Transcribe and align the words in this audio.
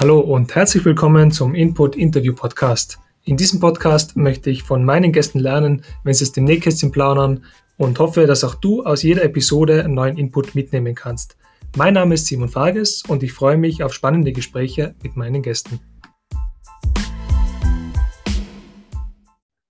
Hallo 0.00 0.20
und 0.20 0.54
herzlich 0.54 0.84
willkommen 0.84 1.32
zum 1.32 1.56
Input 1.56 1.96
Interview 1.96 2.32
Podcast. 2.32 3.00
In 3.24 3.36
diesem 3.36 3.58
Podcast 3.58 4.16
möchte 4.16 4.48
ich 4.48 4.62
von 4.62 4.84
meinen 4.84 5.10
Gästen 5.10 5.40
lernen, 5.40 5.82
wenn 6.04 6.14
sie 6.14 6.22
es 6.22 6.30
dem 6.30 6.44
Nähkästchen 6.44 6.92
plaudern 6.92 7.44
und 7.78 7.98
hoffe, 7.98 8.28
dass 8.28 8.44
auch 8.44 8.54
du 8.54 8.84
aus 8.84 9.02
jeder 9.02 9.24
Episode 9.24 9.82
einen 9.82 9.94
neuen 9.94 10.16
Input 10.16 10.54
mitnehmen 10.54 10.94
kannst. 10.94 11.36
Mein 11.76 11.94
Name 11.94 12.14
ist 12.14 12.26
Simon 12.26 12.48
Farges 12.48 13.02
und 13.08 13.24
ich 13.24 13.32
freue 13.32 13.56
mich 13.56 13.82
auf 13.82 13.92
spannende 13.92 14.30
Gespräche 14.30 14.94
mit 15.02 15.16
meinen 15.16 15.42
Gästen. 15.42 15.80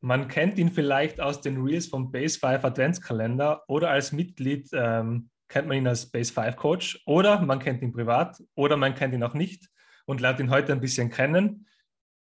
Man 0.02 0.28
kennt 0.28 0.58
ihn 0.58 0.68
vielleicht 0.68 1.22
aus 1.22 1.40
den 1.40 1.56
Reels 1.62 1.86
vom 1.86 2.12
Base 2.12 2.38
5 2.38 2.62
Adventskalender 2.66 3.62
oder 3.66 3.88
als 3.88 4.12
Mitglied 4.12 4.68
ähm, 4.74 5.30
kennt 5.48 5.68
man 5.68 5.78
ihn 5.78 5.86
als 5.86 6.04
Base 6.10 6.34
5 6.34 6.54
Coach 6.56 7.02
oder 7.06 7.40
man 7.40 7.60
kennt 7.60 7.80
ihn 7.80 7.94
privat 7.94 8.36
oder 8.56 8.76
man 8.76 8.94
kennt 8.94 9.14
ihn 9.14 9.22
auch 9.22 9.32
nicht 9.32 9.70
und 10.08 10.22
lernt 10.22 10.40
ihn 10.40 10.50
heute 10.50 10.72
ein 10.72 10.80
bisschen 10.80 11.10
kennen. 11.10 11.66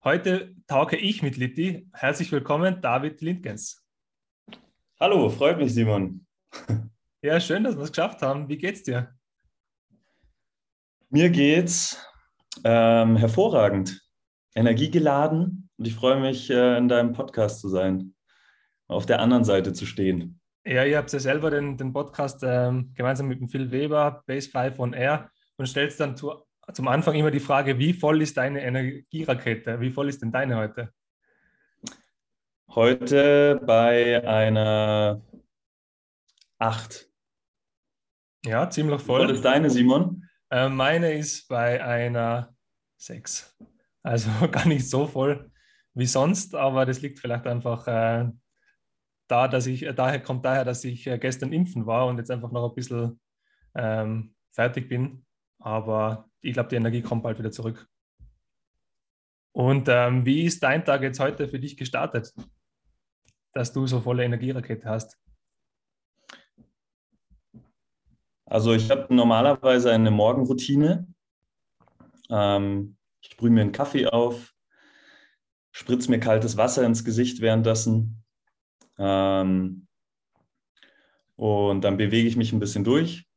Heute 0.05 0.55
tauche 0.67 0.95
ich 0.95 1.21
mit 1.21 1.35
Litti. 1.35 1.89
Herzlich 1.91 2.31
willkommen, 2.31 2.81
David 2.81 3.21
Lindgens. 3.21 3.85
Hallo, 5.01 5.29
freut 5.29 5.57
mich, 5.57 5.73
Simon. 5.73 6.25
Ja, 7.21 7.41
schön, 7.41 7.65
dass 7.65 7.75
wir 7.75 7.83
es 7.83 7.91
geschafft 7.91 8.21
haben. 8.21 8.47
Wie 8.47 8.57
geht's 8.57 8.83
dir? 8.83 9.13
Mir 11.09 11.29
geht's 11.29 12.01
ähm, 12.63 13.17
hervorragend, 13.17 14.01
energiegeladen 14.55 15.69
und 15.77 15.85
ich 15.85 15.93
freue 15.93 16.21
mich, 16.21 16.49
äh, 16.49 16.77
in 16.77 16.87
deinem 16.87 17.11
Podcast 17.11 17.59
zu 17.59 17.67
sein, 17.67 18.15
auf 18.87 19.05
der 19.05 19.19
anderen 19.19 19.43
Seite 19.43 19.73
zu 19.73 19.85
stehen. 19.85 20.39
Ja, 20.65 20.85
ihr 20.85 20.97
habt 20.97 21.11
ja 21.11 21.19
selber 21.19 21.51
den, 21.51 21.75
den 21.75 21.91
Podcast 21.91 22.43
ähm, 22.43 22.93
gemeinsam 22.93 23.27
mit 23.27 23.41
dem 23.41 23.49
Phil 23.49 23.71
Weber, 23.71 24.23
Base 24.25 24.49
5 24.49 24.79
on 24.79 24.93
Air 24.93 25.29
und 25.57 25.67
stellt 25.67 25.99
dann 25.99 26.15
zu 26.15 26.45
zum 26.71 26.87
Anfang 26.87 27.15
immer 27.15 27.31
die 27.31 27.39
Frage, 27.39 27.77
wie 27.77 27.93
voll 27.93 28.21
ist 28.21 28.37
deine 28.37 28.61
Energierakete? 28.61 29.79
Wie 29.81 29.91
voll 29.91 30.09
ist 30.09 30.21
denn 30.21 30.31
deine 30.31 30.57
heute? 30.57 30.93
Heute 32.69 33.61
bei 33.65 34.25
einer 34.25 35.21
8. 36.59 37.09
Ja, 38.45 38.69
ziemlich 38.69 39.01
voll. 39.01 39.21
Wie 39.21 39.25
voll 39.25 39.35
ist 39.35 39.45
deine, 39.45 39.69
Simon? 39.69 40.29
Äh, 40.49 40.69
meine 40.69 41.13
ist 41.13 41.47
bei 41.47 41.83
einer 41.83 42.55
6. 42.97 43.57
Also 44.01 44.29
gar 44.51 44.67
nicht 44.67 44.89
so 44.89 45.07
voll 45.07 45.51
wie 45.93 46.05
sonst, 46.07 46.55
aber 46.55 46.85
das 46.85 47.01
liegt 47.01 47.19
vielleicht 47.19 47.45
einfach 47.45 47.87
äh, 47.87 48.29
da, 49.27 49.47
dass 49.47 49.67
ich, 49.67 49.83
äh, 49.83 49.93
daher 49.93 50.21
kommt 50.21 50.45
daher, 50.45 50.65
dass 50.65 50.83
ich 50.83 51.07
äh, 51.07 51.17
gestern 51.17 51.53
impfen 51.53 51.85
war 51.85 52.07
und 52.07 52.17
jetzt 52.17 52.31
einfach 52.31 52.51
noch 52.51 52.69
ein 52.69 52.75
bisschen 52.75 53.19
ähm, 53.75 54.35
fertig 54.51 54.89
bin. 54.89 55.25
Aber 55.59 56.29
ich 56.43 56.53
glaube, 56.53 56.69
die 56.69 56.75
Energie 56.75 57.01
kommt 57.01 57.23
bald 57.23 57.39
wieder 57.39 57.51
zurück. 57.51 57.87
Und 59.53 59.87
ähm, 59.87 60.25
wie 60.25 60.43
ist 60.43 60.61
dein 60.63 60.83
Tag 60.83 61.01
jetzt 61.03 61.19
heute 61.19 61.47
für 61.47 61.59
dich 61.59 61.77
gestartet, 61.77 62.33
dass 63.53 63.71
du 63.71 63.87
so 63.87 64.01
volle 64.01 64.23
Energierakete 64.23 64.89
hast? 64.89 65.17
Also 68.45 68.73
ich 68.73 68.91
habe 68.91 69.13
normalerweise 69.13 69.91
eine 69.91 70.11
Morgenroutine. 70.11 71.07
Ähm, 72.29 72.97
ich 73.21 73.37
brühe 73.37 73.51
mir 73.51 73.61
einen 73.61 73.71
Kaffee 73.71 74.07
auf, 74.07 74.53
spritze 75.71 76.11
mir 76.11 76.19
kaltes 76.19 76.57
Wasser 76.57 76.83
ins 76.83 77.05
Gesicht 77.05 77.39
währenddessen. 77.39 78.23
Ähm, 78.97 79.87
und 81.35 81.81
dann 81.81 81.97
bewege 81.97 82.27
ich 82.27 82.35
mich 82.35 82.51
ein 82.53 82.59
bisschen 82.59 82.83
durch, 82.83 83.27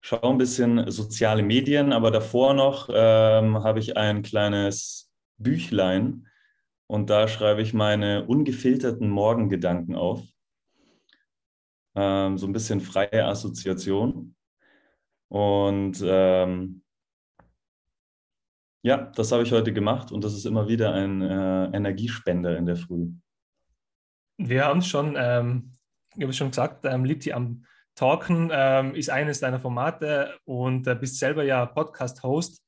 schaue 0.00 0.30
ein 0.30 0.38
bisschen 0.38 0.90
soziale 0.90 1.42
Medien, 1.42 1.92
aber 1.92 2.10
davor 2.10 2.54
noch 2.54 2.88
ähm, 2.92 3.62
habe 3.62 3.78
ich 3.78 3.96
ein 3.96 4.22
kleines 4.22 5.12
Büchlein 5.36 6.26
und 6.86 7.10
da 7.10 7.28
schreibe 7.28 7.62
ich 7.62 7.74
meine 7.74 8.26
ungefilterten 8.26 9.08
Morgengedanken 9.08 9.94
auf. 9.94 10.22
Ähm, 11.94 12.38
so 12.38 12.46
ein 12.46 12.52
bisschen 12.52 12.80
freie 12.80 13.26
Assoziation. 13.26 14.34
Und 15.28 16.02
ähm, 16.04 16.82
ja, 18.82 18.96
das 18.96 19.30
habe 19.30 19.42
ich 19.42 19.52
heute 19.52 19.72
gemacht 19.72 20.10
und 20.10 20.24
das 20.24 20.34
ist 20.34 20.46
immer 20.46 20.68
wieder 20.68 20.94
ein 20.94 21.20
äh, 21.22 21.66
Energiespender 21.76 22.56
in 22.56 22.66
der 22.66 22.76
Früh. 22.76 23.10
Wir 24.38 24.64
haben 24.64 24.78
es 24.78 24.86
schon, 24.86 25.14
ähm, 25.18 25.72
ich 26.16 26.22
habe 26.22 26.30
es 26.30 26.36
schon 26.36 26.48
gesagt, 26.50 26.86
ähm, 26.86 27.04
Litti 27.04 27.32
am 27.32 27.64
Talken 28.00 28.48
ähm, 28.50 28.94
ist 28.94 29.10
eines 29.10 29.40
deiner 29.40 29.60
Formate 29.60 30.38
und 30.46 30.86
äh, 30.86 30.94
bist 30.94 31.18
selber 31.18 31.44
ja 31.44 31.66
Podcast-Host 31.66 32.64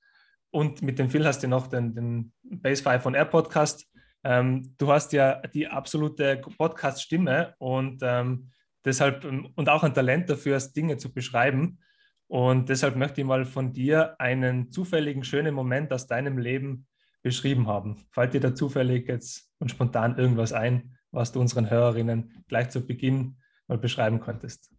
und 0.50 0.82
mit 0.82 0.98
dem 0.98 1.08
Phil 1.08 1.26
hast 1.26 1.42
du 1.42 1.48
noch 1.48 1.68
den, 1.68 1.94
den 1.94 2.32
Base 2.42 2.82
5 2.82 3.02
von 3.02 3.14
Air 3.14 3.24
Podcast. 3.24 3.90
Ähm, 4.24 4.74
du 4.76 4.92
hast 4.92 5.14
ja 5.14 5.40
die 5.46 5.66
absolute 5.66 6.38
Podcast-Stimme 6.58 7.54
und 7.56 8.00
ähm, 8.02 8.50
deshalb 8.84 9.24
ähm, 9.24 9.48
und 9.56 9.70
auch 9.70 9.82
ein 9.84 9.94
Talent 9.94 10.28
dafür, 10.28 10.58
Dinge 10.76 10.98
zu 10.98 11.10
beschreiben. 11.10 11.78
Und 12.26 12.68
deshalb 12.68 12.96
möchte 12.96 13.22
ich 13.22 13.26
mal 13.26 13.46
von 13.46 13.72
dir 13.72 14.20
einen 14.20 14.70
zufälligen 14.70 15.24
schönen 15.24 15.54
Moment 15.54 15.94
aus 15.94 16.06
deinem 16.06 16.36
Leben 16.36 16.86
beschrieben 17.22 17.68
haben. 17.68 17.96
Fällt 18.10 18.34
dir 18.34 18.40
da 18.40 18.54
zufällig 18.54 19.08
jetzt 19.08 19.50
und 19.60 19.70
spontan 19.70 20.18
irgendwas 20.18 20.52
ein, 20.52 20.98
was 21.10 21.32
du 21.32 21.40
unseren 21.40 21.70
Hörerinnen 21.70 22.44
gleich 22.48 22.68
zu 22.68 22.86
Beginn 22.86 23.38
mal 23.66 23.78
beschreiben 23.78 24.20
könntest? 24.20 24.70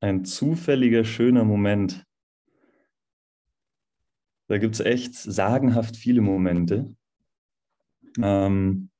Ein 0.00 0.24
zufälliger, 0.24 1.04
schöner 1.04 1.44
Moment. 1.44 2.04
Da 4.46 4.58
gibt 4.58 4.76
es 4.76 4.80
echt 4.80 5.14
sagenhaft 5.14 5.96
viele 5.96 6.20
Momente. 6.20 6.94
Ähm 8.22 8.90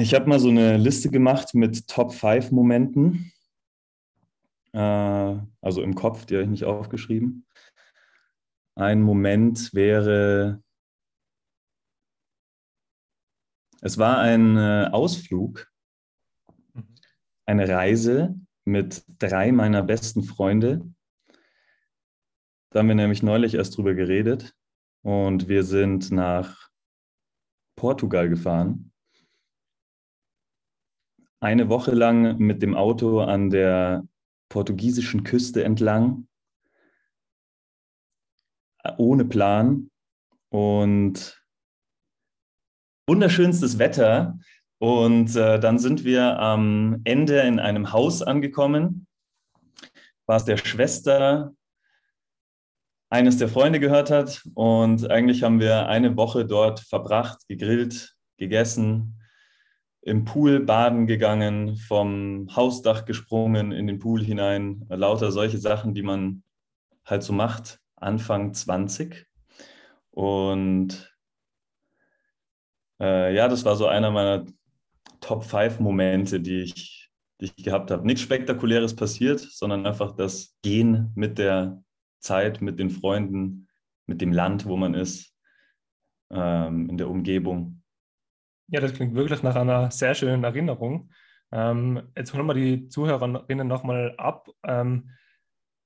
ich 0.00 0.14
habe 0.14 0.28
mal 0.28 0.38
so 0.38 0.50
eine 0.50 0.76
Liste 0.76 1.10
gemacht 1.10 1.54
mit 1.54 1.88
Top 1.88 2.12
5 2.12 2.50
Momenten. 2.50 3.32
Äh, 4.72 5.38
also 5.62 5.82
im 5.82 5.94
Kopf, 5.94 6.26
die 6.26 6.34
habe 6.34 6.44
ich 6.44 6.50
nicht 6.50 6.64
aufgeschrieben. 6.64 7.46
Ein 8.74 9.00
Moment 9.00 9.72
wäre, 9.72 10.62
es 13.80 13.96
war 13.96 14.18
ein 14.18 14.58
äh, 14.58 14.90
Ausflug 14.92 15.73
eine 17.46 17.68
Reise 17.68 18.34
mit 18.64 19.04
drei 19.18 19.52
meiner 19.52 19.82
besten 19.82 20.22
Freunde. 20.22 20.88
Da 22.70 22.80
haben 22.80 22.88
wir 22.88 22.94
nämlich 22.94 23.22
neulich 23.22 23.54
erst 23.54 23.76
drüber 23.76 23.94
geredet 23.94 24.54
und 25.02 25.48
wir 25.48 25.62
sind 25.62 26.10
nach 26.10 26.70
Portugal 27.76 28.28
gefahren. 28.28 28.92
Eine 31.40 31.68
Woche 31.68 31.92
lang 31.92 32.38
mit 32.38 32.62
dem 32.62 32.74
Auto 32.74 33.20
an 33.20 33.50
der 33.50 34.08
portugiesischen 34.48 35.24
Küste 35.24 35.62
entlang, 35.62 36.26
ohne 38.96 39.24
Plan 39.24 39.90
und 40.48 41.44
wunderschönstes 43.06 43.78
Wetter. 43.78 44.38
Und 44.84 45.34
äh, 45.34 45.58
dann 45.58 45.78
sind 45.78 46.04
wir 46.04 46.38
am 46.38 47.00
Ende 47.04 47.40
in 47.40 47.58
einem 47.58 47.94
Haus 47.94 48.20
angekommen, 48.20 49.06
was 50.26 50.44
der 50.44 50.58
Schwester 50.58 51.54
eines 53.08 53.38
der 53.38 53.48
Freunde 53.48 53.80
gehört 53.80 54.10
hat. 54.10 54.46
Und 54.52 55.10
eigentlich 55.10 55.42
haben 55.42 55.58
wir 55.58 55.88
eine 55.88 56.18
Woche 56.18 56.44
dort 56.44 56.80
verbracht, 56.80 57.48
gegrillt, 57.48 58.14
gegessen, 58.36 59.22
im 60.02 60.26
Pool 60.26 60.60
baden 60.60 61.06
gegangen, 61.06 61.76
vom 61.76 62.54
Hausdach 62.54 63.06
gesprungen 63.06 63.72
in 63.72 63.86
den 63.86 63.98
Pool 63.98 64.22
hinein. 64.22 64.84
Lauter 64.90 65.32
solche 65.32 65.56
Sachen, 65.56 65.94
die 65.94 66.02
man 66.02 66.42
halt 67.06 67.22
so 67.22 67.32
macht, 67.32 67.80
Anfang 67.96 68.52
20. 68.52 69.26
Und 70.10 71.10
äh, 73.00 73.34
ja, 73.34 73.48
das 73.48 73.64
war 73.64 73.76
so 73.76 73.86
einer 73.86 74.10
meiner 74.10 74.44
Top 75.24 75.42
5 75.42 75.80
Momente, 75.80 76.38
die 76.38 76.60
ich, 76.60 77.10
die 77.40 77.46
ich 77.46 77.64
gehabt 77.64 77.90
habe. 77.90 78.06
Nichts 78.06 78.20
Spektakuläres 78.20 78.94
passiert, 78.94 79.40
sondern 79.40 79.86
einfach 79.86 80.14
das 80.14 80.54
Gehen 80.62 81.12
mit 81.14 81.38
der 81.38 81.82
Zeit, 82.20 82.60
mit 82.60 82.78
den 82.78 82.90
Freunden, 82.90 83.68
mit 84.04 84.20
dem 84.20 84.32
Land, 84.32 84.66
wo 84.66 84.76
man 84.76 84.92
ist, 84.92 85.34
ähm, 86.30 86.90
in 86.90 86.98
der 86.98 87.08
Umgebung. 87.08 87.82
Ja, 88.68 88.82
das 88.82 88.92
klingt 88.92 89.14
wirklich 89.14 89.42
nach 89.42 89.56
einer 89.56 89.90
sehr 89.90 90.14
schönen 90.14 90.44
Erinnerung. 90.44 91.10
Ähm, 91.52 92.02
jetzt 92.14 92.34
holen 92.34 92.46
wir 92.46 92.54
die 92.54 92.88
Zuhörerinnen 92.88 93.66
nochmal 93.66 94.14
ab. 94.18 94.50
Ähm, 94.62 95.10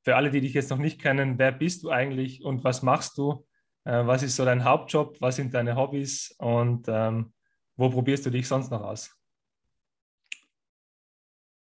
für 0.02 0.16
alle, 0.16 0.32
die 0.32 0.40
dich 0.40 0.54
jetzt 0.54 0.70
noch 0.70 0.78
nicht 0.78 1.00
kennen, 1.00 1.38
wer 1.38 1.52
bist 1.52 1.84
du 1.84 1.90
eigentlich 1.90 2.42
und 2.42 2.64
was 2.64 2.82
machst 2.82 3.16
du? 3.18 3.46
Äh, 3.84 4.04
was 4.04 4.24
ist 4.24 4.34
so 4.34 4.44
dein 4.44 4.64
Hauptjob? 4.64 5.20
Was 5.20 5.36
sind 5.36 5.54
deine 5.54 5.76
Hobbys? 5.76 6.34
Und 6.38 6.86
ähm, 6.88 7.32
wo 7.76 7.88
probierst 7.88 8.26
du 8.26 8.30
dich 8.30 8.48
sonst 8.48 8.72
noch 8.72 8.82
aus? 8.82 9.17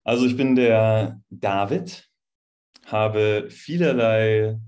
Also 0.06 0.26
ich 0.26 0.36
bin 0.36 0.56
der 0.56 1.22
David, 1.30 2.10
habe 2.86 3.48
vielerlei 3.50 4.60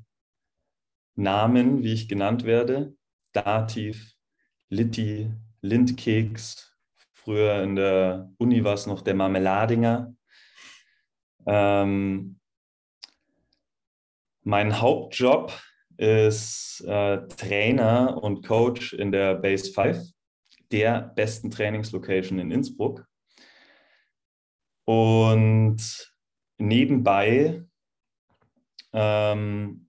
Namen, 1.15 1.83
wie 1.83 1.93
ich 1.93 2.07
genannt 2.07 2.45
werde. 2.45 2.95
Dativ, 3.33 4.13
Litti, 4.69 5.29
Lindkeks. 5.61 6.73
Früher 7.13 7.63
in 7.63 7.75
der 7.75 8.31
Uni 8.37 8.63
war 8.63 8.75
es 8.75 8.85
noch 8.85 9.01
der 9.01 9.15
Marmeladinger. 9.15 10.15
Ähm, 11.45 12.39
mein 14.43 14.79
Hauptjob 14.79 15.51
ist 15.97 16.81
äh, 16.87 17.27
Trainer 17.27 18.21
und 18.23 18.45
Coach 18.45 18.93
in 18.93 19.11
der 19.11 19.35
Base 19.35 19.71
5, 19.71 19.97
der 20.71 21.01
besten 21.01 21.51
Trainingslocation 21.51 22.39
in 22.39 22.51
Innsbruck. 22.51 23.05
Und 24.85 26.13
nebenbei 26.57 27.65
ähm, 28.93 29.87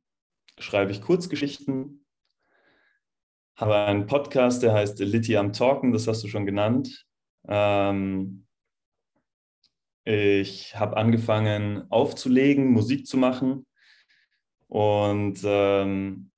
schreibe 0.59 0.91
ich 0.91 1.03
Kurzgeschichten, 1.03 2.05
habe 3.57 3.77
einen 3.77 4.07
Podcast, 4.07 4.63
der 4.63 4.73
heißt 4.73 4.99
Litty 4.99 5.37
am 5.37 5.53
Talken, 5.53 5.93
das 5.93 6.07
hast 6.09 6.25
du 6.25 6.29
schon 6.29 6.47
genannt. 6.47 7.07
Ähm, 7.47 8.47
ich 10.05 10.77
habe 10.77 10.97
angefangen 10.97 11.91
aufzulegen, 11.91 12.71
Musik 12.71 13.07
zu 13.07 13.17
machen. 13.17 13.67
Und 14.69 15.41
ähm, 15.45 16.31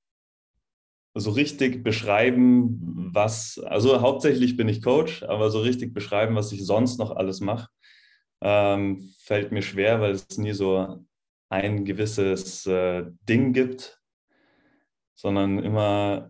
so 1.14 1.30
richtig 1.30 1.82
beschreiben, 1.82 3.10
was, 3.12 3.58
also 3.58 4.00
hauptsächlich 4.00 4.56
bin 4.56 4.68
ich 4.68 4.82
Coach, 4.82 5.22
aber 5.22 5.50
so 5.50 5.60
richtig 5.60 5.94
beschreiben, 5.94 6.34
was 6.34 6.52
ich 6.52 6.64
sonst 6.64 6.98
noch 6.98 7.10
alles 7.10 7.40
mache, 7.40 7.68
ähm, 8.40 9.12
fällt 9.18 9.52
mir 9.52 9.62
schwer, 9.62 10.00
weil 10.00 10.12
es 10.12 10.38
nie 10.38 10.52
so 10.52 11.04
ein 11.48 11.84
gewisses 11.84 12.66
äh, 12.66 13.04
Ding 13.28 13.52
gibt, 13.52 14.00
sondern 15.14 15.58
immer 15.58 16.28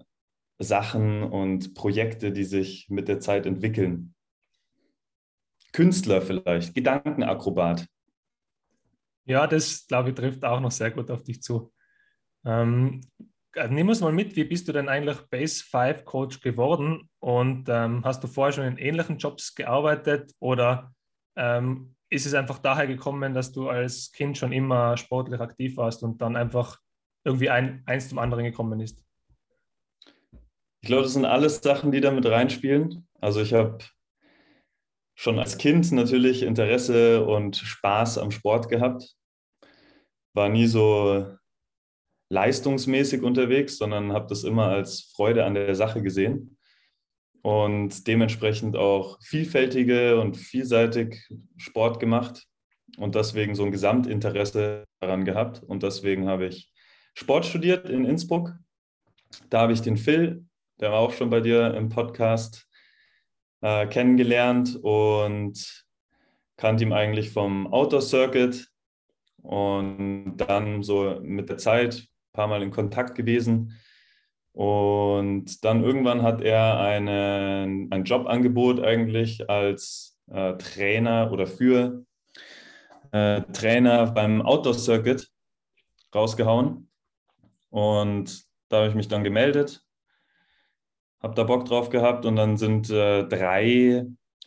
Sachen 0.59 1.23
und 1.23 1.75
Projekte, 1.75 2.33
die 2.33 2.45
sich 2.45 2.89
mit 2.89 3.09
der 3.09 3.21
Zeit 3.21 3.47
entwickeln. 3.47 4.15
Künstler 5.73 6.23
vielleicht, 6.23 6.75
Gedankenakrobat. 6.75 7.87
Ja, 9.25 9.47
das 9.47 9.87
glaube 9.87 10.11
ich 10.11 10.15
trifft 10.15 10.45
auch 10.45 10.61
noch 10.61 10.71
sehr 10.71 10.91
gut 10.91 11.11
auf 11.11 11.23
dich 11.23 11.43
zu. 11.43 11.73
Ähm, 12.45 13.03
äh, 13.55 13.69
nimm 13.69 13.89
uns 13.89 14.01
mal 14.01 14.13
mit, 14.13 14.37
wie 14.37 14.45
bist 14.45 14.69
du 14.69 14.73
denn 14.73 14.89
eigentlich 14.89 15.21
Base 15.29 15.63
5 15.63 16.05
Coach 16.05 16.41
geworden 16.41 17.11
und 17.19 17.69
ähm, 17.69 18.05
hast 18.05 18.25
du 18.25 18.29
vorher 18.29 18.53
schon 18.53 18.65
in 18.65 18.79
ähnlichen 18.79 19.19
Jobs 19.19 19.55
gearbeitet 19.55 20.33
oder 20.39 20.95
ähm, 21.37 21.95
ist 22.11 22.27
es 22.27 22.35
einfach 22.35 22.59
daher 22.59 22.87
gekommen, 22.87 23.35
dass 23.35 23.53
du 23.53 23.69
als 23.69 24.13
Kind 24.13 24.39
schon 24.39 24.53
immer 24.53 24.97
sportlich 24.97 25.41
aktiv 25.41 25.77
warst 25.77 26.03
und 26.03 26.21
dann 26.23 26.37
einfach 26.37 26.79
irgendwie 27.25 27.51
ein, 27.51 27.83
eins 27.87 28.09
zum 28.09 28.19
anderen 28.19 28.45
gekommen 28.45 28.81
ist? 28.81 29.05
Ich 30.81 30.89
glaube, 30.89 31.03
das 31.03 31.13
sind 31.13 31.25
alles 31.25 31.61
Sachen, 31.61 31.93
die 31.93 32.01
da 32.01 32.11
mit 32.11 32.25
reinspielen. 32.25 33.07
Also 33.21 33.41
ich 33.41 33.53
habe 33.53 33.79
schon 35.17 35.39
als 35.39 35.59
Kind 35.59 35.91
natürlich 35.93 36.43
Interesse 36.43 37.27
und 37.27 37.57
Spaß 37.57 38.19
am 38.19 38.31
Sport 38.31 38.69
gehabt. 38.69 39.17
War 40.35 40.49
nie 40.49 40.67
so 40.67 41.27
leistungsmäßig 42.31 43.23
unterwegs, 43.23 43.79
sondern 43.79 44.13
habe 44.13 44.27
das 44.29 44.45
immer 44.45 44.69
als 44.69 45.13
Freude 45.15 45.45
an 45.45 45.55
der 45.55 45.75
Sache 45.75 46.03
gesehen 46.03 46.58
und 47.43 48.06
dementsprechend 48.06 48.76
auch 48.76 49.19
vielfältige 49.23 50.20
und 50.20 50.37
vielseitig 50.37 51.29
Sport 51.56 52.00
gemacht 52.00 52.46
und 52.96 53.14
deswegen 53.14 53.55
so 53.55 53.64
ein 53.64 53.73
Gesamtinteresse 53.73 54.85
daran 55.00 55.25
gehabt. 55.25 55.62
Und 55.62 55.82
deswegen 55.82 56.29
habe 56.29 56.46
ich 56.46 56.73
Sport 57.14 57.46
studiert 57.46 57.88
in 57.88 58.05
Innsbruck. 58.05 58.55
Da 59.50 59.61
habe 59.62 59.73
ich 59.73 59.82
den 59.82 59.96
Phil, 59.96 60.44
der 60.81 60.93
war 60.93 61.00
auch 61.00 61.12
schon 61.12 61.31
bei 61.31 61.40
dir 61.40 61.75
im 61.75 61.88
Podcast, 61.88 62.67
äh, 63.61 63.87
kennengelernt 63.87 64.79
und 64.82 65.85
kannte 66.56 66.85
ihn 66.85 66.93
eigentlich 66.93 67.31
vom 67.31 67.67
Outdoor 67.73 68.02
Circuit 68.02 68.69
und 69.43 70.37
dann 70.37 70.82
so 70.82 71.19
mit 71.23 71.49
der 71.49 71.58
Zeit 71.58 71.96
ein 71.96 72.32
paar 72.32 72.46
Mal 72.49 72.62
in 72.62 72.70
Kontakt 72.70 73.14
gewesen 73.14 73.79
und 74.59 75.65
dann 75.65 75.85
irgendwann 75.85 76.23
hat 76.23 76.41
er 76.43 76.81
eine, 76.81 77.87
ein 77.91 78.03
Jobangebot 78.03 78.81
eigentlich 78.81 79.49
als 79.49 80.19
äh, 80.27 80.55
Trainer 80.55 81.31
oder 81.31 81.47
für 81.47 82.05
äh, 83.13 83.43
Trainer 83.53 84.11
beim 84.11 84.43
Outdoor 84.43 84.75
Circuit 84.75 85.31
rausgehauen. 86.13 86.91
Und 87.71 88.47
da 88.69 88.79
habe 88.79 88.89
ich 88.89 88.97
mich 88.97 89.07
dann 89.07 89.23
gemeldet, 89.23 89.85
habe 91.23 91.37
da 91.37 91.45
Bock 91.45 91.67
drauf 91.67 91.89
gehabt 91.89 92.27
und 92.27 92.35
dann 92.35 92.57
sind 92.57 92.91
äh, 92.91 93.29
drei 93.29 94.07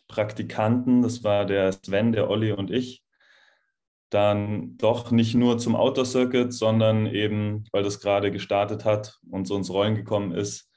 Praktikanten, 0.10 1.04
das 1.04 1.24
war 1.24 1.46
der 1.46 1.72
Sven, 1.72 2.12
der 2.12 2.30
Olli 2.30 2.52
und 2.52 2.70
ich, 2.70 3.01
dann 4.12 4.78
doch 4.78 5.10
nicht 5.12 5.36
nur 5.36 5.58
zum 5.58 5.76
Outdoor 5.76 6.06
Circuit, 6.06 6.54
sondern 6.54 7.08
eben, 7.08 7.64
weil 7.72 7.82
das 7.82 8.00
gerade 8.00 8.30
gestartet 8.30 8.86
hat 8.86 9.20
und 9.30 9.48
so 9.48 9.56
ins 9.56 9.72
Rollen 9.72 9.96
gekommen 9.96 10.34
ist, 10.34 10.70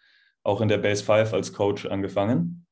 auch 0.45 0.61
in 0.61 0.69
der 0.69 0.79
Base 0.79 1.05
5 1.05 1.33
als 1.35 1.53
Coach 1.53 1.85
angefangen. 1.87 2.67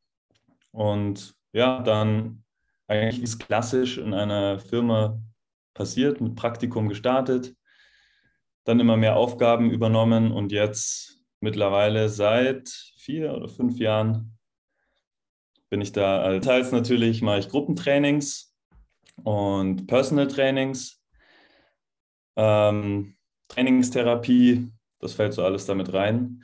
Und 0.70 1.34
ja, 1.52 1.82
dann 1.82 2.44
eigentlich 2.86 3.22
ist 3.22 3.38
klassisch 3.38 3.98
in 3.98 4.14
einer 4.14 4.60
Firma 4.60 5.20
passiert, 5.74 6.20
mit 6.20 6.36
Praktikum 6.36 6.88
gestartet, 6.88 7.54
dann 8.64 8.78
immer 8.78 8.96
mehr 8.96 9.16
Aufgaben 9.16 9.70
übernommen 9.70 10.30
und 10.30 10.52
jetzt 10.52 11.18
mittlerweile 11.40 12.08
seit 12.08 12.68
vier 12.98 13.34
oder 13.34 13.48
fünf 13.48 13.78
Jahren 13.78 14.38
bin 15.70 15.80
ich 15.80 15.90
da. 15.90 16.38
Teils 16.38 16.70
natürlich 16.70 17.20
mache 17.22 17.40
ich 17.40 17.48
Gruppentrainings, 17.48 18.51
und 19.16 19.86
Personal 19.86 20.28
Trainings, 20.28 21.02
ähm, 22.36 23.16
Trainingstherapie, 23.48 24.68
das 25.00 25.14
fällt 25.14 25.34
so 25.34 25.44
alles 25.44 25.66
damit 25.66 25.92
rein. 25.92 26.42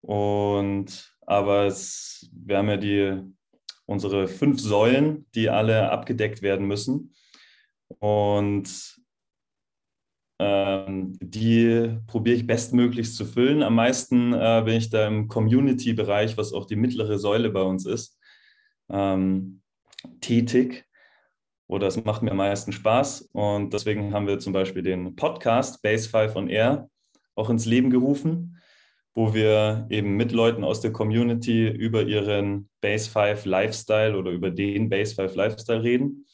Und 0.00 1.14
aber 1.26 1.66
es, 1.66 2.30
wir 2.32 2.56
haben 2.56 2.70
ja 2.70 2.78
die, 2.78 3.22
unsere 3.84 4.28
fünf 4.28 4.60
Säulen, 4.60 5.26
die 5.34 5.50
alle 5.50 5.90
abgedeckt 5.90 6.40
werden 6.40 6.66
müssen. 6.66 7.12
Und 7.98 8.98
ähm, 10.38 11.18
die 11.20 11.98
probiere 12.06 12.36
ich 12.36 12.46
bestmöglichst 12.46 13.14
zu 13.16 13.26
füllen. 13.26 13.62
Am 13.62 13.74
meisten 13.74 14.32
äh, 14.32 14.62
bin 14.64 14.76
ich 14.76 14.88
da 14.88 15.06
im 15.06 15.28
Community-Bereich, 15.28 16.38
was 16.38 16.54
auch 16.54 16.64
die 16.64 16.76
mittlere 16.76 17.18
Säule 17.18 17.50
bei 17.50 17.62
uns 17.62 17.84
ist, 17.84 18.18
ähm, 18.88 19.60
tätig 20.20 20.87
oder 21.68 21.86
es 21.86 22.02
macht 22.02 22.22
mir 22.22 22.32
am 22.32 22.38
meisten 22.38 22.72
Spaß. 22.72 23.28
Und 23.32 23.72
deswegen 23.72 24.12
haben 24.12 24.26
wir 24.26 24.38
zum 24.38 24.52
Beispiel 24.52 24.82
den 24.82 25.14
Podcast 25.14 25.82
Base 25.82 26.08
5 26.08 26.34
on 26.34 26.48
Air 26.48 26.88
auch 27.36 27.50
ins 27.50 27.66
Leben 27.66 27.90
gerufen, 27.90 28.60
wo 29.14 29.34
wir 29.34 29.86
eben 29.90 30.16
mit 30.16 30.32
Leuten 30.32 30.64
aus 30.64 30.80
der 30.80 30.92
Community 30.92 31.68
über 31.68 32.02
ihren 32.02 32.68
Base 32.80 33.08
5 33.10 33.44
Lifestyle 33.44 34.16
oder 34.16 34.30
über 34.30 34.50
den 34.50 34.88
Base 34.88 35.14
5 35.14 35.34
Lifestyle 35.34 35.82
reden. 35.82 36.26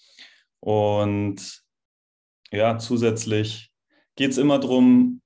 Und 0.61 1.63
ja, 2.53 2.79
zusätzlich 2.79 3.73
geht 4.15 4.31
es 4.31 4.39
immer 4.39 4.61
darum, 4.61 5.21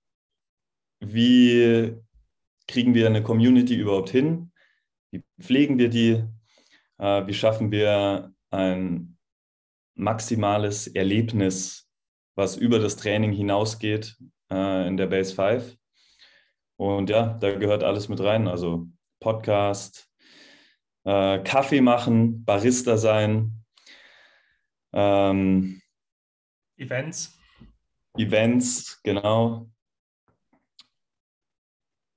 wie 1.01 1.95
kriegen 2.67 2.95
wir 2.95 3.07
eine 3.07 3.23
Community 3.23 3.75
überhaupt 3.75 4.09
hin? 4.09 4.53
Wie 5.11 5.23
pflegen 5.39 5.79
wir 5.79 5.91
die? 5.91 6.25
Äh, 6.99 7.27
wie 7.27 7.35
schaffen 7.35 7.71
wir 7.71 8.33
ein 8.51 9.18
maximales 9.99 10.87
Erlebnis, 10.87 11.89
was 12.37 12.57
über 12.57 12.79
das 12.79 12.97
Training 12.97 13.33
hinausgeht 13.33 14.17
äh, 14.51 14.87
in 14.87 14.97
der 14.97 15.07
Base 15.07 15.35
5. 15.35 15.77
Und 16.77 17.11
ja, 17.11 17.37
da 17.41 17.55
gehört 17.57 17.83
alles 17.83 18.09
mit 18.09 18.21
rein. 18.21 18.47
Also 18.47 18.87
Podcast, 19.21 20.09
äh, 21.05 21.41
Kaffee 21.41 21.81
machen, 21.81 22.45
Barista 22.45 22.97
sein, 22.97 23.65
ähm, 24.93 25.83
Events. 26.77 27.37
Events, 28.17 29.01
genau. 29.03 29.69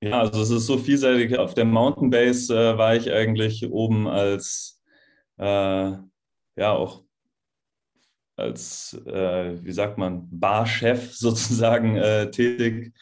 Ja, 0.00 0.20
also 0.20 0.42
es 0.42 0.50
ist 0.50 0.66
so 0.66 0.78
vielseitig. 0.78 1.38
Auf 1.38 1.54
der 1.54 1.64
Mountain 1.64 2.10
Base 2.10 2.52
äh, 2.52 2.78
war 2.78 2.96
ich 2.96 3.12
eigentlich 3.12 3.70
oben 3.70 4.08
als 4.08 4.82
äh, 5.38 5.44
ja 5.44 6.72
auch 6.72 7.04
als, 8.36 8.94
äh, 9.06 9.62
wie 9.62 9.72
sagt 9.72 9.98
man, 9.98 10.26
Barchef 10.30 11.14
sozusagen 11.14 11.96
äh, 11.96 12.30
tätig, 12.30 12.94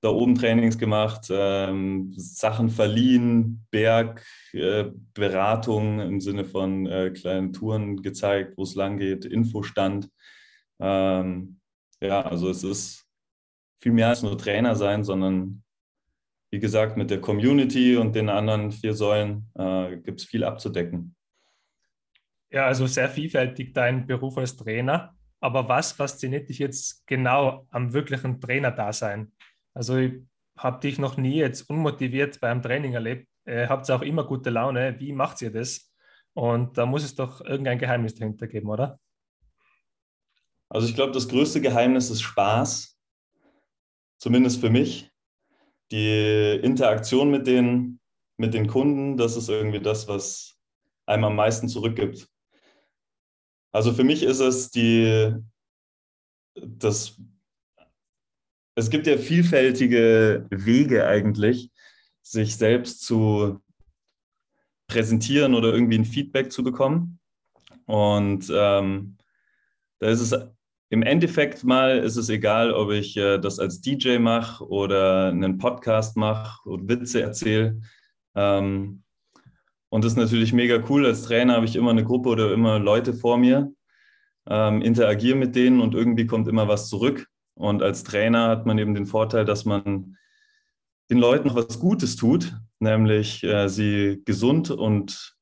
da 0.00 0.08
oben 0.10 0.34
Trainings 0.34 0.78
gemacht, 0.78 1.28
ähm, 1.30 2.12
Sachen 2.14 2.68
verliehen, 2.68 3.64
Bergberatung 3.70 6.00
äh, 6.00 6.04
im 6.04 6.20
Sinne 6.20 6.44
von 6.44 6.86
äh, 6.86 7.10
kleinen 7.10 7.54
Touren 7.54 8.02
gezeigt, 8.02 8.58
wo 8.58 8.64
es 8.64 8.74
lang 8.74 8.98
geht, 8.98 9.24
Infostand. 9.24 10.10
Ähm, 10.78 11.58
ja, 12.02 12.20
also 12.20 12.50
es 12.50 12.64
ist 12.64 13.06
viel 13.80 13.92
mehr 13.92 14.08
als 14.08 14.22
nur 14.22 14.36
Trainer 14.36 14.76
sein, 14.76 15.04
sondern 15.04 15.62
wie 16.50 16.60
gesagt, 16.60 16.96
mit 16.96 17.10
der 17.10 17.20
Community 17.20 17.96
und 17.96 18.14
den 18.14 18.28
anderen 18.28 18.72
vier 18.72 18.94
Säulen 18.94 19.50
äh, 19.54 19.96
gibt 19.96 20.20
es 20.20 20.26
viel 20.26 20.44
abzudecken. 20.44 21.16
Ja, 22.54 22.66
also 22.66 22.86
sehr 22.86 23.08
vielfältig 23.08 23.74
dein 23.74 24.06
Beruf 24.06 24.38
als 24.38 24.56
Trainer. 24.56 25.12
Aber 25.40 25.68
was 25.68 25.90
fasziniert 25.90 26.48
dich 26.48 26.60
jetzt 26.60 27.04
genau 27.04 27.66
am 27.70 27.92
wirklichen 27.92 28.40
Trainerdasein? 28.40 29.32
Also 29.74 29.96
ich 29.96 30.22
habe 30.56 30.78
dich 30.78 31.00
noch 31.00 31.16
nie 31.16 31.38
jetzt 31.38 31.68
unmotiviert 31.68 32.38
beim 32.40 32.62
Training 32.62 32.94
erlebt. 32.94 33.26
Äh, 33.44 33.66
habt 33.66 33.90
ihr 33.90 33.96
auch 33.96 34.02
immer 34.02 34.22
gute 34.22 34.50
Laune? 34.50 34.94
Wie 35.00 35.12
macht 35.12 35.42
ihr 35.42 35.50
das? 35.50 35.92
Und 36.32 36.78
da 36.78 36.86
muss 36.86 37.02
es 37.02 37.16
doch 37.16 37.40
irgendein 37.40 37.80
Geheimnis 37.80 38.14
dahinter 38.14 38.46
geben, 38.46 38.68
oder? 38.68 39.00
Also 40.68 40.86
ich 40.86 40.94
glaube, 40.94 41.10
das 41.10 41.28
größte 41.28 41.60
Geheimnis 41.60 42.08
ist 42.08 42.22
Spaß, 42.22 42.96
zumindest 44.18 44.60
für 44.60 44.70
mich. 44.70 45.10
Die 45.90 46.60
Interaktion 46.62 47.32
mit 47.32 47.48
den, 47.48 47.98
mit 48.36 48.54
den 48.54 48.68
Kunden, 48.68 49.16
das 49.16 49.36
ist 49.36 49.48
irgendwie 49.48 49.80
das, 49.80 50.06
was 50.06 50.56
einem 51.04 51.24
am 51.24 51.34
meisten 51.34 51.68
zurückgibt. 51.68 52.28
Also 53.74 53.92
für 53.92 54.04
mich 54.04 54.22
ist 54.22 54.38
es 54.38 54.70
die, 54.70 55.34
das, 56.54 57.20
es 58.76 58.88
gibt 58.88 59.08
ja 59.08 59.18
vielfältige 59.18 60.46
Wege 60.48 61.08
eigentlich, 61.08 61.72
sich 62.22 62.56
selbst 62.56 63.02
zu 63.02 63.60
präsentieren 64.86 65.56
oder 65.56 65.72
irgendwie 65.72 65.98
ein 65.98 66.04
Feedback 66.04 66.52
zu 66.52 66.62
bekommen. 66.62 67.18
Und 67.86 68.48
ähm, 68.54 69.16
da 69.98 70.06
ist 70.06 70.20
es 70.20 70.36
im 70.90 71.02
Endeffekt 71.02 71.64
mal, 71.64 71.98
ist 71.98 72.16
es 72.16 72.28
egal, 72.28 72.72
ob 72.72 72.92
ich 72.92 73.16
äh, 73.16 73.38
das 73.38 73.58
als 73.58 73.80
DJ 73.80 74.18
mache 74.18 74.64
oder 74.68 75.30
einen 75.30 75.58
Podcast 75.58 76.16
mache 76.16 76.68
und 76.68 76.88
Witze 76.88 77.22
erzähle. 77.22 77.80
Ähm, 78.36 79.03
und 79.94 80.02
das 80.04 80.14
ist 80.14 80.18
natürlich 80.18 80.52
mega 80.52 80.82
cool. 80.88 81.06
Als 81.06 81.22
Trainer 81.22 81.54
habe 81.54 81.66
ich 81.66 81.76
immer 81.76 81.92
eine 81.92 82.02
Gruppe 82.02 82.28
oder 82.28 82.52
immer 82.52 82.80
Leute 82.80 83.14
vor 83.14 83.38
mir, 83.38 83.72
ähm, 84.44 84.82
interagiere 84.82 85.36
mit 85.36 85.54
denen 85.54 85.80
und 85.80 85.94
irgendwie 85.94 86.26
kommt 86.26 86.48
immer 86.48 86.66
was 86.66 86.88
zurück. 86.88 87.28
Und 87.54 87.80
als 87.80 88.02
Trainer 88.02 88.48
hat 88.48 88.66
man 88.66 88.76
eben 88.78 88.96
den 88.96 89.06
Vorteil, 89.06 89.44
dass 89.44 89.64
man 89.64 90.16
den 91.12 91.18
Leuten 91.18 91.46
noch 91.46 91.54
was 91.54 91.78
Gutes 91.78 92.16
tut, 92.16 92.56
nämlich 92.80 93.44
äh, 93.44 93.68
sie 93.68 94.20
gesund 94.24 94.72
und 94.72 95.36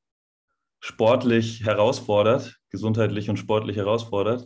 sportlich 0.81 1.65
herausfordert, 1.65 2.59
gesundheitlich 2.69 3.31
und 3.31 3.37
sportlich 3.37 3.77
herausfordert. 3.77 4.45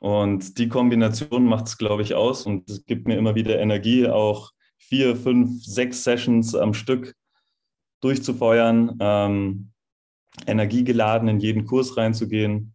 Und 0.00 0.58
die 0.58 0.68
Kombination 0.68 1.46
macht 1.46 1.68
es, 1.68 1.78
glaube 1.78 2.02
ich, 2.02 2.14
aus 2.14 2.44
und 2.44 2.68
es 2.68 2.84
gibt 2.84 3.08
mir 3.08 3.16
immer 3.16 3.34
wieder 3.34 3.58
Energie, 3.58 4.06
auch 4.06 4.50
vier, 4.76 5.16
fünf, 5.16 5.64
sechs 5.64 6.04
Sessions 6.04 6.54
am 6.54 6.74
Stück 6.74 7.14
durchzufeuern, 8.04 8.98
ähm, 9.00 9.70
energiegeladen 10.46 11.28
in 11.28 11.40
jeden 11.40 11.64
Kurs 11.64 11.96
reinzugehen. 11.96 12.74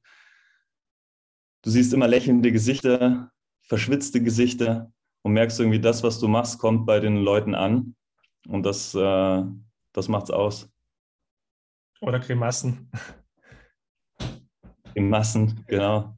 Du 1.61 1.69
siehst 1.69 1.93
immer 1.93 2.07
lächelnde 2.07 2.51
Gesichter, 2.51 3.31
verschwitzte 3.61 4.23
Gesichter 4.23 4.91
und 5.21 5.33
merkst 5.33 5.59
irgendwie, 5.59 5.79
das, 5.79 6.01
was 6.03 6.19
du 6.19 6.27
machst, 6.27 6.57
kommt 6.57 6.85
bei 6.85 6.99
den 6.99 7.17
Leuten 7.17 7.53
an. 7.53 7.95
Und 8.47 8.63
das, 8.65 8.95
äh, 8.95 9.43
das 9.93 10.07
macht's 10.07 10.31
aus. 10.31 10.69
Oder 12.01 12.19
Grimassen. 12.19 12.89
Grimassen, 14.93 15.63
genau. 15.67 16.15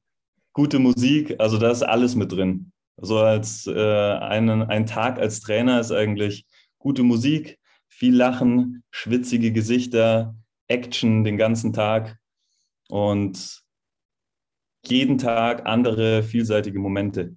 Gute 0.53 0.79
Musik, 0.79 1.35
also 1.39 1.57
da 1.57 1.71
ist 1.71 1.83
alles 1.83 2.15
mit 2.15 2.31
drin. 2.31 2.71
So 2.97 3.17
als 3.19 3.65
äh, 3.67 4.13
einen, 4.13 4.61
ein 4.63 4.85
Tag 4.85 5.17
als 5.17 5.41
Trainer 5.41 5.79
ist 5.79 5.91
eigentlich 5.91 6.45
gute 6.77 7.03
Musik, 7.03 7.57
viel 8.01 8.15
Lachen, 8.15 8.83
schwitzige 8.89 9.51
Gesichter, 9.51 10.35
Action 10.67 11.23
den 11.23 11.37
ganzen 11.37 11.71
Tag 11.71 12.17
und 12.89 13.61
jeden 14.83 15.19
Tag 15.19 15.67
andere 15.67 16.23
vielseitige 16.23 16.79
Momente. 16.79 17.35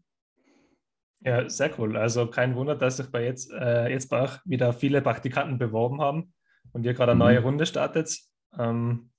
Ja, 1.21 1.47
sehr 1.51 1.79
cool. 1.79 1.99
Also 1.99 2.29
kein 2.29 2.57
Wunder, 2.57 2.77
dass 2.77 2.97
sich 2.97 3.11
bei 3.11 3.25
jetzt, 3.25 3.53
äh, 3.53 3.91
jetzt 3.91 4.09
bei 4.09 4.23
auch 4.23 4.39
wieder 4.47 4.73
viele 4.73 5.03
Praktikanten 5.03 5.59
beworben 5.59 6.01
haben 6.01 6.33
und 6.73 6.87
ihr 6.87 6.95
gerade 6.95 7.13
eine 7.13 7.17
mhm. 7.17 7.29
neue 7.29 7.43
Runde 7.43 7.67
startet. 7.67 8.19
Ähm, 8.59 9.11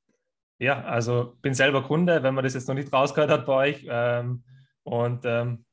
ja, 0.58 0.84
also 0.84 1.38
bin 1.44 1.54
selber 1.54 1.84
Kunde, 1.84 2.24
wenn 2.24 2.34
man 2.34 2.44
das 2.44 2.56
jetzt 2.56 2.68
noch 2.68 2.74
nicht 2.74 2.92
rausgehört 2.92 3.30
hat 3.30 3.46
bei 3.46 3.54
euch. 3.54 3.86
Ähm, 3.88 4.44
und 4.82 5.25
ähm, 5.25 5.64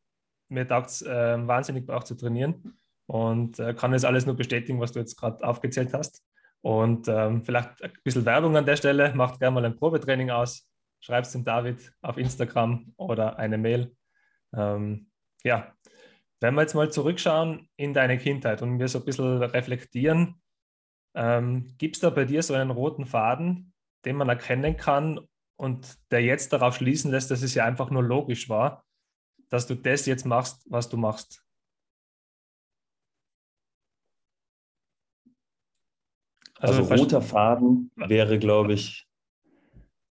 mir 0.50 0.68
taugt 0.68 0.90
es 0.90 1.00
äh, 1.00 1.48
wahnsinnig 1.48 1.88
auch 1.88 2.04
zu 2.04 2.14
trainieren 2.14 2.76
und 3.06 3.58
äh, 3.58 3.74
kann 3.74 3.92
das 3.92 4.04
alles 4.04 4.26
nur 4.26 4.36
bestätigen, 4.36 4.80
was 4.80 4.92
du 4.92 5.00
jetzt 5.00 5.16
gerade 5.16 5.42
aufgezählt 5.46 5.92
hast. 5.92 6.22
Und 6.62 7.08
ähm, 7.08 7.42
vielleicht 7.42 7.82
ein 7.82 7.92
bisschen 8.04 8.24
Werbung 8.24 8.56
an 8.56 8.66
der 8.66 8.76
Stelle. 8.76 9.12
Macht 9.14 9.40
gerne 9.40 9.54
mal 9.54 9.64
ein 9.64 9.76
Probetraining 9.76 10.30
aus. 10.30 10.68
Schreibt 11.00 11.26
es 11.26 11.32
dem 11.32 11.44
David 11.44 11.92
auf 12.00 12.16
Instagram 12.16 12.92
oder 12.96 13.38
eine 13.38 13.58
Mail. 13.58 13.94
Ähm, 14.54 15.10
ja, 15.42 15.74
wenn 16.40 16.54
wir 16.54 16.62
jetzt 16.62 16.74
mal 16.74 16.90
zurückschauen 16.90 17.68
in 17.76 17.94
deine 17.94 18.18
Kindheit 18.18 18.62
und 18.62 18.78
wir 18.78 18.88
so 18.88 18.98
ein 18.98 19.04
bisschen 19.04 19.42
reflektieren, 19.42 20.40
ähm, 21.14 21.74
gibt 21.78 21.96
es 21.96 22.00
da 22.00 22.10
bei 22.10 22.24
dir 22.24 22.42
so 22.42 22.54
einen 22.54 22.70
roten 22.70 23.06
Faden, 23.06 23.72
den 24.04 24.16
man 24.16 24.28
erkennen 24.28 24.76
kann 24.76 25.20
und 25.56 25.98
der 26.10 26.22
jetzt 26.22 26.52
darauf 26.52 26.76
schließen 26.76 27.10
lässt, 27.10 27.30
dass 27.30 27.42
es 27.42 27.54
ja 27.54 27.64
einfach 27.64 27.90
nur 27.90 28.02
logisch 28.02 28.48
war, 28.48 28.84
dass 29.48 29.66
du 29.66 29.74
das 29.74 30.06
jetzt 30.06 30.26
machst, 30.26 30.64
was 30.70 30.88
du 30.88 30.96
machst? 30.96 31.44
Also, 36.62 36.82
also 36.82 36.94
roter 36.94 37.20
Faden 37.20 37.90
wäre, 37.96 38.38
glaube 38.38 38.74
ich, 38.74 39.08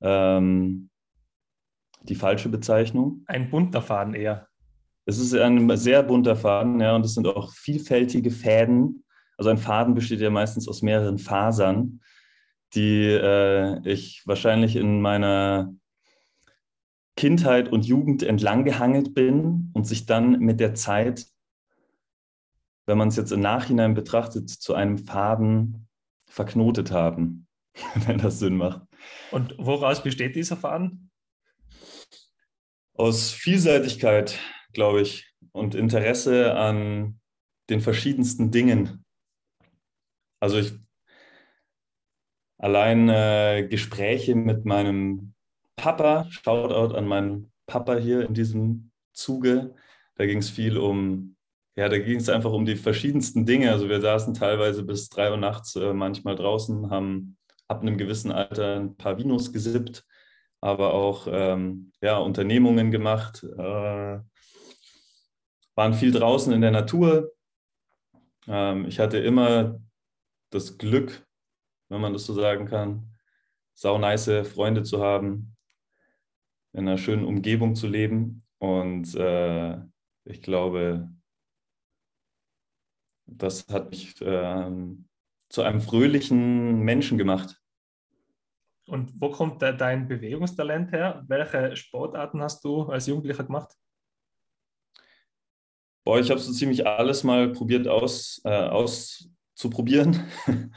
ähm, 0.01 0.91
die 2.03 2.17
falsche 2.17 2.49
Bezeichnung. 2.49 3.23
Ein 3.27 3.51
bunter 3.51 3.81
Faden 3.81 4.15
eher. 4.15 4.49
Es 5.07 5.19
ist 5.19 5.33
ein 5.33 5.77
sehr 5.77 6.03
bunter 6.03 6.35
Faden, 6.35 6.81
ja, 6.81 6.97
und 6.97 7.05
es 7.05 7.15
sind 7.15 7.29
auch 7.29 7.53
vielfältige 7.53 8.33
Fäden. 8.33 9.05
Also 9.37 9.51
ein 9.51 9.59
Faden 9.59 9.95
besteht 9.95 10.21
ja 10.21 10.31
meistens 10.31 10.67
aus 10.67 10.83
mehreren 10.83 11.19
Fasern, 11.19 12.01
die 12.75 13.05
äh, 13.05 13.81
ich 13.89 14.23
wahrscheinlich 14.27 14.75
in 14.75 15.01
meiner 15.01 15.73
Kindheit 17.17 17.71
und 17.71 17.87
Jugend 17.87 18.25
entlang 18.25 18.65
gehangelt 18.65 19.15
bin 19.15 19.71
und 19.73 19.87
sich 19.87 20.05
dann 20.05 20.41
mit 20.41 20.59
der 20.59 20.75
Zeit, 20.75 21.27
wenn 22.87 22.99
man 22.99 23.09
es 23.09 23.17
jetzt 23.17 23.31
im 23.31 23.41
Nachhinein 23.41 23.95
betrachtet, 23.95 24.51
zu 24.51 24.75
einem 24.75 24.99
Faden 24.99 25.87
verknotet 26.31 26.91
haben, 26.91 27.47
wenn 28.07 28.19
das 28.19 28.39
Sinn 28.39 28.57
macht. 28.57 28.83
Und 29.31 29.55
woraus 29.59 30.03
besteht 30.03 30.37
dieser 30.37 30.57
Faden? 30.57 31.11
Aus 32.95 33.31
Vielseitigkeit, 33.31 34.39
glaube 34.73 35.03
ich, 35.03 35.35
und 35.53 35.75
Interesse 35.75 36.55
an 36.55 37.21
den 37.69 37.81
verschiedensten 37.81 38.51
Dingen. 38.51 39.05
Also 40.41 40.59
ich 40.59 40.73
allein 42.59 43.09
äh, 43.09 43.67
Gespräche 43.69 44.35
mit 44.35 44.65
meinem 44.65 45.35
Papa, 45.77 46.27
Shoutout 46.31 46.95
an 46.95 47.07
meinen 47.07 47.53
Papa 47.67 47.97
hier 47.97 48.27
in 48.27 48.35
diesem 48.35 48.91
Zuge. 49.13 49.75
Da 50.17 50.27
ging 50.27 50.39
es 50.39 50.51
viel 50.51 50.77
um 50.77 51.37
ja, 51.77 51.89
da 51.89 51.99
ging 51.99 52.19
es 52.19 52.29
einfach 52.29 52.53
um 52.53 52.65
die 52.65 52.77
verschiedensten 52.77 53.47
Dinge. 53.47 53.71
Also 53.71 53.89
wir 53.89 54.01
saßen 54.01 54.35
teilweise 54.35 54.83
bis 54.83 55.09
drei 55.09 55.31
Uhr 55.31 55.37
nachts 55.37 55.77
äh, 55.77 55.93
manchmal 55.93 56.37
draußen, 56.37 56.91
haben 56.91 57.37
ab 57.69 57.83
einem 57.83 57.97
gewissen 57.97 58.33
Alter 58.33 58.77
ein 58.77 58.97
paar 58.97 59.19
Vinos 59.19 59.53
gesippt, 59.53 60.05
aber 60.61 60.93
auch 60.93 61.29
ähm, 61.31 61.93
ja, 62.01 62.19
Unternehmungen 62.19 62.91
gemacht, 62.91 63.45
äh, 63.45 64.19
waren 65.77 65.95
viel 65.95 66.13
draußen 66.13 66.53
in 66.53 66.61
der 66.61 66.73
Natur. 66.73 67.33
Ähm, 68.49 68.87
ich 68.87 68.99
hatte 68.99 69.19
immer 69.19 69.81
das 70.51 70.79
Glück, 70.79 71.27
wenn 71.89 72.01
man 72.01 72.13
das 72.13 72.27
so 72.27 72.35
sagen 72.35 72.67
kann, 72.67 73.17
saunice 73.75 74.45
Freunde 74.45 74.83
zu 74.83 75.01
haben, 75.01 75.57
in 76.73 76.87
einer 76.87 76.99
schönen 76.99 77.25
Umgebung 77.25 77.75
zu 77.75 77.87
leben. 77.87 78.45
Und 78.59 79.15
äh, 79.15 79.79
ich 80.25 80.43
glaube, 80.43 81.09
das 83.37 83.67
hat 83.69 83.91
mich 83.91 84.21
äh, 84.21 84.71
zu 85.49 85.63
einem 85.63 85.81
fröhlichen 85.81 86.81
Menschen 86.81 87.19
gemacht. 87.19 87.61
Und 88.87 89.13
wo 89.21 89.31
kommt 89.31 89.63
de 89.63 89.77
dein 89.77 90.09
Bewegungstalent 90.09 90.91
her? 90.93 91.25
Welche 91.29 91.77
Sportarten 91.77 92.43
hast 92.43 92.65
du 92.65 92.83
als 92.85 93.07
Jugendlicher 93.07 93.45
gemacht? 93.45 93.73
Boah, 96.05 96.19
ich 96.19 96.31
habe 96.31 96.41
so 96.41 96.53
ziemlich 96.53 96.87
alles 96.87 97.23
mal 97.23 97.53
probiert 97.53 97.87
aus, 97.87 98.41
äh, 98.45 98.51
auszuprobieren. 98.51 100.25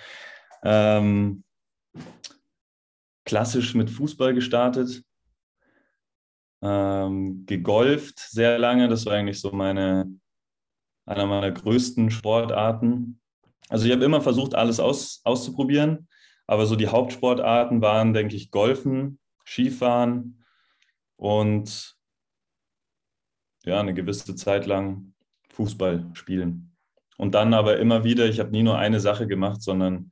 ähm, 0.64 1.44
klassisch 3.26 3.74
mit 3.74 3.90
Fußball 3.90 4.34
gestartet, 4.34 5.04
ähm, 6.62 7.46
gegolft 7.46 8.20
sehr 8.20 8.60
lange. 8.60 8.88
Das 8.90 9.06
war 9.06 9.14
eigentlich 9.14 9.40
so 9.40 9.52
meine 9.52 10.08
einer 11.06 11.26
meiner 11.26 11.52
größten 11.52 12.12
Sportarten. 12.12 13.20
also 13.70 13.86
ich 13.86 13.92
habe 13.92 14.06
immer 14.06 14.22
versucht, 14.22 14.56
alles 14.56 14.80
aus, 14.80 15.22
auszuprobieren, 15.24 16.08
aber 16.48 16.66
so 16.66 16.76
die 16.76 16.88
Hauptsportarten 16.88 17.82
waren, 17.82 18.14
denke 18.14 18.36
ich, 18.36 18.52
Golfen, 18.52 19.20
Skifahren 19.46 20.44
und 21.16 21.96
ja, 23.66 23.80
eine 23.80 23.94
gewisse 23.94 24.36
Zeit 24.36 24.66
lang 24.66 25.14
Fußball 25.50 26.10
spielen. 26.14 26.76
Und 27.18 27.36
dann 27.36 27.54
aber 27.54 27.78
immer 27.78 28.04
wieder, 28.04 28.26
ich 28.26 28.40
habe 28.40 28.52
nie 28.52 28.64
nur 28.64 28.78
eine 28.78 29.00
Sache 29.00 29.28
gemacht, 29.28 29.62
sondern 29.62 30.12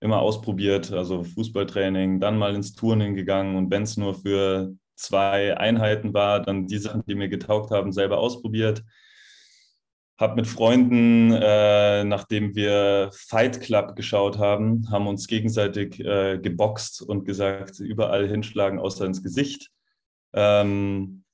immer 0.00 0.20
ausprobiert, 0.20 0.92
also 0.92 1.22
Fußballtraining, 1.22 2.20
dann 2.20 2.38
mal 2.38 2.54
ins 2.54 2.74
Turnen 2.74 3.14
gegangen 3.14 3.56
und 3.56 3.70
wenn 3.70 3.82
es 3.82 3.96
nur 3.96 4.14
für 4.14 4.74
zwei 4.96 5.56
Einheiten 5.56 6.14
war, 6.14 6.42
dann 6.42 6.66
die 6.66 6.78
Sachen, 6.78 7.04
die 7.06 7.14
mir 7.14 7.28
getaugt 7.28 7.70
haben, 7.70 7.92
selber 7.92 8.18
ausprobiert. 8.18 8.84
Habe 10.16 10.36
mit 10.36 10.46
Freunden, 10.46 11.32
äh, 11.32 12.04
nachdem 12.04 12.54
wir 12.54 13.10
Fight 13.12 13.60
Club 13.60 13.96
geschaut 13.96 14.38
haben, 14.38 14.88
haben 14.90 15.08
uns 15.08 15.26
gegenseitig 15.26 15.98
äh, 16.00 16.38
geboxt 16.38 17.02
und 17.02 17.24
gesagt, 17.24 17.80
überall 17.80 18.28
hinschlagen, 18.28 18.78
außer 18.78 19.04
ins 19.06 19.22
Gesicht. 19.22 19.70
Ähm, 20.32 21.24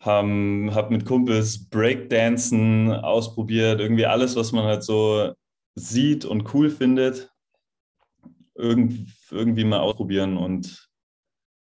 haben, 0.00 0.74
hab 0.74 0.90
mit 0.90 1.04
Kumpels 1.04 1.68
Breakdancen 1.68 2.92
ausprobiert, 2.92 3.80
irgendwie 3.80 4.06
alles, 4.06 4.34
was 4.34 4.52
man 4.52 4.64
halt 4.64 4.82
so 4.82 5.32
sieht 5.74 6.24
und 6.24 6.52
cool 6.54 6.70
findet, 6.70 7.30
irgendwie, 8.54 9.06
irgendwie 9.30 9.64
mal 9.64 9.80
ausprobieren 9.80 10.36
und 10.36 10.88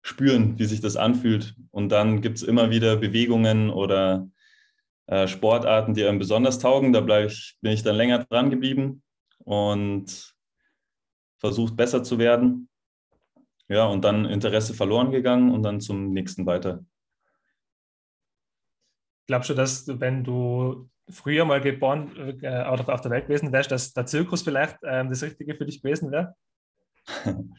spüren, 0.01 0.58
wie 0.58 0.66
sich 0.66 0.82
das 0.82 0.96
anfühlt. 0.96 1.56
Und 1.72 1.89
dann 1.89 2.22
gibt 2.22 2.38
es 2.38 2.44
immer 2.44 2.70
wieder 2.70 2.96
Bewegungen 2.98 3.70
oder 3.70 4.30
äh, 5.10 5.28
Sportarten, 5.28 5.96
die 5.96 6.06
einem 6.06 6.20
besonders 6.20 6.60
taugen. 6.60 6.94
Da 6.94 7.25
ich, 7.25 7.58
bin 7.62 7.72
ich 7.72 7.82
dann 7.82 7.96
länger 7.96 8.25
dran 8.25 8.51
geblieben 8.51 9.01
und 9.39 10.36
versucht 11.39 11.75
besser 11.75 12.04
zu 12.04 12.20
werden. 12.20 12.70
Ja, 13.68 13.86
und 13.86 14.04
dann 14.04 14.25
Interesse 14.25 14.74
verloren 14.74 15.12
gegangen 15.12 15.51
und 15.51 15.63
dann 15.63 15.82
zum 15.82 16.12
nächsten 16.13 16.46
weiter. 16.46 16.86
Glaubst 19.28 19.50
du, 19.50 19.54
dass 19.56 19.88
wenn 19.88 20.24
du 20.24 20.89
früher 21.10 21.46
mal 21.46 21.62
geboren 21.62 22.39
äh, 22.42 22.68
oder 22.70 22.88
auf 22.94 23.01
der 23.01 23.12
Welt 23.12 23.25
gewesen 23.28 23.51
wärst, 23.51 23.72
dass 23.72 23.94
der 23.94 24.06
Zirkus 24.06 24.44
vielleicht 24.44 24.78
äh, 24.84 25.08
das 25.08 25.24
Richtige 25.24 25.56
für 25.56 25.66
dich 25.66 25.82
gewesen 25.82 26.12
wäre? 26.12 26.36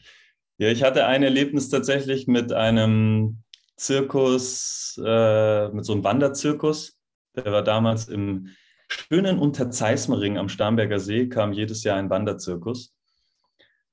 Ja, 0.57 0.67
ich 0.67 0.83
hatte 0.83 1.07
ein 1.07 1.23
Erlebnis 1.23 1.69
tatsächlich 1.69 2.27
mit 2.27 2.53
einem 2.53 3.41
Zirkus, 3.77 5.01
äh, 5.03 5.69
mit 5.69 5.85
so 5.85 5.93
einem 5.93 6.03
Wanderzirkus. 6.03 7.00
Der 7.35 7.51
war 7.51 7.63
damals 7.63 8.07
im 8.07 8.49
schönen 8.87 9.39
Unterzeismering 9.39 10.37
am 10.37 10.49
Starnberger 10.49 10.99
See, 10.99 11.29
kam 11.29 11.53
jedes 11.53 11.83
Jahr 11.83 11.97
ein 11.97 12.09
Wanderzirkus. 12.09 12.93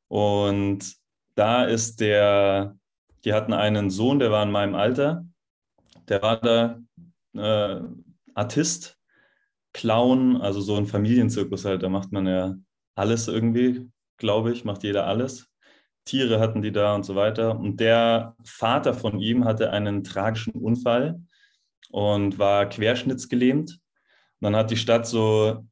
Und 0.09 0.97
da 1.35 1.65
ist 1.65 2.01
der, 2.01 2.77
die 3.25 3.33
hatten 3.33 3.53
einen 3.53 3.91
Sohn, 3.91 4.19
der 4.19 4.33
war 4.33 4.43
in 4.43 4.51
meinem 4.51 4.75
Alter. 4.75 5.25
Der 6.09 6.23
war 6.23 6.41
da 6.41 6.81
äh, 7.35 7.81
Artist, 8.35 8.99
Clown, 9.73 10.37
also 10.41 10.61
so 10.61 10.77
ein 10.77 10.87
Familienzirkus 10.87 11.65
halt. 11.65 11.83
Da 11.83 11.89
macht 11.89 12.11
man 12.11 12.27
ja 12.27 12.57
alles 12.97 13.29
irgendwie, 13.29 13.89
glaube 14.17 14.53
ich, 14.53 14.65
macht 14.65 14.83
jeder 14.83 15.07
alles. 15.07 15.49
Tiere 16.05 16.41
hatten 16.41 16.63
die 16.63 16.73
da 16.73 16.95
und 16.95 17.05
so 17.05 17.15
weiter. 17.15 17.57
Und 17.57 17.79
der 17.79 18.35
Vater 18.43 18.95
von 18.95 19.21
ihm 19.21 19.45
hatte 19.45 19.71
einen 19.71 20.03
tragischen 20.03 20.55
Unfall 20.55 21.21
und 21.91 22.39
war 22.39 22.69
querschnittsgelähmt. 22.69 23.73
Und 23.73 23.81
dann 24.41 24.57
hat 24.57 24.71
die 24.71 24.77
Stadt 24.77 25.07
so 25.07 25.65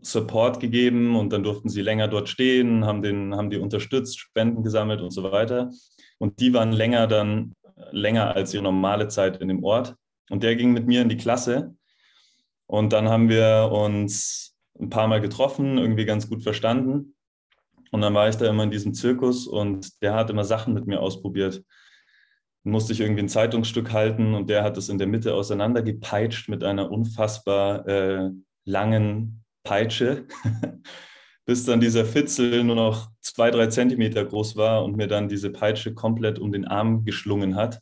Support 0.00 0.60
gegeben 0.60 1.16
und 1.16 1.32
dann 1.32 1.42
durften 1.42 1.68
sie 1.68 1.82
länger 1.82 2.08
dort 2.08 2.28
stehen, 2.28 2.84
haben, 2.84 3.02
den, 3.02 3.34
haben 3.34 3.50
die 3.50 3.56
unterstützt, 3.56 4.18
Spenden 4.18 4.62
gesammelt 4.62 5.00
und 5.00 5.10
so 5.10 5.22
weiter. 5.30 5.70
Und 6.18 6.40
die 6.40 6.52
waren 6.52 6.72
länger 6.72 7.06
dann, 7.06 7.54
länger 7.90 8.34
als 8.34 8.54
ihre 8.54 8.62
normale 8.62 9.08
Zeit 9.08 9.38
in 9.38 9.48
dem 9.48 9.64
Ort. 9.64 9.94
Und 10.30 10.42
der 10.42 10.56
ging 10.56 10.72
mit 10.72 10.86
mir 10.86 11.02
in 11.02 11.08
die 11.08 11.16
Klasse. 11.16 11.74
Und 12.66 12.92
dann 12.92 13.08
haben 13.08 13.28
wir 13.28 13.70
uns 13.72 14.54
ein 14.78 14.90
paar 14.90 15.08
Mal 15.08 15.20
getroffen, 15.20 15.78
irgendwie 15.78 16.04
ganz 16.04 16.28
gut 16.28 16.42
verstanden. 16.42 17.14
Und 17.90 18.00
dann 18.00 18.14
war 18.14 18.28
ich 18.28 18.36
da 18.36 18.48
immer 18.48 18.64
in 18.64 18.70
diesem 18.70 18.94
Zirkus 18.94 19.46
und 19.46 20.02
der 20.02 20.14
hat 20.14 20.30
immer 20.30 20.44
Sachen 20.44 20.74
mit 20.74 20.86
mir 20.86 21.00
ausprobiert. 21.00 21.62
Musste 22.66 22.92
ich 22.92 23.00
irgendwie 23.00 23.22
ein 23.22 23.28
Zeitungsstück 23.28 23.92
halten 23.92 24.34
und 24.34 24.50
der 24.50 24.64
hat 24.64 24.76
es 24.76 24.88
in 24.88 24.98
der 24.98 25.06
Mitte 25.06 25.34
auseinandergepeitscht 25.34 26.48
mit 26.48 26.64
einer 26.64 26.90
unfassbar 26.90 27.86
äh, 27.86 28.30
langen 28.64 29.44
Peitsche, 29.62 30.26
bis 31.46 31.64
dann 31.64 31.80
dieser 31.80 32.04
Fitzel 32.04 32.64
nur 32.64 32.74
noch 32.74 33.08
zwei, 33.20 33.52
drei 33.52 33.68
Zentimeter 33.68 34.24
groß 34.24 34.56
war 34.56 34.84
und 34.84 34.96
mir 34.96 35.06
dann 35.06 35.28
diese 35.28 35.50
Peitsche 35.50 35.94
komplett 35.94 36.40
um 36.40 36.50
den 36.50 36.64
Arm 36.64 37.04
geschlungen 37.04 37.54
hat, 37.54 37.80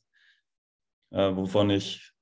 äh, 1.12 1.34
wovon 1.34 1.70
ich 1.70 2.12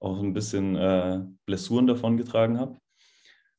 auch 0.00 0.20
ein 0.20 0.32
bisschen 0.32 0.76
äh, 0.76 1.24
Blessuren 1.44 1.88
davon 1.88 2.16
getragen 2.16 2.60
habe. 2.60 2.78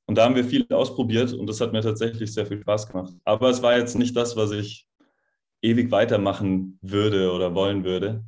Und 0.07 0.17
da 0.17 0.23
haben 0.23 0.35
wir 0.35 0.45
viel 0.45 0.65
ausprobiert 0.71 1.33
und 1.33 1.47
das 1.47 1.59
hat 1.59 1.73
mir 1.73 1.81
tatsächlich 1.81 2.33
sehr 2.33 2.45
viel 2.45 2.61
Spaß 2.61 2.87
gemacht. 2.87 3.13
Aber 3.25 3.49
es 3.49 3.61
war 3.61 3.77
jetzt 3.77 3.95
nicht 3.95 4.15
das, 4.15 4.37
was 4.37 4.51
ich 4.51 4.87
ewig 5.65 5.91
weitermachen 5.91 6.79
würde 6.81 7.31
oder 7.31 7.55
wollen 7.55 7.83
würde, 7.83 8.23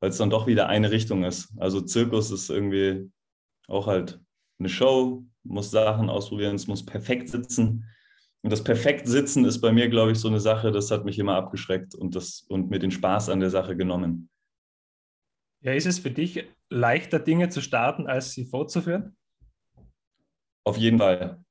weil 0.00 0.10
es 0.10 0.18
dann 0.18 0.30
doch 0.30 0.46
wieder 0.46 0.68
eine 0.68 0.90
Richtung 0.90 1.24
ist. 1.24 1.52
Also 1.58 1.80
Zirkus 1.80 2.30
ist 2.30 2.48
irgendwie 2.48 3.10
auch 3.68 3.86
halt 3.86 4.20
eine 4.58 4.68
Show, 4.68 5.24
muss 5.42 5.70
Sachen 5.70 6.08
ausprobieren, 6.08 6.54
es 6.54 6.66
muss 6.66 6.84
perfekt 6.84 7.28
sitzen. 7.28 7.84
Und 8.42 8.50
das 8.50 8.64
perfekt 8.64 9.06
sitzen 9.06 9.44
ist 9.44 9.60
bei 9.60 9.72
mir, 9.72 9.88
glaube 9.88 10.12
ich, 10.12 10.18
so 10.18 10.28
eine 10.28 10.40
Sache, 10.40 10.70
das 10.70 10.90
hat 10.90 11.04
mich 11.04 11.18
immer 11.18 11.34
abgeschreckt 11.34 11.94
und, 11.94 12.14
das, 12.14 12.46
und 12.48 12.70
mir 12.70 12.78
den 12.78 12.90
Spaß 12.90 13.28
an 13.28 13.40
der 13.40 13.50
Sache 13.50 13.76
genommen. 13.76 14.30
Ja, 15.62 15.74
ist 15.74 15.86
es 15.86 15.98
für 15.98 16.10
dich 16.10 16.46
leichter, 16.70 17.18
Dinge 17.18 17.50
zu 17.50 17.60
starten, 17.60 18.06
als 18.06 18.32
sie 18.32 18.46
fortzuführen? 18.46 19.16
Auf 20.64 20.78
jeden 20.78 20.98
Fall. 20.98 21.44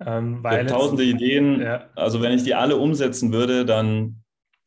Ähm, 0.00 0.42
weil 0.42 0.66
tausende 0.66 1.04
Ideen. 1.04 1.60
Ja. 1.60 1.90
Also 1.94 2.20
wenn 2.20 2.32
ich 2.32 2.42
die 2.42 2.54
alle 2.54 2.76
umsetzen 2.76 3.32
würde, 3.32 3.64
dann, 3.64 4.22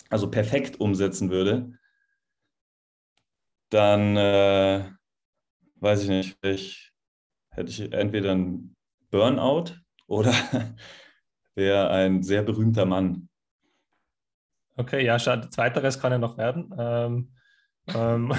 also 0.09 0.29
perfekt 0.29 0.79
umsetzen 0.79 1.29
würde, 1.29 1.73
dann 3.69 4.15
äh, 4.15 4.89
weiß 5.75 6.03
ich 6.03 6.09
nicht, 6.09 6.37
ich, 6.45 6.93
hätte 7.49 7.69
ich 7.69 7.91
entweder 7.91 8.31
einen 8.31 8.75
Burnout 9.11 9.73
oder 10.07 10.33
wäre 11.55 11.89
ein 11.89 12.23
sehr 12.23 12.43
berühmter 12.43 12.85
Mann. 12.85 13.29
Okay, 14.77 15.03
ja, 15.03 15.17
schade. 15.17 15.49
Zweiteres 15.49 15.99
kann 15.99 16.11
ja 16.11 16.17
noch 16.17 16.37
werden. 16.37 16.73
Ähm, 16.77 17.31
ähm, 17.87 18.33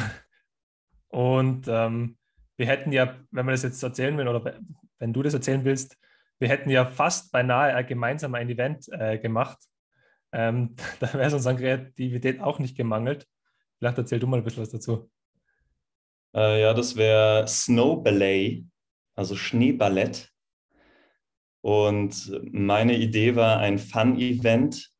und 1.08 1.66
ähm, 1.68 2.16
wir 2.56 2.66
hätten 2.66 2.92
ja, 2.92 3.16
wenn 3.30 3.46
wir 3.46 3.52
das 3.52 3.62
jetzt 3.62 3.82
erzählen 3.82 4.16
will 4.16 4.28
oder 4.28 4.58
wenn 4.98 5.12
du 5.12 5.22
das 5.22 5.34
erzählen 5.34 5.64
willst, 5.64 5.96
wir 6.38 6.48
hätten 6.48 6.70
ja 6.70 6.86
fast 6.86 7.32
beinahe 7.32 7.84
gemeinsam 7.84 8.34
ein 8.34 8.48
Event 8.48 8.88
äh, 8.90 9.18
gemacht. 9.18 9.58
Ähm, 10.32 10.76
da 11.00 11.12
wäre 11.14 11.26
es 11.26 11.34
uns 11.34 11.46
an 11.46 11.56
Kreativität 11.56 12.40
auch 12.40 12.58
nicht 12.58 12.76
gemangelt. 12.76 13.26
Vielleicht 13.78 13.98
erzähl 13.98 14.18
du 14.18 14.26
mal 14.26 14.38
ein 14.38 14.44
bisschen 14.44 14.62
was 14.62 14.70
dazu. 14.70 15.10
Äh, 16.34 16.62
ja, 16.62 16.74
das 16.74 16.96
wäre 16.96 17.46
Snow 17.46 18.02
Ballet, 18.02 18.64
also 19.14 19.36
Schneeballett. 19.36 20.30
Und 21.60 22.32
meine 22.52 22.96
Idee 22.96 23.34
war 23.36 23.58
ein 23.58 23.78
Fun-Event 23.78 24.90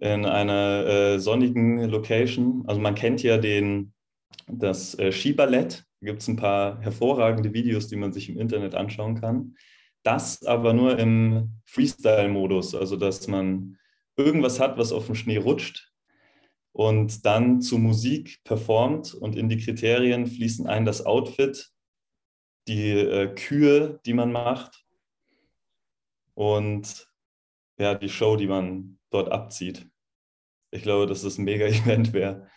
in 0.00 0.26
einer 0.26 0.86
äh, 0.86 1.18
sonnigen 1.18 1.78
Location. 1.88 2.64
Also 2.66 2.80
man 2.80 2.94
kennt 2.94 3.22
ja 3.22 3.38
den, 3.38 3.92
das 4.46 4.98
äh, 4.98 5.12
Skiballett 5.12 5.84
gibt 6.04 6.20
es 6.20 6.28
ein 6.28 6.36
paar 6.36 6.80
hervorragende 6.80 7.52
Videos, 7.52 7.88
die 7.88 7.96
man 7.96 8.12
sich 8.12 8.28
im 8.28 8.38
Internet 8.38 8.74
anschauen 8.74 9.20
kann. 9.20 9.56
Das 10.04 10.44
aber 10.44 10.74
nur 10.74 10.98
im 10.98 11.54
Freestyle-Modus, 11.64 12.74
also 12.74 12.96
dass 12.96 13.26
man 13.26 13.78
irgendwas 14.16 14.60
hat, 14.60 14.78
was 14.78 14.92
auf 14.92 15.06
dem 15.06 15.14
Schnee 15.14 15.38
rutscht 15.38 15.92
und 16.72 17.24
dann 17.24 17.62
zu 17.62 17.78
Musik 17.78 18.42
performt 18.44 19.14
und 19.14 19.34
in 19.34 19.48
die 19.48 19.58
Kriterien 19.58 20.26
fließen 20.26 20.66
ein 20.66 20.84
das 20.84 21.06
Outfit, 21.06 21.72
die 22.68 22.90
äh, 22.90 23.34
Kühe, 23.34 24.00
die 24.04 24.12
man 24.12 24.30
macht 24.30 24.84
und 26.34 27.08
ja, 27.78 27.94
die 27.94 28.08
Show, 28.08 28.36
die 28.36 28.46
man 28.46 28.98
dort 29.10 29.32
abzieht. 29.32 29.88
Ich 30.70 30.82
glaube, 30.82 31.06
dass 31.06 31.22
das 31.22 31.38
ein 31.38 31.44
Mega-Event 31.44 32.12
wäre. 32.12 32.48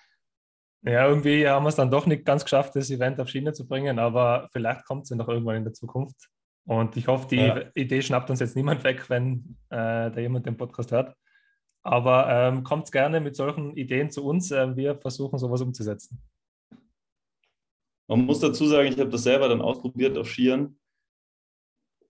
Ja, 0.84 1.08
irgendwie 1.08 1.48
haben 1.48 1.64
wir 1.64 1.70
es 1.70 1.76
dann 1.76 1.92
doch 1.92 2.06
nicht 2.06 2.26
ganz 2.26 2.44
geschafft, 2.44 2.76
das 2.76 2.90
Event 2.90 3.20
auf 3.20 3.30
Schiene 3.30 3.54
zu 3.54 3.68
bringen, 3.68 4.00
aber 4.00 4.48
vielleicht 4.52 4.86
kommt 4.86 5.04
es 5.04 5.10
ja 5.10 5.16
noch 5.16 5.28
irgendwann 5.28 5.58
in 5.58 5.64
der 5.64 5.74
Zukunft. 5.74 6.30
Und 6.68 6.98
ich 6.98 7.08
hoffe, 7.08 7.28
die 7.30 7.38
ja. 7.38 7.62
Idee 7.76 8.02
schnappt 8.02 8.30
uns 8.30 8.42
jetzt 8.42 8.58
niemand 8.58 8.84
weg, 8.84 9.10
wenn 9.10 9.58
äh, 9.70 10.12
da 10.12 10.20
jemand 10.20 10.46
den 10.46 10.58
Podcast 10.58 10.92
hört. 10.92 11.16
Aber 11.82 12.28
ähm, 12.30 12.64
kommt 12.64 12.92
gerne 12.92 13.22
mit 13.22 13.38
solchen 13.38 13.76
Ideen 13.78 14.12
zu 14.12 14.26
uns. 14.26 14.52
Äh, 14.52 14.76
wir 14.76 14.98
versuchen 14.98 15.40
sowas 15.40 15.62
umzusetzen. 15.62 16.22
Man 18.10 18.26
muss 18.26 18.42
dazu 18.42 18.66
sagen, 18.68 18.90
ich 18.90 19.00
habe 19.00 19.10
das 19.10 19.24
selber 19.24 19.48
dann 19.48 19.62
ausprobiert 19.62 20.18
auf 20.18 20.28
Skiern. 20.30 20.78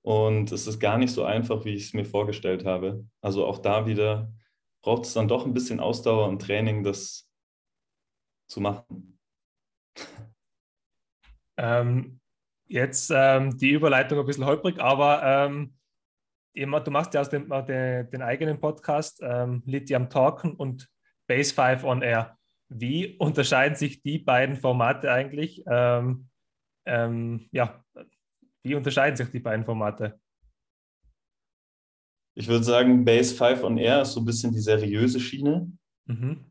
und 0.01 0.51
es 0.51 0.65
ist 0.65 0.79
gar 0.79 0.97
nicht 0.97 1.13
so 1.13 1.23
einfach, 1.23 1.63
wie 1.63 1.73
ich 1.75 1.85
es 1.85 1.93
mir 1.93 2.05
vorgestellt 2.05 2.65
habe. 2.65 3.05
Also 3.21 3.45
auch 3.45 3.59
da 3.59 3.85
wieder 3.85 4.31
braucht 4.81 5.05
es 5.05 5.13
dann 5.13 5.27
doch 5.27 5.45
ein 5.45 5.53
bisschen 5.53 5.79
Ausdauer 5.79 6.27
und 6.29 6.41
Training, 6.41 6.83
das 6.83 7.29
zu 8.49 8.59
machen. 8.59 9.19
Ähm, 11.57 12.16
jetzt 12.67 13.11
ähm, 13.13 13.57
die 13.57 13.71
Überleitung 13.71 14.19
ein 14.19 14.25
bisschen 14.25 14.45
holprig, 14.45 14.79
aber 14.79 15.23
ähm, 15.23 15.73
du 16.53 16.91
machst 16.91 17.13
ja 17.13 17.21
aus 17.21 17.29
dem, 17.29 17.49
den, 17.67 18.09
den 18.09 18.21
eigenen 18.21 18.59
Podcast 18.59 19.19
ähm, 19.21 19.63
Lithium 19.65 20.09
Talken 20.09 20.55
und 20.55 20.89
Base 21.27 21.53
5 21.53 21.83
on 21.83 22.01
Air. 22.01 22.37
Wie 22.69 23.15
unterscheiden 23.17 23.75
sich 23.75 24.01
die 24.01 24.19
beiden 24.19 24.55
Formate 24.55 25.11
eigentlich? 25.11 25.63
Ähm, 25.67 26.29
ähm, 26.85 27.47
ja, 27.51 27.83
wie 28.63 28.75
unterscheiden 28.75 29.15
sich 29.15 29.29
die 29.29 29.39
beiden 29.39 29.65
Formate? 29.65 30.19
Ich 32.35 32.47
würde 32.47 32.63
sagen, 32.63 33.03
Base 33.03 33.33
5 33.35 33.63
on 33.63 33.77
Air 33.77 34.01
ist 34.01 34.13
so 34.13 34.19
ein 34.19 34.25
bisschen 34.25 34.51
die 34.51 34.59
seriöse 34.59 35.19
Schiene. 35.19 35.71
Mhm. 36.05 36.45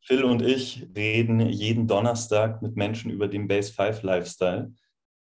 Phil 0.00 0.22
und 0.22 0.42
ich 0.42 0.86
reden 0.94 1.40
jeden 1.40 1.86
Donnerstag 1.86 2.60
mit 2.60 2.76
Menschen 2.76 3.10
über 3.10 3.26
den 3.26 3.48
Base 3.48 3.72
5 3.72 4.02
Lifestyle. 4.02 4.72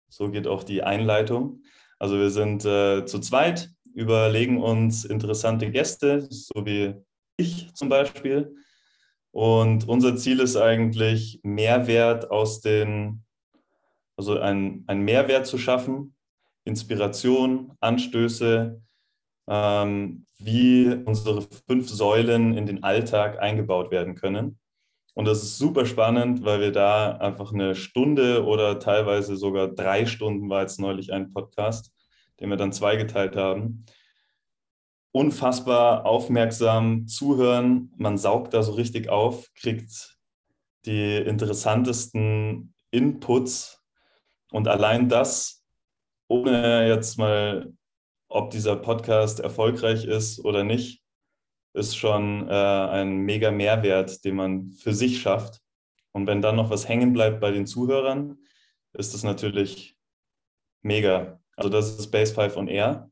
So 0.09 0.29
geht 0.29 0.47
auch 0.47 0.63
die 0.63 0.83
Einleitung. 0.83 1.63
Also 1.99 2.17
wir 2.17 2.29
sind 2.29 2.65
äh, 2.65 3.05
zu 3.05 3.19
zweit, 3.19 3.69
überlegen 3.93 4.61
uns 4.61 5.05
interessante 5.05 5.69
Gäste, 5.69 6.27
so 6.29 6.65
wie 6.65 6.95
ich 7.37 7.73
zum 7.73 7.89
Beispiel. 7.89 8.55
Und 9.31 9.87
unser 9.87 10.15
Ziel 10.15 10.39
ist 10.39 10.57
eigentlich, 10.57 11.39
Mehrwert 11.43 12.31
aus 12.31 12.61
den, 12.61 13.23
also 14.17 14.39
ein, 14.39 14.83
ein 14.87 15.01
Mehrwert 15.01 15.45
zu 15.45 15.57
schaffen, 15.57 16.15
Inspiration, 16.65 17.73
Anstöße, 17.79 18.81
ähm, 19.47 20.25
wie 20.37 20.87
unsere 21.05 21.41
fünf 21.67 21.89
Säulen 21.89 22.57
in 22.57 22.65
den 22.65 22.83
Alltag 22.83 23.39
eingebaut 23.39 23.91
werden 23.91 24.15
können. 24.15 24.59
Und 25.13 25.25
das 25.25 25.43
ist 25.43 25.57
super 25.57 25.85
spannend, 25.85 26.43
weil 26.45 26.61
wir 26.61 26.71
da 26.71 27.17
einfach 27.17 27.51
eine 27.51 27.75
Stunde 27.75 28.45
oder 28.45 28.79
teilweise 28.79 29.35
sogar 29.35 29.67
drei 29.67 30.05
Stunden 30.05 30.49
war 30.49 30.61
jetzt 30.61 30.79
neulich 30.79 31.11
ein 31.11 31.33
Podcast, 31.33 31.93
den 32.39 32.49
wir 32.49 32.57
dann 32.57 32.71
zweigeteilt 32.71 33.35
haben. 33.35 33.85
Unfassbar 35.11 36.05
aufmerksam 36.05 37.07
zuhören. 37.07 37.91
Man 37.97 38.17
saugt 38.17 38.53
da 38.53 38.61
so 38.63 38.73
richtig 38.73 39.09
auf, 39.09 39.47
kriegt 39.55 40.17
die 40.85 41.17
interessantesten 41.17 42.73
Inputs. 42.91 43.83
Und 44.51 44.67
allein 44.67 45.09
das, 45.09 45.63
ohne 46.27 46.87
jetzt 46.87 47.17
mal, 47.17 47.73
ob 48.29 48.51
dieser 48.51 48.75
Podcast 48.75 49.39
erfolgreich 49.39 50.05
ist 50.05 50.45
oder 50.45 50.63
nicht, 50.63 51.03
ist 51.73 51.95
schon 51.95 52.47
äh, 52.49 52.53
ein 52.53 53.17
mega 53.17 53.51
Mehrwert, 53.51 54.23
den 54.25 54.35
man 54.35 54.71
für 54.71 54.93
sich 54.93 55.21
schafft. 55.21 55.61
Und 56.11 56.27
wenn 56.27 56.41
dann 56.41 56.55
noch 56.55 56.69
was 56.69 56.87
hängen 56.87 57.13
bleibt 57.13 57.39
bei 57.39 57.51
den 57.51 57.67
Zuhörern, 57.67 58.37
ist 58.93 59.13
das 59.13 59.23
natürlich 59.23 59.95
mega. 60.81 61.39
Also 61.55 61.69
das 61.69 61.99
ist 61.99 62.11
Base 62.11 62.33
5 62.33 62.57
on 62.57 62.67
Air. 62.67 63.11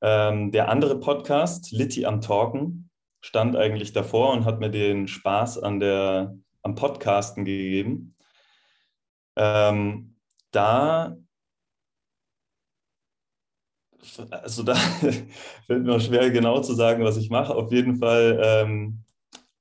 Ähm, 0.00 0.52
der 0.52 0.68
andere 0.68 1.00
Podcast, 1.00 1.72
Litty 1.72 2.06
am 2.06 2.20
Talken, 2.20 2.90
stand 3.20 3.56
eigentlich 3.56 3.92
davor 3.92 4.32
und 4.32 4.44
hat 4.44 4.60
mir 4.60 4.70
den 4.70 5.08
Spaß 5.08 5.58
an 5.58 5.80
der, 5.80 6.36
am 6.62 6.74
Podcasten 6.76 7.44
gegeben. 7.44 8.14
Ähm, 9.36 10.16
da 10.52 11.16
also 14.30 14.62
da 14.62 14.74
fällt 15.66 15.84
mir 15.84 16.00
schwer 16.00 16.30
genau 16.30 16.60
zu 16.60 16.74
sagen, 16.74 17.04
was 17.04 17.16
ich 17.16 17.30
mache. 17.30 17.54
Auf 17.54 17.72
jeden 17.72 17.96
Fall 17.96 18.40
ähm, 18.42 19.04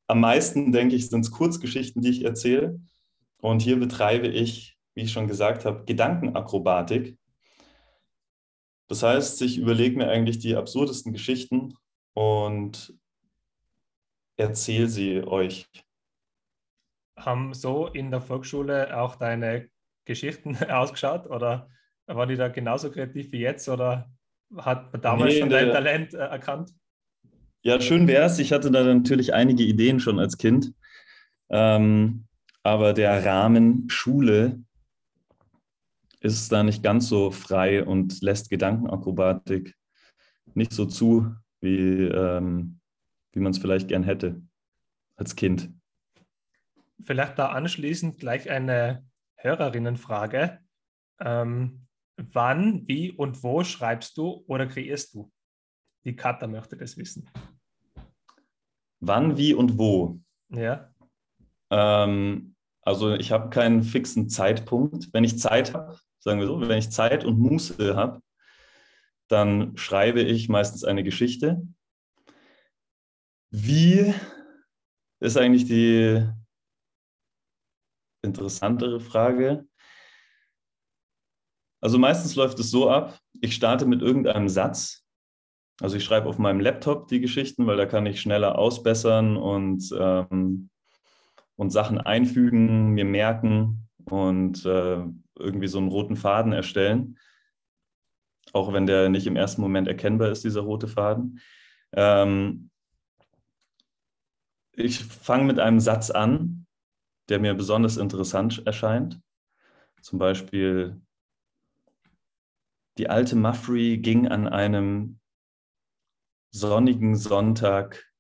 am 0.08 0.22
meisten, 0.22 0.72
denke 0.72 0.96
ich, 0.96 1.10
sind 1.10 1.22
es 1.22 1.32
Kurzgeschichten, 1.32 2.02
die 2.02 2.10
ich 2.10 2.24
erzähle. 2.24 2.80
Und 3.42 3.62
hier 3.62 3.80
betreibe 3.80 4.28
ich, 4.28 4.78
wie 4.96 5.02
ich 5.02 5.12
schon 5.12 5.28
gesagt 5.28 5.66
habe, 5.66 5.84
Gedankenakrobatik. 5.86 7.18
Das 8.88 9.04
heißt, 9.04 9.42
ich 9.42 9.58
überlege 9.58 9.98
mir 9.98 10.10
eigentlich 10.10 10.40
die 10.40 10.56
absurdesten 10.56 11.12
Geschichten 11.12 11.76
und 12.14 12.94
erzähle 14.38 14.88
sie 14.88 15.24
euch. 15.24 15.70
Haben 17.18 17.54
so 17.54 17.88
in 17.88 18.12
der 18.12 18.22
Volksschule 18.22 18.98
auch 18.98 19.16
deine 19.16 19.70
Geschichten 20.06 20.56
ausgeschaut 20.70 21.28
oder 21.28 21.70
waren 22.06 22.30
die 22.30 22.38
da 22.38 22.48
genauso 22.48 22.90
kreativ 22.90 23.32
wie 23.34 23.40
jetzt 23.40 23.68
oder 23.68 24.10
hat 24.56 24.92
man 24.92 25.02
damals 25.02 25.34
nee, 25.34 25.40
schon 25.40 25.50
dein 25.50 25.72
Talent 25.72 26.14
äh, 26.14 26.18
erkannt? 26.18 26.74
Ja, 27.62 27.82
schön 27.82 28.08
wäre 28.08 28.26
es. 28.26 28.40
Ich 28.40 28.54
hatte 28.54 28.72
da 28.72 28.84
natürlich 28.84 29.34
einige 29.34 29.64
Ideen 29.64 30.00
schon 30.00 30.20
als 30.20 30.38
Kind. 30.38 30.74
Ähm, 31.50 32.26
aber 32.64 32.94
der 32.94 33.26
Rahmen 33.26 33.90
Schule 33.90 34.62
ist 36.20 36.52
da 36.52 36.64
nicht 36.64 36.84
ganz 36.84 37.08
so 37.08 37.32
frei 37.32 37.84
und 37.84 38.22
lässt 38.22 38.50
Gedankenakrobatik 38.50 39.76
nicht 40.54 40.74
so 40.74 40.86
zu, 40.86 41.36
wie, 41.62 42.04
ähm, 42.04 42.80
wie 43.34 43.40
man 43.40 43.52
es 43.52 43.60
vielleicht 43.60 43.88
gern 43.88 44.04
hätte 44.04 44.42
als 45.16 45.36
Kind. 45.36 45.72
Vielleicht 47.00 47.38
da 47.38 47.50
anschließend 47.50 48.18
gleich 48.18 48.50
eine 48.50 49.06
Hörerinnenfrage. 49.36 50.60
Ähm, 51.20 51.87
wann, 52.18 52.88
wie 52.88 53.12
und 53.12 53.42
wo 53.44 53.64
schreibst 53.64 54.18
du 54.18 54.44
oder 54.48 54.68
kreierst 54.68 55.14
du? 55.14 55.32
Die 56.06 56.16
Kata 56.16 56.48
möchte 56.48 56.76
das 56.78 56.98
wissen. 56.98 57.30
Wann, 59.00 59.38
wie 59.38 59.54
und 59.54 59.78
wo? 59.78 60.20
Ja. 60.50 60.94
Ähm, 61.70 62.56
also 62.82 63.14
ich 63.14 63.32
habe 63.32 63.50
keinen 63.50 63.84
fixen 63.84 64.30
Zeitpunkt. 64.30 65.14
Wenn 65.14 65.24
ich 65.24 65.40
Zeit 65.40 65.74
habe, 65.74 66.00
sagen 66.20 66.40
wir 66.40 66.48
so, 66.48 66.60
wenn 66.62 66.78
ich 66.78 66.90
Zeit 66.90 67.26
und 67.26 67.40
Muße 67.40 67.96
habe, 67.96 68.22
dann 69.28 69.78
schreibe 69.78 70.22
ich 70.22 70.50
meistens 70.50 70.84
eine 70.84 71.04
Geschichte. 71.04 71.62
Wie 73.52 74.14
ist 75.20 75.38
eigentlich 75.38 75.66
die 75.66 76.26
interessantere 78.22 79.00
Frage? 79.00 79.68
Also 81.82 82.00
meistens 82.00 82.36
läuft 82.36 82.60
es 82.60 82.72
so 82.72 82.90
ab, 82.90 83.20
ich 83.40 83.54
starte 83.56 83.86
mit 83.86 84.02
irgendeinem 84.02 84.50
Satz. 84.50 85.06
Also 85.80 85.98
ich 85.98 86.04
schreibe 86.04 86.28
auf 86.28 86.40
meinem 86.40 86.60
Laptop 86.60 87.08
die 87.08 87.22
Geschichten, 87.22 87.68
weil 87.68 87.78
da 87.78 87.86
kann 87.86 88.06
ich 88.08 88.20
schneller 88.20 88.58
ausbessern 88.58 89.38
und, 89.38 89.90
ähm, 89.98 90.70
und 91.56 91.70
Sachen 91.70 92.00
einfügen, 92.00 92.92
mir 92.92 93.06
merken 93.06 93.88
und 94.06 94.66
äh, 94.66 95.04
irgendwie 95.38 95.68
so 95.68 95.78
einen 95.78 95.90
roten 95.90 96.16
Faden 96.16 96.52
erstellen. 96.52 97.20
Auch 98.54 98.74
wenn 98.74 98.88
der 98.88 99.10
nicht 99.10 99.28
im 99.28 99.36
ersten 99.36 99.62
Moment 99.62 99.88
erkennbar 99.88 100.32
ist, 100.32 100.44
dieser 100.44 100.62
rote 100.62 100.88
Faden. 100.88 101.42
Ähm, 101.94 102.72
ich 104.72 105.04
fange 105.04 105.44
mit 105.44 105.60
einem 105.60 105.80
Satz 105.80 106.10
an, 106.10 106.66
der 107.30 107.40
mir 107.40 107.54
besonders 107.54 107.98
interessant 107.98 108.66
erscheint. 108.66 109.20
Zum 110.02 110.18
Beispiel, 110.18 111.02
die 112.98 113.10
alte 113.10 113.36
Muffrey 113.36 113.98
ging 113.98 114.28
an 114.28 114.48
einem 114.48 115.20
sonnigen 116.52 117.16
Sonntag 117.16 118.12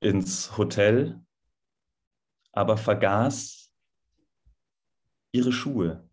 ins 0.00 0.56
Hotel, 0.56 1.20
aber 2.52 2.76
vergaß 2.76 3.72
ihre 5.32 5.52
Schuhe. 5.52 6.08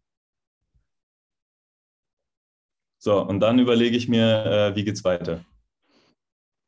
So, 2.97 3.19
und 3.19 3.39
dann 3.39 3.57
überlege 3.57 3.97
ich 3.97 4.07
mir, 4.07 4.45
äh, 4.45 4.75
wie 4.75 4.83
geht's 4.83 5.03
weiter? 5.03 5.43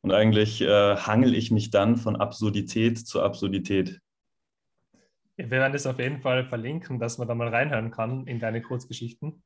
Und 0.02 0.12
eigentlich 0.12 0.62
äh, 0.62 0.97
hangel 0.97 1.36
ich 1.36 1.52
mich 1.52 1.69
dann 1.69 1.95
von 1.95 2.15
Absurdität 2.15 2.97
zu 2.97 3.21
Absurdität. 3.21 4.02
Wir 5.36 5.49
werden 5.49 5.73
das 5.73 5.86
auf 5.86 5.99
jeden 5.99 6.21
Fall 6.21 6.45
verlinken, 6.45 6.99
dass 6.99 7.17
man 7.17 7.28
da 7.28 7.36
mal 7.36 7.47
reinhören 7.47 7.91
kann 7.91 8.28
in 8.28 8.39
deine 8.39 8.62
Kurzgeschichten. 8.62 9.43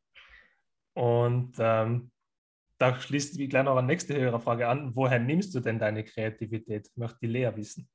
Und 0.97 1.53
ähm, 1.59 2.09
da 2.79 2.99
schließt 2.99 3.37
wie 3.37 3.47
gleich 3.47 3.65
noch 3.65 3.77
eine 3.77 3.85
nächste 3.85 4.19
höhere 4.19 4.39
Frage 4.39 4.67
an. 4.67 4.95
Woher 4.95 5.19
nimmst 5.19 5.53
du 5.53 5.59
denn 5.59 5.77
deine 5.77 6.03
Kreativität? 6.03 6.89
Möchte 6.95 7.19
die 7.21 7.27
Lea 7.27 7.51
wissen. 7.53 7.87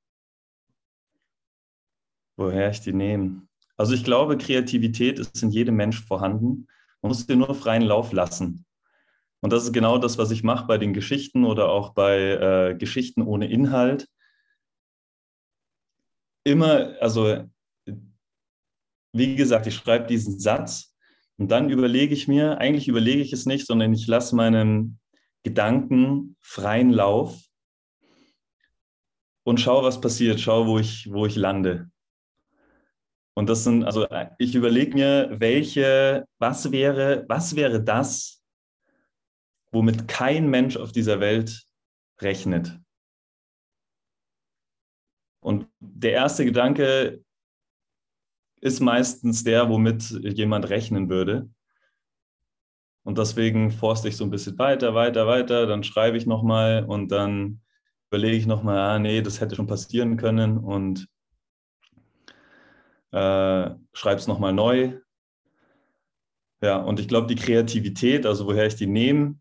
Woher 2.36 2.70
ich 2.70 2.80
die 2.80 2.92
nehme? 2.92 3.42
Also 3.76 3.94
ich 3.94 4.04
glaube, 4.04 4.38
Kreativität 4.38 5.18
ist 5.18 5.42
in 5.42 5.50
jedem 5.50 5.74
Mensch 5.74 6.00
vorhanden. 6.00 6.68
Man 7.00 7.08
muss 7.08 7.26
sie 7.26 7.34
nur 7.34 7.52
freien 7.56 7.82
Lauf 7.82 8.12
lassen. 8.12 8.64
Und 9.40 9.52
das 9.52 9.64
ist 9.64 9.72
genau 9.72 9.98
das, 9.98 10.16
was 10.16 10.30
ich 10.30 10.44
mache 10.44 10.68
bei 10.68 10.78
den 10.78 10.94
Geschichten 10.94 11.44
oder 11.44 11.70
auch 11.70 11.94
bei 11.94 12.18
äh, 12.70 12.76
Geschichten 12.76 13.22
ohne 13.22 13.50
Inhalt. 13.50 14.08
Immer, 16.44 16.94
also 17.00 17.50
wie 19.12 19.34
gesagt, 19.34 19.66
ich 19.66 19.74
schreibe 19.74 20.06
diesen 20.06 20.38
Satz 20.38 20.91
Und 21.42 21.48
dann 21.48 21.70
überlege 21.70 22.14
ich 22.14 22.28
mir, 22.28 22.59
eigentlich 22.59 22.87
überlege 22.87 23.20
ich 23.20 23.33
es 23.33 23.46
nicht, 23.46 23.66
sondern 23.66 23.92
ich 23.92 24.07
lasse 24.07 24.37
meinem 24.37 24.98
Gedanken 25.42 26.37
freien 26.40 26.90
Lauf 26.90 27.37
und 29.42 29.59
schaue, 29.59 29.83
was 29.83 30.00
passiert, 30.00 30.38
schaue, 30.38 30.68
wo 30.68 30.78
ich, 30.78 31.11
wo 31.11 31.26
ich 31.26 31.35
lande. 31.35 31.90
Und 33.35 33.48
das 33.48 33.64
sind, 33.64 33.83
also 33.83 34.07
ich 34.38 34.55
überlege 34.55 34.94
mir, 34.94 35.31
welche, 35.40 36.28
was 36.38 36.70
wäre, 36.70 37.24
was 37.28 37.57
wäre 37.57 37.83
das, 37.83 38.40
womit 39.72 40.07
kein 40.07 40.48
Mensch 40.48 40.76
auf 40.76 40.92
dieser 40.92 41.18
Welt 41.18 41.64
rechnet. 42.20 42.78
Und 45.40 45.66
der 45.81 46.12
erste 46.12 46.44
Gedanke 46.44 47.24
ist 48.62 48.81
meistens 48.81 49.42
der, 49.44 49.68
womit 49.68 50.09
jemand 50.11 50.70
rechnen 50.70 51.11
würde. 51.11 51.51
Und 53.03 53.18
deswegen 53.18 53.72
forste 53.72 54.09
ich 54.09 54.16
so 54.16 54.22
ein 54.22 54.31
bisschen 54.31 54.57
weiter, 54.59 54.94
weiter, 54.94 55.27
weiter, 55.27 55.66
dann 55.66 55.83
schreibe 55.83 56.16
ich 56.16 56.27
nochmal 56.27 56.85
und 56.85 57.11
dann 57.11 57.61
überlege 58.09 58.37
ich 58.37 58.46
nochmal, 58.46 58.79
ah 58.79 58.98
nee, 59.01 59.20
das 59.20 59.40
hätte 59.40 59.57
schon 59.57 59.66
passieren 59.66 60.16
können 60.16 60.59
und 60.59 61.09
äh, 63.11 63.70
schreibe 63.92 64.20
es 64.20 64.29
nochmal 64.29 64.53
neu. 64.53 65.01
Ja, 66.62 66.77
und 66.77 67.01
ich 67.01 67.09
glaube, 67.09 67.27
die 67.27 67.35
Kreativität, 67.35 68.25
also 68.25 68.46
woher 68.46 68.66
ich 68.66 68.77
die 68.77 68.87
nehme, 68.87 69.40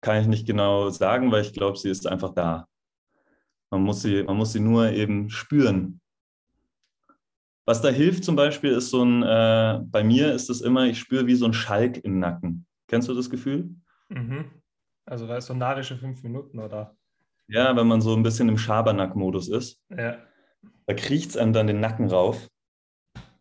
kann 0.00 0.20
ich 0.20 0.26
nicht 0.26 0.46
genau 0.46 0.90
sagen, 0.90 1.30
weil 1.30 1.42
ich 1.42 1.52
glaube, 1.52 1.78
sie 1.78 1.90
ist 1.90 2.08
einfach 2.08 2.34
da. 2.34 2.66
Man 3.70 3.82
muss 3.82 4.02
sie, 4.02 4.24
man 4.24 4.36
muss 4.36 4.52
sie 4.52 4.60
nur 4.60 4.90
eben 4.90 5.30
spüren. 5.30 6.00
Was 7.66 7.82
da 7.82 7.88
hilft 7.88 8.24
zum 8.24 8.36
Beispiel 8.36 8.70
ist 8.70 8.90
so 8.90 9.04
ein, 9.04 9.22
äh, 9.24 9.80
bei 9.82 10.04
mir 10.04 10.32
ist 10.32 10.48
es 10.48 10.60
immer, 10.60 10.86
ich 10.86 11.00
spüre 11.00 11.26
wie 11.26 11.34
so 11.34 11.46
ein 11.46 11.52
Schalk 11.52 11.98
im 11.98 12.20
Nacken. 12.20 12.64
Kennst 12.86 13.08
du 13.08 13.14
das 13.14 13.28
Gefühl? 13.28 13.74
Mhm. 14.08 14.46
Also 15.04 15.40
so 15.40 15.52
narische 15.52 15.96
fünf 15.96 16.22
Minuten, 16.22 16.60
oder? 16.60 16.96
Ja, 17.48 17.76
wenn 17.76 17.86
man 17.86 18.00
so 18.00 18.14
ein 18.14 18.22
bisschen 18.22 18.48
im 18.48 18.58
Schabernack-Modus 18.58 19.48
ist. 19.48 19.82
Ja. 19.90 20.18
Da 20.86 20.94
kriecht 20.94 21.30
es 21.30 21.36
einem 21.36 21.52
dann 21.52 21.66
den 21.66 21.80
Nacken 21.80 22.08
rauf. 22.08 22.48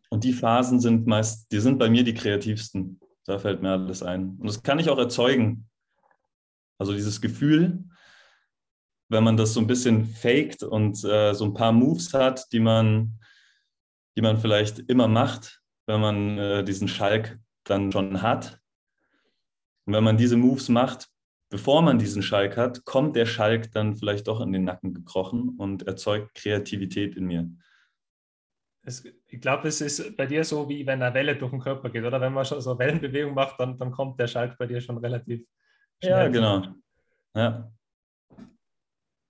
Und 0.10 0.24
die 0.24 0.34
Phasen 0.34 0.80
sind 0.80 1.08
meist, 1.08 1.52
die 1.52 1.60
sind 1.60 1.78
bei 1.78 1.90
mir 1.90 2.04
die 2.04 2.14
kreativsten. 2.14 3.00
Da 3.26 3.40
fällt 3.40 3.62
mir 3.62 3.72
alles 3.72 4.04
ein. 4.04 4.38
Und 4.40 4.48
das 4.48 4.62
kann 4.64 4.80
ich 4.80 4.90
auch 4.90 4.98
erzeugen. 4.98 5.68
Also 6.78 6.94
dieses 6.94 7.22
Gefühl, 7.22 7.84
wenn 9.10 9.24
man 9.24 9.38
das 9.38 9.54
so 9.54 9.60
ein 9.60 9.68
bisschen 9.68 10.06
faked 10.06 10.64
und 10.64 11.04
äh, 11.04 11.34
so 11.34 11.46
ein 11.46 11.54
paar 11.54 11.72
Moves 11.72 12.14
hat, 12.14 12.52
die 12.52 12.60
man, 12.60 13.20
die 14.16 14.22
man 14.22 14.38
vielleicht 14.38 14.80
immer 14.80 15.08
macht, 15.08 15.62
wenn 15.88 16.02
man 16.02 16.38
äh, 16.38 16.64
diesen 16.64 16.88
Schalk 16.88 17.40
dann 17.64 17.92
schon 17.92 18.22
hat. 18.22 18.60
Und 19.86 19.94
wenn 19.94 20.04
man 20.04 20.18
diese 20.18 20.38
Moves 20.38 20.70
macht, 20.70 21.10
bevor 21.50 21.82
man 21.82 22.00
diesen 22.00 22.24
Schalk 22.24 22.58
hat, 22.58 22.86
kommt 22.86 23.16
der 23.16 23.26
Schalk 23.26 23.72
dann 23.72 23.96
vielleicht 23.96 24.28
doch 24.28 24.42
in 24.42 24.52
den 24.52 24.64
Nacken 24.64 24.94
gekrochen 24.94 25.56
und 25.58 25.88
erzeugt 25.88 26.34
Kreativität 26.36 27.16
in 27.16 27.26
mir. 27.26 27.50
Es, 28.82 29.04
ich 29.04 29.42
glaube, 29.42 29.68
es 29.68 29.82
ist 29.82 30.16
bei 30.16 30.28
dir 30.28 30.44
so, 30.44 30.70
wie 30.70 30.86
wenn 30.86 31.02
eine 31.02 31.14
Welle 31.14 31.36
durch 31.36 31.52
den 31.52 31.60
Körper 31.60 31.90
geht, 31.90 32.04
oder? 32.04 32.22
Wenn 32.22 32.34
man 32.34 32.46
schon 32.46 32.62
so 32.62 32.78
Wellenbewegung 32.78 33.34
macht, 33.34 33.60
dann, 33.60 33.78
dann 33.78 33.92
kommt 33.92 34.20
der 34.20 34.28
Schalk 34.28 34.58
bei 34.58 34.68
dir 34.68 34.80
schon 34.80 34.98
relativ 34.98 35.44
schnell. 36.00 36.12
Ja, 36.12 36.28
genau. 36.28 36.68
Ja. 37.36 37.72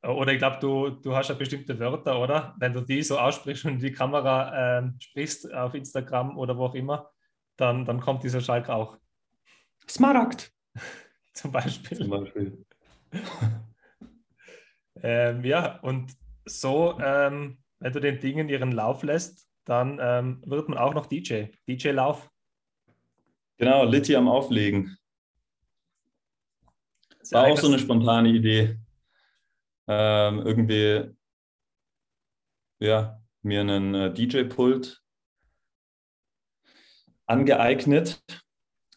Oder 0.08 0.34
ich 0.34 0.38
glaube, 0.38 0.58
du, 0.60 0.90
du 0.90 1.16
hast 1.16 1.30
ja 1.30 1.36
bestimmte 1.36 1.80
Wörter, 1.80 2.20
oder? 2.20 2.56
Wenn 2.60 2.74
du 2.74 2.82
die 2.82 3.02
so 3.02 3.18
aussprichst 3.18 3.66
und 3.66 3.74
in 3.74 3.80
die 3.80 3.92
Kamera 3.92 4.80
äh, 4.80 4.92
sprichst 5.00 5.52
auf 5.54 5.74
Instagram 5.74 6.38
oder 6.38 6.58
wo 6.58 6.66
auch 6.66 6.76
immer, 6.76 7.12
dann, 7.58 7.86
dann 7.86 8.00
kommt 8.00 8.24
dieser 8.24 8.42
Schalk 8.42 8.70
auch. 8.70 8.98
Smaragd. 9.90 10.52
Zum 11.34 11.52
Beispiel. 11.52 11.98
Zum 11.98 12.10
Beispiel. 12.10 12.66
ähm, 15.02 15.44
ja, 15.44 15.80
und 15.80 16.12
so, 16.46 17.00
ähm, 17.00 17.58
wenn 17.80 17.94
du 17.94 18.00
den 18.00 18.20
Dingen 18.20 18.48
ihren 18.48 18.72
Lauf 18.72 19.02
lässt, 19.04 19.48
dann 19.66 19.98
ähm, 20.00 20.44
wird 20.46 20.70
man 20.70 20.78
auch 20.78 20.94
noch 20.94 21.08
DJ. 21.08 21.46
DJ-Lauf. 21.68 22.30
Genau, 23.58 23.86
Litti 23.86 24.16
am 24.16 24.28
Auflegen. 24.28 24.98
War 27.32 27.48
auch 27.48 27.58
so 27.58 27.68
eine 27.68 27.80
spontane 27.80 28.30
Idee 28.30 28.78
ähm, 29.88 30.40
irgendwie 30.40 31.16
ja, 32.80 33.22
mir 33.42 33.62
einen 33.62 33.96
äh, 33.96 34.14
DJ-Pult 34.14 35.02
angeeignet, 37.26 38.24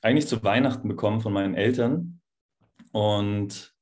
eigentlich 0.02 0.26
zu 0.26 0.42
Weihnachten 0.42 0.88
bekommen 0.88 1.20
von 1.20 1.32
meinen 1.32 1.54
Eltern. 1.54 2.20
Und 2.92 3.74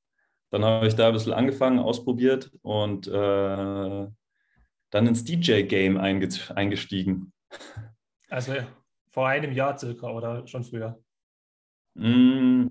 dann 0.51 0.65
habe 0.65 0.87
ich 0.87 0.95
da 0.95 1.09
ein 1.09 1.13
bisschen 1.13 1.33
angefangen, 1.33 1.79
ausprobiert 1.79 2.51
und 2.63 3.07
äh, 3.09 4.07
dann 4.91 5.07
ins 5.07 5.25
DJ-Game 5.25 5.97
eingestiegen. 5.99 7.33
Also 8.29 8.55
vor 9.11 9.29
einem 9.29 9.53
Jahr 9.53 9.79
circa 9.79 10.09
oder 10.11 10.47
schon 10.47 10.65
früher? 10.65 11.01
Mm, 11.95 12.69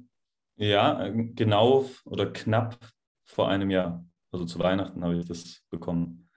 ja, 0.57 1.09
genau 1.09 1.89
oder 2.05 2.31
knapp 2.31 2.77
vor 3.25 3.49
einem 3.49 3.71
Jahr. 3.71 4.05
Also 4.35 4.43
zu 4.43 4.59
Weihnachten 4.59 5.01
habe 5.01 5.15
ich 5.15 5.25
das 5.25 5.61
bekommen. 5.69 6.27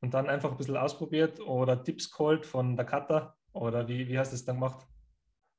Und 0.00 0.12
dann 0.14 0.28
einfach 0.28 0.50
ein 0.50 0.56
bisschen 0.56 0.76
ausprobiert 0.76 1.38
oder 1.38 1.84
Tipps 1.84 2.10
geholt 2.10 2.44
von 2.44 2.74
der 2.74 2.84
Kata 2.84 3.36
oder 3.52 3.86
wie, 3.86 4.08
wie 4.08 4.18
hast 4.18 4.32
du 4.32 4.34
es 4.34 4.44
dann 4.44 4.56
gemacht? 4.56 4.84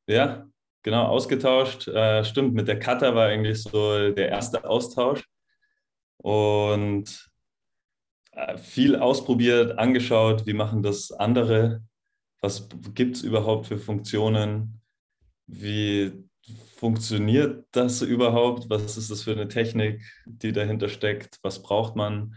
Ja, 0.05 0.45
genau, 0.81 1.05
ausgetauscht. 1.05 1.87
Äh, 1.87 2.25
stimmt, 2.25 2.55
mit 2.55 2.67
der 2.67 2.77
Kata 2.77 3.15
war 3.15 3.27
eigentlich 3.27 3.63
so 3.63 4.11
der 4.11 4.27
erste 4.27 4.65
Austausch. 4.65 5.23
Und 6.17 7.31
äh, 8.33 8.57
viel 8.57 8.97
ausprobiert, 8.97 9.79
angeschaut, 9.79 10.45
wie 10.45 10.51
machen 10.51 10.83
das 10.83 11.13
andere, 11.13 11.85
was 12.41 12.67
gibt 12.93 13.15
es 13.15 13.21
überhaupt 13.21 13.67
für 13.67 13.77
Funktionen, 13.77 14.81
wie 15.47 16.27
funktioniert 16.75 17.65
das 17.71 18.01
überhaupt? 18.01 18.69
Was 18.69 18.97
ist 18.97 19.09
das 19.11 19.23
für 19.23 19.31
eine 19.31 19.47
Technik, 19.47 20.01
die 20.25 20.51
dahinter 20.51 20.89
steckt? 20.89 21.39
Was 21.41 21.63
braucht 21.63 21.95
man? 21.95 22.35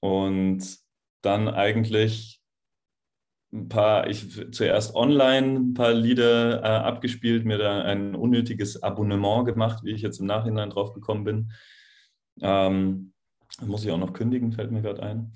Und 0.00 0.78
dann 1.22 1.48
eigentlich 1.48 2.40
ein 3.52 3.68
paar, 3.68 4.08
ich 4.08 4.52
zuerst 4.52 4.94
online 4.94 5.58
ein 5.58 5.74
paar 5.74 5.92
Lieder 5.92 6.62
äh, 6.62 6.66
abgespielt, 6.66 7.44
mir 7.44 7.58
da 7.58 7.82
ein 7.82 8.14
unnötiges 8.14 8.82
Abonnement 8.82 9.44
gemacht, 9.44 9.84
wie 9.84 9.90
ich 9.90 10.02
jetzt 10.02 10.20
im 10.20 10.26
Nachhinein 10.26 10.70
drauf 10.70 10.92
gekommen 10.92 11.24
bin. 11.24 11.52
Ähm, 12.40 13.12
muss 13.60 13.84
ich 13.84 13.90
auch 13.90 13.98
noch 13.98 14.12
kündigen, 14.12 14.52
fällt 14.52 14.70
mir 14.70 14.82
gerade 14.82 15.02
ein. 15.02 15.32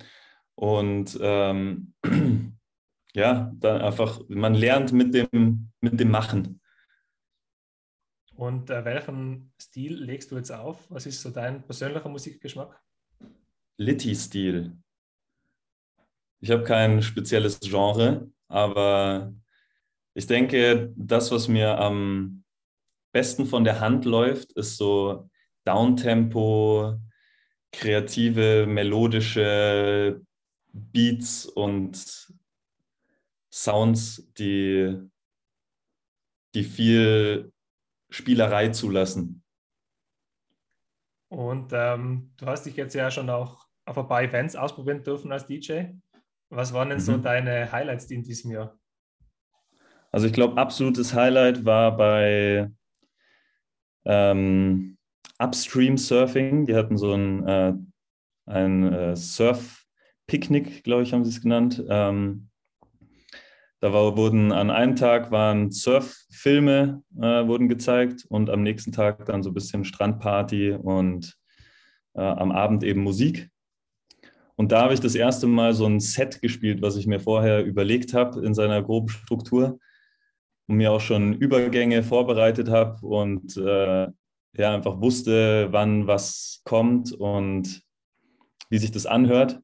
Und 0.54 1.18
ähm, 1.20 1.92
ja, 3.14 3.52
dann 3.56 3.82
einfach, 3.82 4.20
man 4.28 4.54
lernt 4.54 4.92
mit 4.92 5.12
dem, 5.12 5.70
mit 5.80 5.98
dem 5.98 6.10
Machen. 6.10 6.60
Und 8.36 8.70
äh, 8.70 8.84
welchen 8.84 9.52
Stil 9.60 10.02
legst 10.02 10.30
du 10.30 10.36
jetzt 10.36 10.50
auf? 10.50 10.90
Was 10.90 11.06
ist 11.06 11.22
so 11.22 11.30
dein 11.30 11.62
persönlicher 11.62 12.08
Musikgeschmack? 12.08 12.80
Litty-Stil. 13.76 14.76
Ich 16.40 16.50
habe 16.50 16.64
kein 16.64 17.00
spezielles 17.02 17.60
Genre, 17.60 18.30
aber 18.48 19.32
ich 20.14 20.26
denke, 20.26 20.92
das, 20.96 21.30
was 21.30 21.48
mir 21.48 21.78
am 21.78 22.44
besten 23.12 23.46
von 23.46 23.64
der 23.64 23.80
Hand 23.80 24.04
läuft, 24.04 24.52
ist 24.52 24.76
so 24.76 25.30
Downtempo, 25.64 27.00
kreative, 27.72 28.66
melodische 28.66 30.20
Beats 30.72 31.46
und 31.46 32.28
Sounds, 33.50 34.28
die, 34.34 34.98
die 36.54 36.64
viel 36.64 37.53
Spielerei 38.14 38.68
zulassen. 38.68 39.42
Und 41.28 41.72
ähm, 41.72 42.30
du 42.36 42.46
hast 42.46 42.64
dich 42.64 42.76
jetzt 42.76 42.94
ja 42.94 43.10
schon 43.10 43.28
auch 43.28 43.66
auf 43.86 43.98
ein 43.98 44.06
paar 44.06 44.22
Events 44.22 44.54
ausprobieren 44.54 45.02
dürfen 45.02 45.32
als 45.32 45.46
DJ. 45.46 45.86
Was 46.48 46.72
waren 46.72 46.90
denn 46.90 46.98
mhm. 46.98 47.02
so 47.02 47.16
deine 47.16 47.72
Highlights 47.72 48.08
in 48.12 48.22
diesem 48.22 48.52
Jahr? 48.52 48.78
Also 50.12 50.28
ich 50.28 50.32
glaube, 50.32 50.56
absolutes 50.60 51.12
Highlight 51.12 51.64
war 51.64 51.96
bei 51.96 52.70
ähm, 54.04 54.96
Upstream 55.40 55.98
Surfing. 55.98 56.66
Die 56.66 56.76
hatten 56.76 56.96
so 56.96 57.12
ein, 57.14 57.48
äh, 57.48 57.74
ein 58.46 58.92
äh, 58.92 59.16
Surf-Picknick, 59.16 60.84
glaube 60.84 61.02
ich, 61.02 61.12
haben 61.12 61.24
sie 61.24 61.32
es 61.32 61.42
genannt. 61.42 61.82
Ähm, 61.88 62.48
da 63.84 63.92
war, 63.92 64.16
wurden 64.16 64.50
an 64.50 64.70
einem 64.70 64.96
Tag 64.96 65.30
waren 65.30 65.70
Surffilme 65.70 67.02
äh, 67.18 67.46
wurden 67.46 67.68
gezeigt 67.68 68.24
und 68.30 68.48
am 68.48 68.62
nächsten 68.62 68.92
Tag 68.92 69.26
dann 69.26 69.42
so 69.42 69.50
ein 69.50 69.54
bisschen 69.54 69.84
Strandparty 69.84 70.70
und 70.72 71.36
äh, 72.14 72.22
am 72.22 72.50
Abend 72.50 72.82
eben 72.82 73.02
Musik. 73.02 73.50
Und 74.56 74.72
da 74.72 74.80
habe 74.80 74.94
ich 74.94 75.00
das 75.00 75.14
erste 75.14 75.46
Mal 75.46 75.74
so 75.74 75.84
ein 75.84 76.00
Set 76.00 76.40
gespielt, 76.40 76.80
was 76.80 76.96
ich 76.96 77.06
mir 77.06 77.20
vorher 77.20 77.62
überlegt 77.62 78.14
habe 78.14 78.42
in 78.42 78.54
seiner 78.54 78.82
groben 78.82 79.10
Struktur. 79.10 79.78
und 80.66 80.76
mir 80.76 80.90
auch 80.90 81.02
schon 81.02 81.34
Übergänge 81.34 82.02
vorbereitet 82.02 82.70
habe 82.70 83.06
und 83.06 83.54
äh, 83.58 84.08
ja, 84.56 84.74
einfach 84.74 84.98
wusste, 85.02 85.68
wann 85.72 86.06
was 86.06 86.62
kommt 86.64 87.12
und 87.12 87.82
wie 88.70 88.78
sich 88.78 88.92
das 88.92 89.04
anhört. 89.04 89.60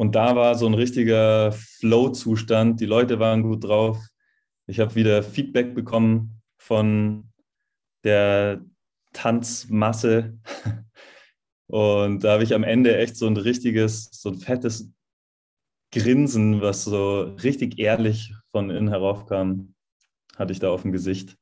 Und 0.00 0.14
da 0.14 0.34
war 0.34 0.54
so 0.54 0.64
ein 0.64 0.72
richtiger 0.72 1.52
Flow-Zustand. 1.52 2.80
Die 2.80 2.86
Leute 2.86 3.18
waren 3.18 3.42
gut 3.42 3.64
drauf. 3.64 3.98
Ich 4.66 4.80
habe 4.80 4.94
wieder 4.94 5.22
Feedback 5.22 5.74
bekommen 5.74 6.40
von 6.56 7.30
der 8.02 8.64
Tanzmasse. 9.12 10.38
Und 11.66 12.24
da 12.24 12.32
habe 12.32 12.44
ich 12.44 12.54
am 12.54 12.64
Ende 12.64 12.96
echt 12.96 13.14
so 13.14 13.26
ein 13.26 13.36
richtiges, 13.36 14.08
so 14.10 14.30
ein 14.30 14.38
fettes 14.38 14.90
Grinsen, 15.92 16.62
was 16.62 16.84
so 16.84 17.20
richtig 17.42 17.78
ehrlich 17.78 18.32
von 18.52 18.70
innen 18.70 18.88
heraufkam, 18.88 19.74
hatte 20.34 20.54
ich 20.54 20.60
da 20.60 20.70
auf 20.70 20.80
dem 20.80 20.92
Gesicht. 20.92 21.36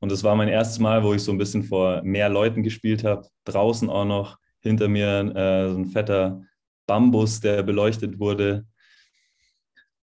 Und 0.00 0.10
das 0.10 0.24
war 0.24 0.36
mein 0.36 0.48
erstes 0.48 0.78
Mal, 0.78 1.04
wo 1.04 1.12
ich 1.12 1.22
so 1.22 1.32
ein 1.32 1.38
bisschen 1.38 1.64
vor 1.64 2.00
mehr 2.02 2.30
Leuten 2.30 2.62
gespielt 2.62 3.04
habe. 3.04 3.28
Draußen 3.44 3.90
auch 3.90 4.06
noch 4.06 4.38
hinter 4.60 4.88
mir 4.88 5.36
äh, 5.36 5.70
so 5.70 5.76
ein 5.76 5.86
fetter 5.88 6.46
Bambus, 6.86 7.40
der 7.40 7.62
beleuchtet 7.62 8.18
wurde. 8.18 8.66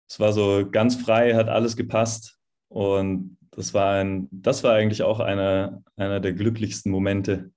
Es 0.09 0.19
war 0.21 0.33
so 0.33 0.69
ganz 0.71 0.97
frei, 0.97 1.35
hat 1.35 1.49
alles 1.49 1.77
gepasst. 1.77 2.39
Und 2.69 3.37
das 3.51 3.75
war, 3.75 3.95
ein, 3.95 4.29
das 4.31 4.65
war 4.65 4.75
eigentlich 4.75 5.03
auch 5.03 5.21
einer, 5.21 5.83
einer 5.97 6.21
der 6.21 6.33
glücklichsten 6.33 6.91
Momente. 6.91 7.51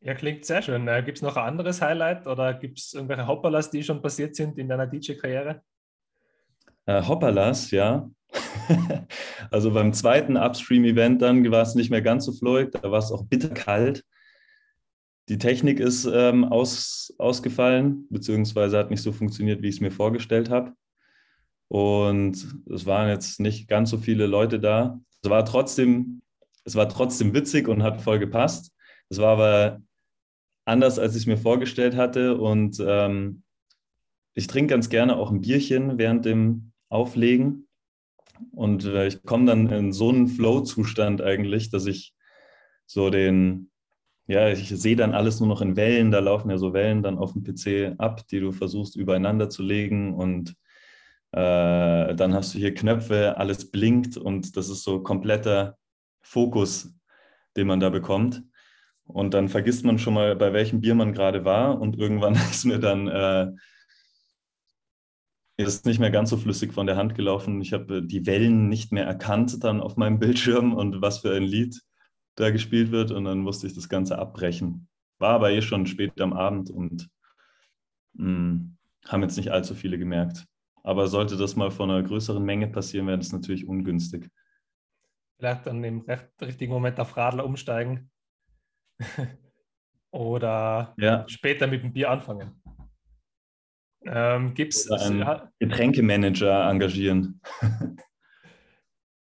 Ja, 0.00 0.14
klingt 0.14 0.44
sehr 0.44 0.62
schön. 0.62 0.88
Äh, 0.88 1.02
gibt 1.04 1.18
es 1.18 1.22
noch 1.22 1.36
ein 1.36 1.46
anderes 1.46 1.80
Highlight 1.80 2.26
oder 2.26 2.54
gibt 2.54 2.78
es 2.78 2.92
irgendwelche 2.92 3.26
Hopperlas, 3.26 3.70
die 3.70 3.84
schon 3.84 4.02
passiert 4.02 4.34
sind 4.34 4.58
in 4.58 4.68
deiner 4.68 4.86
DJ-Karriere? 4.86 5.62
Äh, 6.86 7.02
Hopperlas, 7.02 7.70
ja. 7.70 8.10
also 9.50 9.70
beim 9.70 9.92
zweiten 9.92 10.36
Upstream-Event 10.36 11.22
dann 11.22 11.48
war 11.50 11.62
es 11.62 11.74
nicht 11.74 11.90
mehr 11.90 12.02
ganz 12.02 12.24
so 12.24 12.32
flowig, 12.32 12.72
da 12.72 12.90
war 12.90 12.98
es 12.98 13.12
auch 13.12 13.24
bitterkalt. 13.24 14.04
Die 15.28 15.38
Technik 15.38 15.80
ist 15.80 16.04
ähm, 16.04 16.44
aus, 16.44 17.14
ausgefallen, 17.18 18.06
beziehungsweise 18.10 18.78
hat 18.78 18.90
nicht 18.90 19.02
so 19.02 19.12
funktioniert, 19.12 19.62
wie 19.62 19.68
ich 19.68 19.76
es 19.76 19.80
mir 19.80 19.92
vorgestellt 19.92 20.50
habe. 20.50 20.72
Und 21.68 22.54
es 22.70 22.84
waren 22.84 23.08
jetzt 23.08 23.40
nicht 23.40 23.66
ganz 23.66 23.90
so 23.90 23.98
viele 23.98 24.26
Leute 24.26 24.60
da. 24.60 25.00
Es 25.22 25.30
war 25.30 25.44
trotzdem, 25.44 26.20
es 26.64 26.74
war 26.74 26.88
trotzdem 26.88 27.32
witzig 27.32 27.66
und 27.68 27.82
hat 27.82 28.02
voll 28.02 28.18
gepasst. 28.18 28.72
Es 29.08 29.18
war 29.18 29.38
aber 29.38 29.80
anders, 30.64 30.98
als 30.98 31.14
ich 31.14 31.22
es 31.22 31.26
mir 31.26 31.38
vorgestellt 31.38 31.96
hatte. 31.96 32.36
Und 32.36 32.82
ähm, 32.84 33.42
ich 34.34 34.48
trinke 34.48 34.74
ganz 34.74 34.90
gerne 34.90 35.16
auch 35.16 35.30
ein 35.30 35.40
Bierchen 35.40 35.98
während 35.98 36.24
dem 36.24 36.72
Auflegen. 36.88 37.68
Und 38.50 38.84
äh, 38.84 39.06
ich 39.06 39.22
komme 39.22 39.46
dann 39.46 39.70
in 39.70 39.92
so 39.92 40.10
einen 40.10 40.28
Flow-Zustand 40.28 41.22
eigentlich, 41.22 41.70
dass 41.70 41.86
ich 41.86 42.14
so 42.86 43.08
den, 43.08 43.71
ja, 44.32 44.48
ich 44.48 44.68
sehe 44.68 44.96
dann 44.96 45.14
alles 45.14 45.40
nur 45.40 45.48
noch 45.48 45.60
in 45.60 45.76
Wellen. 45.76 46.10
Da 46.10 46.18
laufen 46.20 46.50
ja 46.50 46.56
so 46.56 46.72
Wellen 46.72 47.02
dann 47.02 47.18
auf 47.18 47.34
dem 47.34 47.44
PC 47.44 47.94
ab, 47.98 48.26
die 48.28 48.40
du 48.40 48.50
versuchst 48.50 48.96
übereinander 48.96 49.50
zu 49.50 49.62
legen. 49.62 50.14
Und 50.14 50.56
äh, 51.32 52.14
dann 52.14 52.32
hast 52.34 52.54
du 52.54 52.58
hier 52.58 52.74
Knöpfe, 52.74 53.36
alles 53.36 53.70
blinkt 53.70 54.16
und 54.16 54.56
das 54.56 54.68
ist 54.70 54.84
so 54.84 55.02
kompletter 55.02 55.76
Fokus, 56.22 56.94
den 57.56 57.66
man 57.66 57.80
da 57.80 57.90
bekommt. 57.90 58.42
Und 59.04 59.34
dann 59.34 59.48
vergisst 59.48 59.84
man 59.84 59.98
schon 59.98 60.14
mal, 60.14 60.34
bei 60.36 60.52
welchem 60.54 60.80
Bier 60.80 60.94
man 60.94 61.12
gerade 61.12 61.44
war. 61.44 61.78
Und 61.80 61.98
irgendwann 61.98 62.34
ist 62.50 62.64
mir 62.64 62.78
dann 62.78 63.08
äh, 63.08 63.52
ist 65.58 65.84
nicht 65.84 66.00
mehr 66.00 66.10
ganz 66.10 66.30
so 66.30 66.38
flüssig 66.38 66.72
von 66.72 66.86
der 66.86 66.96
Hand 66.96 67.14
gelaufen. 67.14 67.60
Ich 67.60 67.74
habe 67.74 68.02
die 68.02 68.24
Wellen 68.26 68.68
nicht 68.68 68.92
mehr 68.92 69.04
erkannt 69.04 69.62
dann 69.62 69.82
auf 69.82 69.96
meinem 69.98 70.18
Bildschirm 70.18 70.72
und 70.72 71.02
was 71.02 71.18
für 71.18 71.34
ein 71.34 71.42
Lied 71.42 71.82
da 72.36 72.50
gespielt 72.50 72.90
wird. 72.90 73.10
Und 73.10 73.24
dann 73.24 73.38
musste 73.38 73.66
ich 73.66 73.74
das 73.74 73.88
Ganze 73.88 74.18
abbrechen. 74.18 74.88
War 75.18 75.34
aber 75.34 75.50
eh 75.50 75.62
schon 75.62 75.86
spät 75.86 76.20
am 76.20 76.32
Abend 76.32 76.70
und 76.70 77.08
mh, 78.14 78.26
hm, 78.26 78.76
haben 79.06 79.22
jetzt 79.22 79.36
nicht 79.36 79.50
allzu 79.50 79.74
viele 79.74 79.98
gemerkt. 79.98 80.46
Aber 80.84 81.06
sollte 81.06 81.36
das 81.36 81.56
mal 81.56 81.70
von 81.70 81.90
einer 81.90 82.02
größeren 82.02 82.42
Menge 82.42 82.66
passieren, 82.68 83.06
wäre 83.06 83.18
das 83.18 83.32
natürlich 83.32 83.66
ungünstig. 83.66 84.28
Vielleicht 85.38 85.66
dann 85.66 85.82
im 85.84 86.00
recht, 86.02 86.30
richtigen 86.40 86.72
Moment 86.72 86.98
auf 86.98 87.16
Radler 87.16 87.44
umsteigen. 87.44 88.10
Oder 90.10 90.94
ja. 90.98 91.24
später 91.28 91.66
mit 91.66 91.82
dem 91.82 91.92
Bier 91.92 92.10
anfangen. 92.10 92.60
Ähm, 94.04 94.54
Gibt 94.54 94.74
es 94.74 94.90
einen 94.90 95.24
Getränkemanager 95.58 96.68
engagieren? 96.68 97.40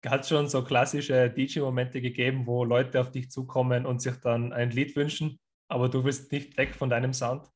Hat 0.05 0.21
es 0.21 0.29
schon 0.29 0.47
so 0.47 0.63
klassische 0.63 1.29
DJ-Momente 1.29 2.01
gegeben, 2.01 2.45
wo 2.45 2.65
Leute 2.65 2.99
auf 2.99 3.11
dich 3.11 3.31
zukommen 3.31 3.85
und 3.85 4.01
sich 4.01 4.15
dann 4.17 4.51
ein 4.51 4.71
Lied 4.71 4.95
wünschen, 4.95 5.39
aber 5.69 5.89
du 5.89 6.03
willst 6.03 6.31
nicht 6.31 6.57
weg 6.57 6.75
von 6.75 6.89
deinem 6.89 7.13
Sound 7.13 7.49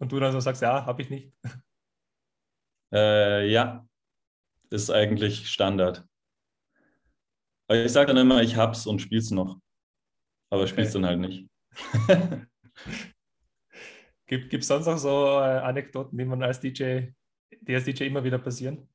und 0.00 0.10
du 0.10 0.18
dann 0.18 0.32
so 0.32 0.40
sagst, 0.40 0.62
ja, 0.62 0.86
habe 0.86 1.02
ich 1.02 1.10
nicht. 1.10 1.32
Äh, 2.92 3.48
ja, 3.48 3.86
ist 4.70 4.90
eigentlich 4.90 5.48
Standard. 5.48 6.04
ich 7.70 7.92
sage 7.92 8.08
dann 8.08 8.16
immer, 8.16 8.42
ich 8.42 8.56
hab's 8.56 8.84
und 8.84 8.98
spiel's 8.98 9.30
noch. 9.30 9.60
Aber 10.52 10.62
okay. 10.62 10.72
spiel's 10.72 10.92
dann 10.92 11.06
halt 11.06 11.20
nicht. 11.20 11.48
Gibt 14.26 14.54
es 14.54 14.66
sonst 14.66 14.86
noch 14.86 14.98
so 14.98 15.08
äh, 15.38 15.60
Anekdoten, 15.60 16.18
die 16.18 16.24
man 16.24 16.42
als 16.42 16.58
DJ, 16.60 17.10
die 17.60 17.74
als 17.74 17.84
DJ 17.84 18.04
immer 18.04 18.24
wieder 18.24 18.38
passieren? 18.38 18.88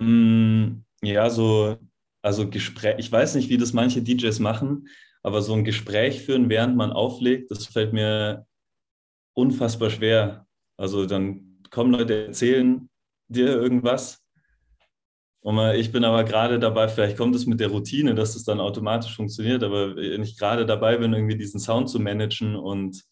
Mm, 0.00 0.82
ja, 1.02 1.30
so, 1.30 1.76
also 2.22 2.48
Gespräch, 2.48 2.96
ich 2.98 3.10
weiß 3.10 3.34
nicht, 3.34 3.48
wie 3.48 3.58
das 3.58 3.72
manche 3.72 4.02
DJs 4.02 4.38
machen, 4.40 4.88
aber 5.22 5.42
so 5.42 5.54
ein 5.54 5.64
Gespräch 5.64 6.22
führen, 6.22 6.48
während 6.48 6.76
man 6.76 6.92
auflegt, 6.92 7.50
das 7.50 7.66
fällt 7.66 7.92
mir 7.92 8.46
unfassbar 9.34 9.90
schwer. 9.90 10.46
Also 10.76 11.06
dann 11.06 11.60
kommen 11.70 11.92
Leute, 11.92 12.26
erzählen 12.26 12.88
dir 13.28 13.48
irgendwas. 13.48 14.24
Und 15.40 15.58
ich 15.76 15.92
bin 15.92 16.04
aber 16.04 16.24
gerade 16.24 16.58
dabei, 16.58 16.88
vielleicht 16.88 17.16
kommt 17.16 17.34
es 17.34 17.46
mit 17.46 17.60
der 17.60 17.68
Routine, 17.68 18.14
dass 18.14 18.34
es 18.34 18.44
dann 18.44 18.60
automatisch 18.60 19.14
funktioniert, 19.14 19.62
aber 19.62 19.96
wenn 19.96 20.22
ich 20.22 20.36
gerade 20.36 20.66
dabei 20.66 20.96
bin, 20.96 21.12
irgendwie 21.12 21.36
diesen 21.36 21.60
Sound 21.60 21.88
zu 21.88 22.00
managen 22.00 22.56
und 22.56 23.04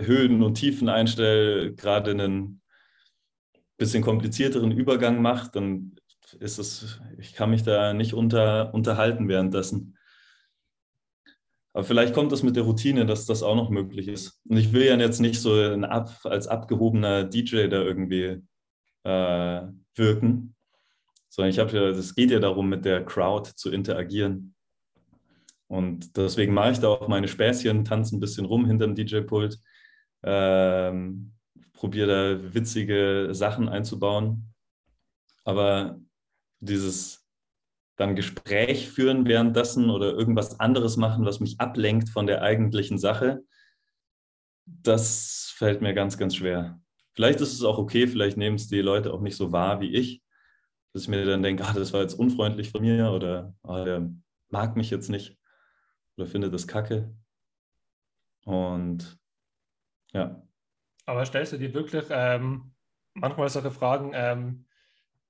Höhen 0.00 0.42
und 0.42 0.54
Tiefen 0.54 0.88
einstelle, 0.88 1.72
gerade 1.74 2.10
einen 2.10 2.60
bisschen 3.78 4.02
komplizierteren 4.02 4.72
Übergang 4.72 5.22
macht, 5.22 5.56
dann 5.56 5.96
ist 6.34 6.58
es, 6.58 7.00
ich 7.18 7.34
kann 7.34 7.50
mich 7.50 7.62
da 7.62 7.92
nicht 7.92 8.14
unter, 8.14 8.72
unterhalten 8.74 9.28
währenddessen. 9.28 9.96
Aber 11.72 11.84
vielleicht 11.84 12.14
kommt 12.14 12.32
das 12.32 12.42
mit 12.42 12.56
der 12.56 12.64
Routine, 12.64 13.06
dass 13.06 13.26
das 13.26 13.42
auch 13.42 13.54
noch 13.54 13.70
möglich 13.70 14.08
ist. 14.08 14.40
Und 14.48 14.56
ich 14.56 14.72
will 14.72 14.84
ja 14.84 14.96
jetzt 14.96 15.20
nicht 15.20 15.40
so 15.40 15.54
Ab, 15.84 16.10
als 16.24 16.48
abgehobener 16.48 17.24
DJ 17.24 17.68
da 17.68 17.80
irgendwie 17.82 18.42
äh, 19.04 19.62
wirken, 19.94 20.56
sondern 21.28 21.50
ich 21.50 21.58
habe 21.58 21.76
ja, 21.76 21.82
es 21.88 22.14
geht 22.14 22.30
ja 22.30 22.40
darum, 22.40 22.68
mit 22.68 22.84
der 22.84 23.04
Crowd 23.04 23.52
zu 23.54 23.70
interagieren. 23.70 24.54
Und 25.68 26.16
deswegen 26.16 26.52
mache 26.52 26.72
ich 26.72 26.80
da 26.80 26.88
auch 26.88 27.06
meine 27.06 27.28
Späßchen, 27.28 27.84
tanze 27.84 28.16
ein 28.16 28.20
bisschen 28.20 28.46
rum 28.46 28.66
hinterm 28.66 28.96
DJ-Pult, 28.96 29.56
ähm, 30.24 31.32
probiere 31.72 32.38
da 32.38 32.54
witzige 32.54 33.28
Sachen 33.30 33.68
einzubauen. 33.68 34.52
Aber 35.44 36.00
dieses 36.60 37.26
dann 37.96 38.16
Gespräch 38.16 38.88
führen 38.88 39.26
währenddessen 39.26 39.90
oder 39.90 40.12
irgendwas 40.12 40.58
anderes 40.58 40.96
machen, 40.96 41.26
was 41.26 41.40
mich 41.40 41.60
ablenkt 41.60 42.08
von 42.08 42.26
der 42.26 42.40
eigentlichen 42.40 42.98
Sache, 42.98 43.42
das 44.64 45.52
fällt 45.56 45.82
mir 45.82 45.92
ganz, 45.92 46.16
ganz 46.16 46.36
schwer. 46.36 46.80
Vielleicht 47.12 47.40
ist 47.40 47.52
es 47.52 47.62
auch 47.62 47.76
okay, 47.76 48.06
vielleicht 48.06 48.36
nehmen 48.36 48.56
es 48.56 48.68
die 48.68 48.80
Leute 48.80 49.12
auch 49.12 49.20
nicht 49.20 49.36
so 49.36 49.52
wahr 49.52 49.80
wie 49.80 49.94
ich, 49.94 50.22
dass 50.92 51.02
ich 51.02 51.08
mir 51.08 51.24
dann 51.26 51.42
denke, 51.42 51.64
ah, 51.64 51.72
das 51.74 51.92
war 51.92 52.00
jetzt 52.00 52.14
unfreundlich 52.14 52.70
von 52.70 52.80
mir 52.80 53.10
oder 53.10 53.54
ah, 53.62 53.84
der 53.84 54.10
mag 54.48 54.76
mich 54.76 54.90
jetzt 54.90 55.10
nicht 55.10 55.36
oder 56.16 56.26
findet 56.26 56.54
das 56.54 56.66
kacke. 56.66 57.14
Und 58.44 59.18
ja. 60.12 60.42
Aber 61.04 61.24
stellst 61.26 61.52
du 61.52 61.58
dir 61.58 61.74
wirklich 61.74 62.06
ähm, 62.10 62.72
manchmal 63.14 63.48
solche 63.48 63.70
Fragen 63.70 64.12
ähm, 64.14 64.66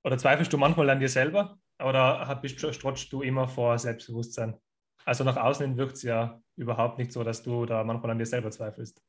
oder 0.03 0.17
zweifelst 0.17 0.51
du 0.51 0.57
manchmal 0.57 0.89
an 0.89 0.99
dir 0.99 1.09
selber 1.09 1.57
oder 1.79 2.39
bist, 2.41 2.59
strotzt 2.59 3.11
du 3.11 3.21
immer 3.21 3.47
vor 3.47 3.77
Selbstbewusstsein? 3.77 4.57
Also 5.05 5.23
nach 5.23 5.37
außen 5.37 5.65
hin 5.65 5.77
wirkt 5.77 5.97
es 5.97 6.03
ja 6.03 6.41
überhaupt 6.55 6.97
nicht 6.97 7.11
so, 7.11 7.23
dass 7.23 7.41
du 7.43 7.65
da 7.65 7.83
manchmal 7.83 8.11
an 8.11 8.19
dir 8.19 8.25
selber 8.25 8.51
zweifelst. 8.51 9.01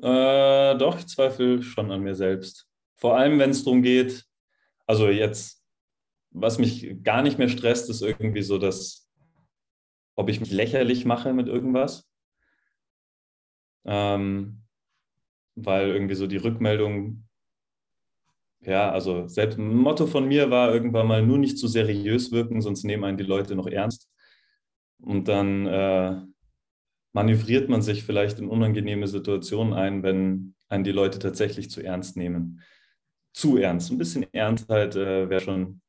Äh, 0.00 0.76
doch, 0.76 0.98
ich 0.98 1.06
zweifle 1.06 1.62
schon 1.62 1.90
an 1.90 2.02
mir 2.02 2.14
selbst. 2.14 2.68
Vor 2.96 3.16
allem, 3.16 3.38
wenn 3.38 3.50
es 3.50 3.64
darum 3.64 3.82
geht, 3.82 4.24
also 4.86 5.08
jetzt, 5.08 5.64
was 6.30 6.58
mich 6.58 7.02
gar 7.02 7.22
nicht 7.22 7.38
mehr 7.38 7.48
stresst, 7.48 7.90
ist 7.90 8.02
irgendwie 8.02 8.42
so, 8.42 8.58
dass 8.58 9.04
ob 10.16 10.28
ich 10.28 10.40
mich 10.40 10.52
lächerlich 10.52 11.04
mache 11.04 11.32
mit 11.32 11.48
irgendwas. 11.48 12.08
Ähm, 13.84 14.62
weil 15.56 15.90
irgendwie 15.90 16.14
so 16.14 16.26
die 16.26 16.36
Rückmeldung 16.36 17.28
ja, 18.66 18.90
also 18.90 19.28
selbst 19.28 19.58
ein 19.58 19.74
Motto 19.74 20.06
von 20.06 20.26
mir 20.26 20.50
war 20.50 20.72
irgendwann 20.72 21.06
mal 21.06 21.22
nur 21.22 21.38
nicht 21.38 21.58
zu 21.58 21.68
seriös 21.68 22.32
wirken, 22.32 22.62
sonst 22.62 22.84
nehmen 22.84 23.04
einen 23.04 23.18
die 23.18 23.24
Leute 23.24 23.54
noch 23.54 23.66
ernst. 23.66 24.08
Und 24.98 25.28
dann 25.28 25.66
äh, 25.66 26.16
manövriert 27.12 27.68
man 27.68 27.82
sich 27.82 28.04
vielleicht 28.04 28.38
in 28.38 28.48
unangenehme 28.48 29.06
Situationen 29.06 29.74
ein, 29.74 30.02
wenn 30.02 30.54
einen 30.68 30.84
die 30.84 30.92
Leute 30.92 31.18
tatsächlich 31.18 31.70
zu 31.70 31.82
ernst 31.82 32.16
nehmen. 32.16 32.62
Zu 33.32 33.58
ernst. 33.58 33.90
Ein 33.90 33.98
bisschen 33.98 34.26
Ernstheit 34.32 34.96
äh, 34.96 35.28
wäre 35.28 35.40
schon 35.40 35.80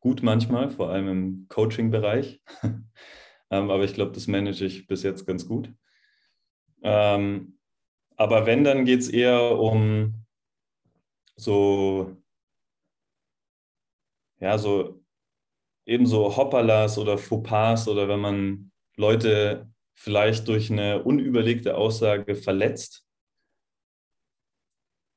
gut 0.00 0.22
manchmal, 0.22 0.70
vor 0.70 0.90
allem 0.90 1.08
im 1.08 1.46
Coaching-Bereich. 1.48 2.42
ähm, 2.62 3.70
aber 3.70 3.84
ich 3.84 3.94
glaube, 3.94 4.12
das 4.12 4.26
manage 4.26 4.64
ich 4.64 4.86
bis 4.86 5.02
jetzt 5.02 5.26
ganz 5.26 5.46
gut. 5.46 5.72
Ähm, 6.82 7.58
aber 8.16 8.46
wenn, 8.46 8.64
dann 8.64 8.84
geht 8.84 9.00
es 9.00 9.08
eher 9.08 9.58
um 9.58 10.23
so, 11.36 12.16
ja, 14.40 14.58
so 14.58 15.02
ebenso 15.86 16.36
Hoppalas 16.36 16.98
oder 16.98 17.18
Fauxpas 17.18 17.88
oder 17.88 18.08
wenn 18.08 18.20
man 18.20 18.72
Leute 18.96 19.70
vielleicht 19.94 20.48
durch 20.48 20.70
eine 20.72 21.02
unüberlegte 21.04 21.76
Aussage 21.76 22.34
verletzt, 22.36 23.04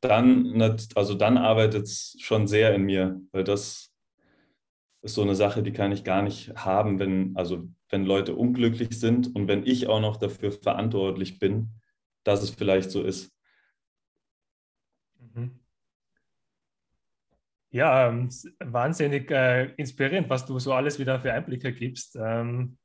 dann, 0.01 0.61
also 0.95 1.13
dann 1.15 1.37
arbeitet 1.37 1.83
es 1.85 2.15
schon 2.19 2.47
sehr 2.47 2.73
in 2.75 2.83
mir, 2.83 3.21
weil 3.31 3.43
das 3.43 3.91
ist 5.01 5.15
so 5.15 5.21
eine 5.21 5.35
Sache, 5.35 5.63
die 5.63 5.71
kann 5.71 5.91
ich 5.91 6.03
gar 6.03 6.21
nicht 6.21 6.53
haben, 6.55 6.99
wenn, 6.99 7.35
also 7.35 7.67
wenn 7.89 8.05
Leute 8.05 8.35
unglücklich 8.35 8.99
sind 8.99 9.33
und 9.35 9.47
wenn 9.47 9.65
ich 9.65 9.87
auch 9.87 10.01
noch 10.01 10.17
dafür 10.17 10.51
verantwortlich 10.51 11.39
bin, 11.39 11.69
dass 12.23 12.43
es 12.43 12.49
vielleicht 12.51 12.91
so 12.91 13.03
ist. 13.03 13.31
Mhm. 15.19 15.49
Ja, 17.71 18.07
ähm, 18.07 18.29
wahnsinnig 18.59 19.29
äh, 19.29 19.65
inspirierend, 19.75 20.29
was 20.29 20.45
du 20.45 20.57
so 20.59 20.73
alles 20.73 20.99
wieder 20.99 21.19
für 21.19 21.33
Einblicke 21.33 21.73
gibst. 21.73 22.15
Ähm, 22.15 22.77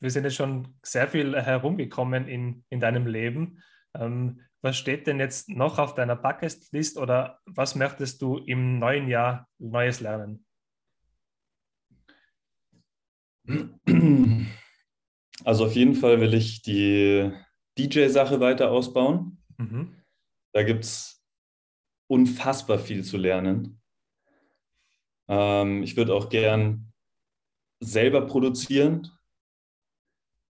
wir 0.00 0.10
sind 0.10 0.24
jetzt 0.24 0.36
schon 0.36 0.76
sehr 0.82 1.08
viel 1.08 1.36
herumgekommen 1.36 2.28
in, 2.28 2.64
in 2.70 2.80
deinem 2.80 3.06
Leben. 3.06 3.62
Ähm, 3.94 4.40
was 4.62 4.76
steht 4.76 5.06
denn 5.06 5.20
jetzt 5.20 5.48
noch 5.48 5.78
auf 5.78 5.94
deiner 5.94 6.16
Bucketlist 6.16 6.98
oder 6.98 7.40
was 7.46 7.74
möchtest 7.74 8.22
du 8.22 8.38
im 8.38 8.78
neuen 8.78 9.08
Jahr 9.08 9.48
Neues 9.58 10.00
lernen? 10.00 10.44
Also 15.44 15.66
auf 15.66 15.74
jeden 15.74 15.94
Fall 15.94 16.20
will 16.20 16.34
ich 16.34 16.62
die 16.62 17.30
DJ-Sache 17.78 18.40
weiter 18.40 18.70
ausbauen. 18.70 19.42
Mhm. 19.56 19.94
Da 20.52 20.62
gibt 20.62 20.84
es 20.84 21.24
unfassbar 22.10 22.78
viel 22.78 23.04
zu 23.04 23.16
lernen. 23.16 23.77
Ähm, 25.28 25.82
ich 25.82 25.96
würde 25.96 26.14
auch 26.14 26.28
gern 26.28 26.92
selber 27.80 28.26
produzieren, 28.26 29.08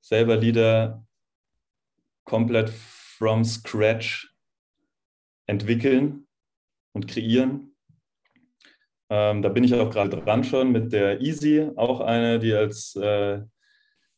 selber 0.01 0.37
Lieder 0.37 1.05
komplett 2.25 2.71
from 2.71 3.45
scratch 3.45 4.35
entwickeln 5.47 6.27
und 6.93 7.09
kreieren. 7.09 7.77
Ähm, 9.11 9.43
da 9.43 9.49
bin 9.49 9.65
ich 9.65 9.75
auch 9.75 9.91
gerade 9.91 10.11
dran 10.11 10.45
schon 10.45 10.71
mit 10.71 10.93
der 10.93 11.21
Easy, 11.21 11.69
auch 11.77 12.01
eine, 12.01 12.39
die 12.39 12.55
als 12.55 12.95
äh, 12.95 13.43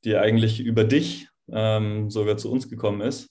die 0.04 0.16
eigentlich 0.16 0.60
über 0.60 0.84
dich 0.84 1.28
ähm, 1.50 2.10
sogar 2.10 2.36
zu 2.36 2.50
uns 2.50 2.68
gekommen 2.68 3.00
ist. 3.00 3.30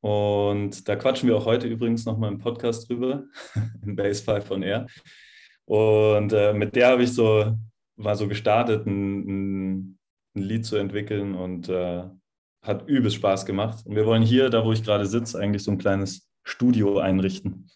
Und 0.00 0.88
da 0.88 0.96
quatschen 0.96 1.28
wir 1.28 1.36
auch 1.36 1.46
heute 1.46 1.66
übrigens 1.66 2.04
nochmal 2.04 2.30
im 2.30 2.38
Podcast 2.38 2.88
drüber, 2.88 3.24
im 3.82 3.96
Base 3.96 4.22
5 4.22 4.44
von 4.44 4.62
Air. 4.62 4.86
Und 5.66 6.32
äh, 6.32 6.52
mit 6.54 6.74
der 6.76 6.88
habe 6.88 7.02
ich 7.02 7.12
so 7.12 7.56
mal 7.96 8.16
so 8.16 8.28
gestartet, 8.28 8.86
ein, 8.86 9.88
ein, 9.88 9.98
Lied 10.34 10.66
zu 10.66 10.76
entwickeln 10.76 11.34
und 11.34 11.68
äh, 11.70 12.04
hat 12.62 12.86
übelst 12.88 13.16
Spaß 13.16 13.46
gemacht. 13.46 13.86
Und 13.86 13.96
wir 13.96 14.04
wollen 14.04 14.22
hier, 14.22 14.50
da 14.50 14.64
wo 14.64 14.72
ich 14.72 14.84
gerade 14.84 15.06
sitze, 15.06 15.38
eigentlich 15.38 15.64
so 15.64 15.70
ein 15.70 15.78
kleines 15.78 16.28
Studio 16.44 16.98
einrichten. 16.98 17.70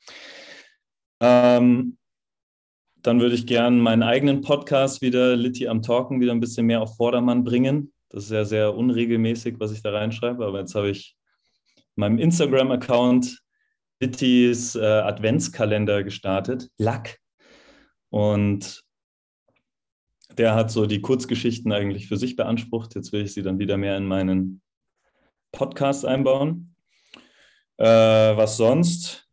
Ähm, 1.21 1.97
dann 3.03 3.21
würde 3.21 3.35
ich 3.35 3.47
gerne 3.47 3.79
meinen 3.79 4.03
eigenen 4.03 4.43
Podcast 4.43 5.01
wieder, 5.01 5.37
Litti 5.37 5.69
am 5.69 5.81
Talken, 5.81 6.21
wieder 6.21 6.33
ein 6.33 6.41
bisschen 6.41 6.67
mehr 6.67 6.83
auf 6.83 6.97
Vordermann 6.97 7.45
bringen. 7.45 7.93
Das 8.11 8.25
ist 8.25 8.31
ja 8.31 8.45
sehr 8.45 8.75
unregelmäßig, 8.75 9.59
was 9.59 9.73
ich 9.73 9.83
da 9.83 9.93
reinschreibe, 9.93 10.45
aber 10.45 10.61
jetzt 10.61 10.75
habe 10.75 10.91
ich 10.91 11.17
meinem 11.97 12.19
Instagram-Account 12.19 13.41
Littis 14.01 14.75
äh, 14.75 14.85
Adventskalender 14.85 16.03
gestartet, 16.03 16.69
Lack. 16.79 17.20
Und 18.11 18.85
der 20.37 20.55
hat 20.55 20.71
so 20.71 20.87
die 20.87 21.01
Kurzgeschichten 21.01 21.73
eigentlich 21.73 22.09
für 22.09 22.17
sich 22.17 22.37
beansprucht. 22.37 22.95
Jetzt 22.95 23.13
will 23.13 23.23
ich 23.23 23.33
sie 23.33 23.43
dann 23.43 23.59
wieder 23.59 23.77
mehr 23.77 23.97
in 23.97 24.07
meinen 24.07 24.63
Podcast 25.53 26.05
einbauen. 26.05 26.75
Äh, 27.79 27.87
was 27.87 28.57
sonst? 28.57 29.29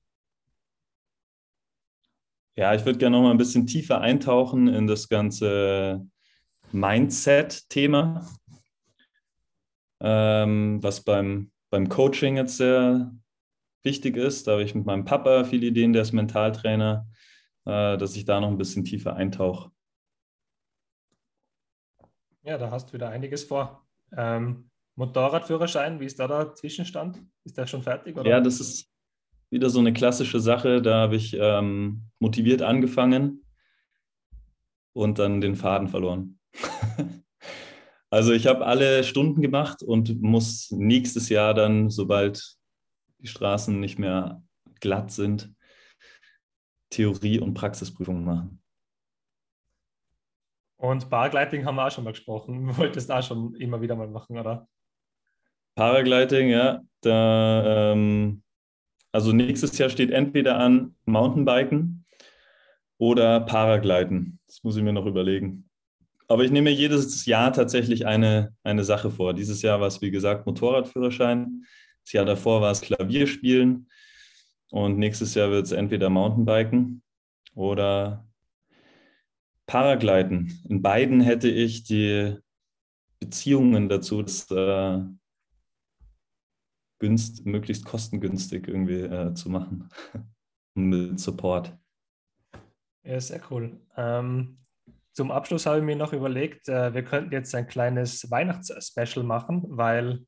Ja, 2.56 2.74
ich 2.74 2.86
würde 2.86 2.98
gerne 2.98 3.18
noch 3.18 3.24
mal 3.24 3.32
ein 3.32 3.38
bisschen 3.38 3.68
tiefer 3.68 4.02
eintauchen 4.02 4.68
in 4.68 4.88
das 4.88 5.10
ganze 5.10 6.08
Mindset-Thema, 6.72 8.28
ähm, 10.02 10.82
was 10.82 11.04
beim, 11.04 11.52
beim 11.70 11.88
Coaching 11.88 12.38
jetzt 12.38 12.58
sehr 12.58 13.14
wichtig 13.84 14.18
ist. 14.18 14.48
Da 14.48 14.54
habe 14.54 14.64
ich 14.64 14.74
mit 14.74 14.86
meinem 14.86 15.06
Papa 15.06 15.44
viele 15.44 15.68
Ideen, 15.68 15.94
der 15.94 16.02
ist 16.02 16.14
Mentaltrainer, 16.14 17.06
dass 17.68 18.16
ich 18.16 18.26
da 18.26 18.40
noch 18.40 18.48
ein 18.48 18.58
bisschen 18.58 18.86
tiefer 18.86 19.16
eintauche. 19.16 19.72
Ja, 22.44 22.58
da 22.58 22.72
hast 22.72 22.90
du 22.90 22.94
wieder 22.94 23.10
einiges 23.10 23.44
vor. 23.44 23.86
Ähm, 24.16 24.70
Motorradführerschein, 24.96 26.00
wie 26.00 26.06
ist 26.06 26.18
da 26.18 26.28
der 26.28 26.56
Zwischenstand? 26.56 27.22
Ist 27.44 27.58
der 27.58 27.68
schon 27.68 27.84
fertig? 27.84 28.18
Oder? 28.18 28.30
Ja, 28.30 28.40
das 28.40 28.62
ist 28.62 28.90
wieder 29.50 29.70
so 29.70 29.80
eine 29.80 29.92
klassische 29.92 30.40
Sache. 30.40 30.82
Da 30.82 30.96
habe 30.96 31.18
ich 31.18 31.36
ähm, 31.38 32.04
motiviert 32.20 32.62
angefangen 32.62 33.44
und 34.94 35.20
dann 35.20 35.42
den 35.42 35.56
Faden 35.58 35.90
verloren. 35.90 36.40
also 38.10 38.32
ich 38.32 38.48
habe 38.48 38.66
alle 38.66 39.04
Stunden 39.04 39.42
gemacht 39.42 39.84
und 39.84 40.22
muss 40.22 40.72
nächstes 40.72 41.28
Jahr 41.28 41.54
dann, 41.54 41.90
sobald 41.90 42.56
die 43.20 43.28
Straßen 43.28 43.78
nicht 43.80 44.00
mehr 44.00 44.42
glatt 44.80 45.12
sind, 45.12 45.54
Theorie- 46.90 47.40
und 47.40 47.54
Praxisprüfungen 47.54 48.24
machen. 48.24 48.62
Und 50.78 51.10
Paragliding 51.10 51.66
haben 51.66 51.76
wir 51.76 51.88
auch 51.88 51.92
schon 51.92 52.04
mal 52.04 52.12
gesprochen. 52.12 52.68
Du 52.68 52.78
wolltest 52.78 53.10
da 53.10 53.22
schon 53.22 53.56
immer 53.56 53.82
wieder 53.82 53.96
mal 53.96 54.08
machen, 54.08 54.38
oder? 54.38 54.68
Paragliding, 55.76 56.50
ja. 56.50 56.82
Da, 57.02 57.92
ähm, 57.94 58.44
also 59.12 59.32
nächstes 59.32 59.78
Jahr 59.78 59.90
steht 59.90 60.12
entweder 60.12 60.60
an 60.60 60.96
Mountainbiken 61.06 62.06
oder 62.98 63.40
Paragliden. 63.42 64.40
Das 64.48 64.64
muss 64.64 64.78
ich 64.78 64.84
mir 64.84 64.94
noch 64.94 65.06
überlegen. 65.06 65.70
Aber 66.28 66.44
ich 66.44 66.52
nehme 66.52 66.70
jedes 66.70 67.26
Jahr 67.26 67.54
tatsächlich 67.54 68.06
eine, 68.06 68.54
eine 68.64 68.84
Sache 68.84 69.12
vor. 69.12 69.34
Dieses 69.34 69.62
Jahr 69.62 69.80
war 69.80 69.88
es, 69.88 70.02
wie 70.02 70.12
gesagt, 70.12 70.46
Motorradführerschein. 70.46 71.64
Das 72.04 72.12
Jahr 72.12 72.26
davor 72.26 72.62
war 72.62 72.72
es 72.72 72.82
Klavierspielen. 72.82 73.90
Und 74.72 74.98
nächstes 74.98 75.34
Jahr 75.36 75.50
wird 75.50 75.66
es 75.66 75.72
entweder 75.72 76.10
Mountainbiken 76.10 77.02
oder 77.54 78.28
Paragliden. 79.66 80.62
In 80.68 80.82
beiden 80.82 81.22
hätte 81.22 81.50
ich 81.50 81.84
die 81.84 82.38
Beziehungen 83.20 83.90
dazu, 83.90 84.22
das 84.22 84.50
äh, 84.52 85.02
günst, 87.00 87.46
möglichst 87.46 87.86
kostengünstig 87.86 88.68
irgendwie 88.68 89.02
äh, 89.02 89.34
zu 89.34 89.50
machen. 89.50 89.90
Mit 90.76 91.20
Support. 91.20 91.76
Ja, 93.04 93.20
sehr 93.20 93.42
cool. 93.50 93.80
Ähm, 93.96 94.60
zum 95.14 95.32
Abschluss 95.32 95.66
habe 95.66 95.80
ich 95.80 95.84
mir 95.84 95.96
noch 95.96 96.14
überlegt, 96.14 96.70
äh, 96.70 96.94
wir 96.94 97.04
könnten 97.04 97.32
jetzt 97.32 97.56
ein 97.56 97.68
kleines 97.68 98.30
Weihnachtsspecial 98.30 99.26
machen, 99.26 99.64
weil 99.70 100.26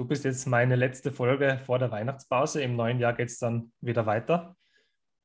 du 0.00 0.06
bist 0.06 0.24
jetzt 0.24 0.46
meine 0.46 0.76
letzte 0.76 1.12
Folge 1.12 1.60
vor 1.66 1.78
der 1.78 1.90
Weihnachtspause. 1.90 2.62
Im 2.62 2.74
neuen 2.74 2.98
Jahr 2.98 3.12
geht 3.12 3.28
es 3.28 3.38
dann 3.38 3.70
wieder 3.82 4.06
weiter. 4.06 4.56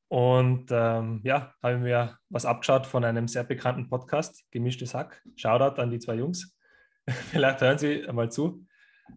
Und 0.08 0.66
ähm, 0.70 1.22
ja, 1.24 1.54
habe 1.62 1.76
ich 1.76 1.80
mir 1.80 2.18
was 2.28 2.44
abgeschaut 2.44 2.86
von 2.86 3.02
einem 3.02 3.26
sehr 3.26 3.42
bekannten 3.42 3.88
Podcast, 3.88 4.44
Gemischtes 4.50 4.92
Hack. 4.92 5.22
Shoutout 5.34 5.80
an 5.80 5.90
die 5.90 5.98
zwei 5.98 6.16
Jungs. 6.16 6.54
Vielleicht 7.08 7.62
hören 7.62 7.78
sie 7.78 8.06
einmal 8.06 8.30
zu 8.30 8.66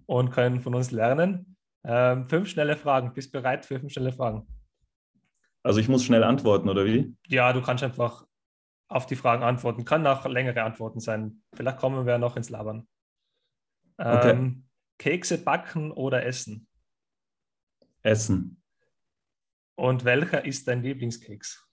und 0.05 0.31
können 0.31 0.61
von 0.61 0.73
uns 0.75 0.91
lernen. 0.91 1.57
Ähm, 1.83 2.23
fünf 2.23 2.47
schnelle 2.47 2.77
Fragen. 2.77 3.13
Bist 3.13 3.35
du 3.35 3.41
bereit 3.41 3.65
für 3.65 3.81
fünf 3.81 3.91
schnelle 3.91 4.13
Fragen? 4.13 4.47
Also 5.61 5.81
ich 5.81 5.89
muss 5.89 6.05
schnell 6.05 6.23
antworten, 6.23 6.69
oder 6.69 6.85
wie? 6.85 7.13
Ja, 7.27 7.51
du 7.51 7.61
kannst 7.61 7.83
einfach 7.83 8.25
auf 8.87 9.07
die 9.07 9.17
Fragen 9.17 9.43
antworten. 9.43 9.83
Kann 9.83 10.07
auch 10.07 10.25
längere 10.25 10.63
Antworten 10.63 11.01
sein. 11.01 11.41
Vielleicht 11.53 11.79
kommen 11.79 12.05
wir 12.05 12.17
noch 12.17 12.37
ins 12.37 12.49
Labern. 12.49 12.87
Okay. 13.97 14.55
Kekse 14.99 15.37
backen 15.39 15.91
oder 15.91 16.25
essen? 16.25 16.67
Essen. 18.03 18.61
Und 19.75 20.05
welcher 20.05 20.45
ist 20.45 20.67
dein 20.67 20.83
Lieblingskeks? 20.83 21.67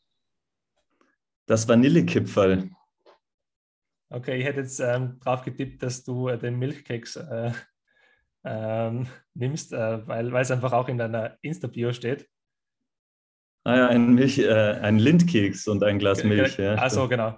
Das 1.46 1.68
Vanillekipferl. 1.68 2.70
Okay, 4.08 4.38
ich 4.38 4.44
hätte 4.44 4.60
jetzt 4.60 4.78
ähm, 4.78 5.18
drauf 5.18 5.42
getippt, 5.42 5.82
dass 5.82 6.04
du 6.04 6.28
äh, 6.28 6.38
den 6.38 6.58
Milchkeks 6.58 7.16
äh, 7.16 7.52
ähm, 8.44 9.08
nimmst, 9.34 9.72
äh, 9.72 10.06
weil 10.06 10.34
es 10.36 10.50
einfach 10.52 10.72
auch 10.72 10.88
in 10.88 10.98
deiner 10.98 11.36
Insta-Bio 11.42 11.92
steht. 11.92 12.28
Ah 13.64 13.76
ja, 13.76 13.88
ein, 13.88 14.14
Milch, 14.14 14.38
äh, 14.38 14.78
ein 14.80 15.00
Lindkeks 15.00 15.66
und 15.66 15.82
ein 15.82 15.98
Glas 15.98 16.22
Milch. 16.22 16.56
Ja, 16.56 16.76
Achso, 16.76 17.08
genau. 17.08 17.36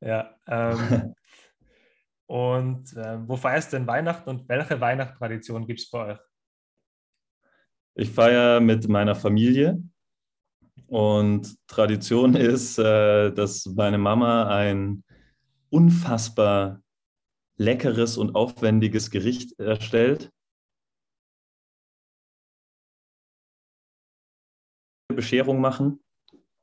Ja. 0.00 0.34
Ähm, 0.46 1.14
und 2.26 2.92
äh, 2.96 3.18
wo 3.28 3.36
feierst 3.36 3.72
du 3.72 3.76
denn 3.76 3.86
Weihnachten 3.86 4.28
und 4.30 4.48
welche 4.48 4.80
Weihnachtstradition 4.80 5.66
gibt 5.66 5.80
es 5.80 5.90
bei 5.90 6.12
euch? 6.12 6.18
Ich 7.96 8.10
feiere 8.10 8.60
mit 8.60 8.88
meiner 8.88 9.14
Familie 9.14 9.82
und 10.86 11.56
Tradition 11.66 12.34
ist, 12.36 12.78
äh, 12.78 13.30
dass 13.32 13.66
meine 13.66 13.98
Mama 13.98 14.48
ein 14.48 15.04
unfassbar 15.70 16.82
leckeres 17.56 18.16
und 18.16 18.34
aufwendiges 18.34 19.10
Gericht 19.10 19.58
erstellt. 19.58 20.30
Bescherung 25.08 25.60
machen. 25.60 26.02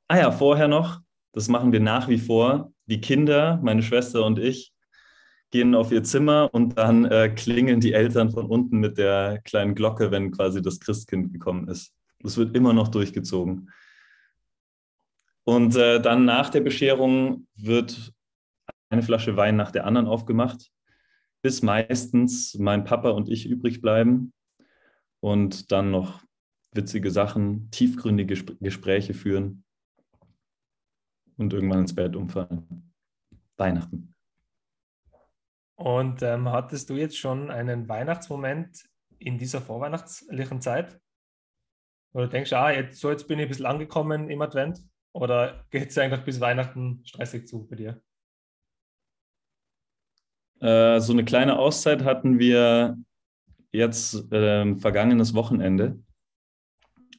Ah 0.09 0.17
ja, 0.17 0.31
vorher 0.31 0.67
noch, 0.67 0.99
das 1.31 1.47
machen 1.47 1.71
wir 1.71 1.79
nach 1.79 2.09
wie 2.09 2.17
vor. 2.17 2.73
Die 2.87 2.99
Kinder, 2.99 3.59
meine 3.63 3.81
Schwester 3.81 4.25
und 4.25 4.39
ich, 4.39 4.73
gehen 5.51 5.75
auf 5.75 5.91
ihr 5.91 6.03
Zimmer 6.03 6.49
und 6.53 6.77
dann 6.77 7.05
äh, 7.05 7.29
klingeln 7.29 7.81
die 7.81 7.93
Eltern 7.93 8.31
von 8.31 8.45
unten 8.45 8.79
mit 8.79 8.97
der 8.97 9.39
kleinen 9.43 9.75
Glocke, 9.75 10.09
wenn 10.09 10.31
quasi 10.31 10.61
das 10.61 10.79
Christkind 10.79 11.33
gekommen 11.33 11.67
ist. 11.67 11.93
Das 12.19 12.37
wird 12.37 12.55
immer 12.55 12.73
noch 12.73 12.87
durchgezogen. 12.87 13.69
Und 15.43 15.75
äh, 15.75 16.01
dann 16.01 16.25
nach 16.25 16.49
der 16.49 16.61
Bescherung 16.61 17.47
wird 17.55 18.13
eine 18.89 19.03
Flasche 19.03 19.35
Wein 19.37 19.55
nach 19.55 19.71
der 19.71 19.85
anderen 19.85 20.07
aufgemacht, 20.07 20.71
bis 21.41 21.61
meistens 21.61 22.55
mein 22.57 22.83
Papa 22.83 23.09
und 23.09 23.29
ich 23.29 23.47
übrig 23.47 23.81
bleiben 23.81 24.33
und 25.19 25.71
dann 25.71 25.91
noch 25.91 26.21
witzige 26.73 27.11
Sachen, 27.11 27.69
tiefgründige 27.71 28.35
Gespräche 28.59 29.13
führen 29.13 29.63
und 31.37 31.51
irgendwann 31.53 31.79
ins 31.79 31.95
Bett 31.95 32.15
umfallen. 32.15 32.93
Weihnachten. 33.57 34.10
Und 35.81 36.21
ähm, 36.21 36.47
hattest 36.47 36.91
du 36.91 36.95
jetzt 36.95 37.17
schon 37.17 37.49
einen 37.49 37.89
Weihnachtsmoment 37.89 38.87
in 39.17 39.39
dieser 39.39 39.61
vorweihnachtlichen 39.61 40.61
Zeit? 40.61 40.99
Oder 42.13 42.27
denkst 42.27 42.51
du, 42.51 42.59
ah, 42.59 42.69
jetzt, 42.69 42.99
so 42.99 43.09
jetzt 43.09 43.27
bin 43.27 43.39
ich 43.39 43.45
ein 43.45 43.49
bisschen 43.49 43.65
angekommen 43.65 44.29
im 44.29 44.43
Advent? 44.43 44.79
Oder 45.11 45.65
geht 45.71 45.89
es 45.89 45.97
eigentlich 45.97 46.23
bis 46.23 46.39
Weihnachten 46.39 47.01
stressig 47.03 47.47
zu 47.47 47.67
bei 47.67 47.77
dir? 47.77 47.99
Äh, 50.59 50.99
so 50.99 51.13
eine 51.13 51.25
kleine 51.25 51.57
Auszeit 51.57 52.03
hatten 52.03 52.37
wir 52.37 52.95
jetzt 53.71 54.31
äh, 54.31 54.75
vergangenes 54.75 55.33
Wochenende. 55.33 55.97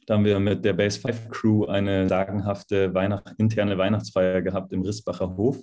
Da 0.06 0.14
haben 0.14 0.24
wir 0.24 0.38
mit 0.38 0.64
der 0.64 0.74
Base 0.74 1.00
5 1.00 1.30
Crew 1.30 1.64
eine 1.64 2.08
sagenhafte 2.08 2.94
Weihnacht, 2.94 3.34
interne 3.38 3.76
Weihnachtsfeier 3.76 4.40
gehabt 4.40 4.72
im 4.72 4.82
Rissbacher 4.82 5.36
Hof. 5.36 5.60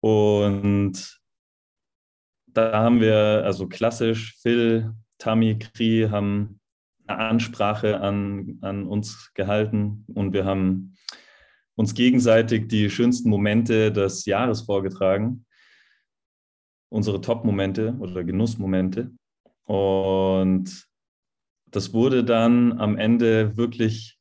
Und 0.00 1.20
da 2.56 2.72
haben 2.72 3.00
wir, 3.00 3.42
also 3.44 3.68
klassisch, 3.68 4.36
Phil, 4.40 4.92
Tammy, 5.18 5.58
Kri 5.58 6.08
haben 6.10 6.60
eine 7.06 7.18
Ansprache 7.18 8.00
an, 8.00 8.58
an 8.62 8.86
uns 8.86 9.32
gehalten 9.34 10.04
und 10.14 10.32
wir 10.32 10.44
haben 10.44 10.96
uns 11.74 11.94
gegenseitig 11.94 12.68
die 12.68 12.88
schönsten 12.88 13.28
Momente 13.28 13.92
des 13.92 14.24
Jahres 14.24 14.62
vorgetragen, 14.62 15.44
unsere 16.88 17.20
Top-Momente 17.20 17.94
oder 17.98 18.24
Genussmomente. 18.24 19.10
Und 19.64 20.86
das 21.66 21.92
wurde 21.92 22.24
dann 22.24 22.78
am 22.80 22.96
Ende 22.96 23.56
wirklich 23.56 24.18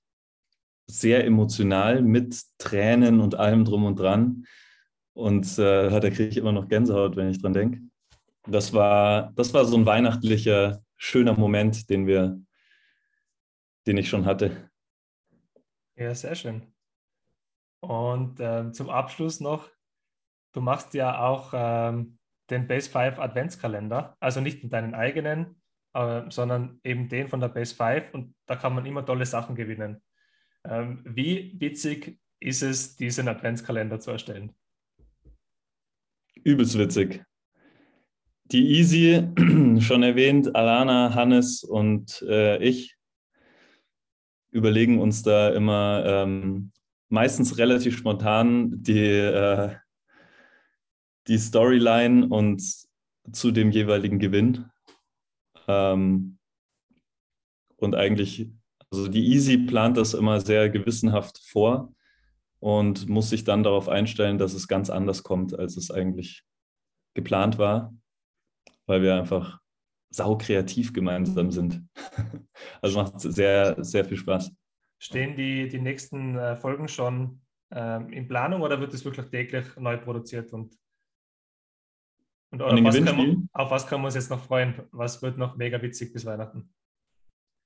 sehr 0.87 1.25
emotional 1.25 2.01
mit 2.01 2.37
Tränen 2.57 3.21
und 3.21 3.35
allem 3.35 3.63
drum 3.63 3.85
und 3.85 3.97
dran. 3.97 4.45
Und 5.13 5.57
äh, 5.57 5.89
da 5.89 6.09
kriege 6.09 6.27
ich 6.27 6.37
immer 6.37 6.51
noch 6.51 6.67
Gänsehaut, 6.67 7.15
wenn 7.15 7.29
ich 7.29 7.41
dran 7.41 7.53
denke. 7.53 7.79
Das 8.47 8.73
war, 8.73 9.31
das 9.33 9.53
war 9.53 9.65
so 9.65 9.75
ein 9.77 9.85
weihnachtlicher, 9.85 10.83
schöner 10.97 11.33
Moment, 11.33 11.89
den 11.89 12.05
wir, 12.05 12.39
den 13.87 13.97
ich 13.97 14.09
schon 14.09 14.25
hatte. 14.25 14.69
Ja, 15.95 16.13
sehr 16.13 16.35
schön. 16.35 16.61
Und 17.79 18.39
ähm, 18.39 18.73
zum 18.73 18.89
Abschluss 18.89 19.39
noch, 19.39 19.69
du 20.53 20.61
machst 20.61 20.93
ja 20.93 21.19
auch 21.19 21.53
ähm, 21.53 22.17
den 22.49 22.67
Base 22.67 22.89
5 22.89 23.19
Adventskalender, 23.19 24.15
also 24.19 24.41
nicht 24.41 24.63
in 24.63 24.69
deinen 24.69 24.93
eigenen, 24.93 25.61
äh, 25.93 26.23
sondern 26.29 26.79
eben 26.83 27.09
den 27.09 27.27
von 27.27 27.39
der 27.39 27.49
Base 27.49 27.75
5 27.75 28.13
und 28.13 28.35
da 28.45 28.55
kann 28.55 28.75
man 28.75 28.85
immer 28.85 29.05
tolle 29.05 29.25
Sachen 29.25 29.55
gewinnen. 29.55 30.01
Ähm, 30.63 31.03
wie 31.05 31.55
witzig 31.59 32.19
ist 32.39 32.61
es, 32.61 32.95
diesen 32.95 33.27
Adventskalender 33.27 33.99
zu 33.99 34.11
erstellen? 34.11 34.55
Übelst 36.43 36.77
witzig. 36.77 37.23
Die 38.51 38.77
Easy, 38.77 39.27
schon 39.81 40.03
erwähnt, 40.03 40.55
Alana, 40.55 41.15
Hannes 41.15 41.63
und 41.63 42.21
äh, 42.27 42.63
ich 42.63 42.95
überlegen 44.51 44.99
uns 44.99 45.23
da 45.23 45.49
immer 45.49 46.03
ähm, 46.05 46.71
meistens 47.09 47.57
relativ 47.57 47.97
spontan 47.97 48.83
die, 48.83 48.99
äh, 48.99 49.75
die 51.27 51.39
Storyline 51.39 52.27
und 52.27 52.61
zu 53.31 53.51
dem 53.51 53.71
jeweiligen 53.71 54.19
Gewinn. 54.19 54.69
Ähm, 55.67 56.37
und 57.77 57.95
eigentlich, 57.95 58.51
also 58.91 59.07
die 59.07 59.25
Easy 59.25 59.57
plant 59.57 59.97
das 59.97 60.13
immer 60.13 60.39
sehr 60.39 60.69
gewissenhaft 60.69 61.41
vor 61.49 61.91
und 62.59 63.09
muss 63.09 63.31
sich 63.31 63.43
dann 63.43 63.63
darauf 63.63 63.89
einstellen, 63.89 64.37
dass 64.37 64.53
es 64.53 64.67
ganz 64.67 64.91
anders 64.91 65.23
kommt, 65.23 65.57
als 65.57 65.77
es 65.77 65.89
eigentlich 65.89 66.43
geplant 67.15 67.57
war, 67.57 67.91
weil 68.85 69.01
wir 69.01 69.15
einfach 69.15 69.59
saukreativ 70.09 70.93
gemeinsam 70.93 71.51
sind. 71.51 71.81
Also 72.81 73.01
macht 73.01 73.19
sehr, 73.19 73.83
sehr 73.83 74.05
viel 74.05 74.17
Spaß. 74.17 74.51
Stehen 74.97 75.35
die, 75.35 75.67
die 75.67 75.79
nächsten 75.79 76.37
äh, 76.37 76.55
Folgen 76.55 76.87
schon 76.87 77.41
ähm, 77.71 78.11
in 78.13 78.27
Planung 78.27 78.61
oder 78.61 78.79
wird 78.79 78.93
es 78.93 79.03
wirklich 79.03 79.25
täglich 79.27 79.75
neu 79.77 79.97
produziert? 79.97 80.53
Und, 80.53 80.77
und 82.51 82.61
auf, 82.61 82.71
was 82.71 82.99
man, 83.01 83.49
auf, 83.51 83.71
was 83.71 83.87
können 83.87 84.03
wir 84.03 84.05
uns 84.05 84.15
jetzt 84.15 84.29
noch 84.29 84.43
freuen? 84.43 84.83
Was 84.91 85.21
wird 85.21 85.37
noch 85.37 85.57
mega 85.57 85.81
witzig 85.81 86.13
bis 86.13 86.25
Weihnachten? 86.25 86.73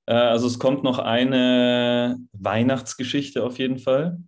Äh, 0.07 0.13
also 0.13 0.47
es 0.47 0.57
kommt 0.57 0.84
noch 0.84 0.97
eine 0.97 2.17
Weihnachtsgeschichte 2.32 3.43
auf 3.43 3.59
jeden 3.59 3.78
Fall. 3.78 4.20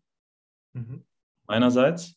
Mhm. 0.74 1.04
Meinerseits. 1.48 2.16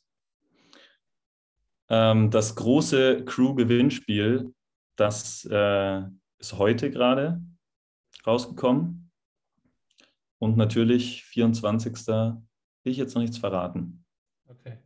Ähm, 1.88 2.30
das 2.30 2.54
große 2.56 3.24
Crew-Gewinnspiel, 3.24 4.52
das 4.96 5.44
äh, 5.50 6.02
ist 6.38 6.58
heute 6.58 6.90
gerade 6.90 7.40
rausgekommen. 8.26 9.10
Und 10.38 10.56
natürlich 10.56 11.24
24. 11.24 12.06
will 12.06 12.42
ich 12.84 12.96
jetzt 12.96 13.14
noch 13.14 13.22
nichts 13.22 13.38
verraten. 13.38 14.04
Okay. 14.46 14.78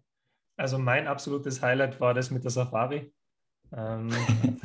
Also 0.57 0.79
mein 0.79 1.07
absolutes 1.07 1.63
Highlight 1.63 2.01
war 2.01 2.15
das 2.15 2.31
mit 2.31 2.45
der 2.45 2.51
Safari. 2.51 3.13
Ähm, 3.73 4.11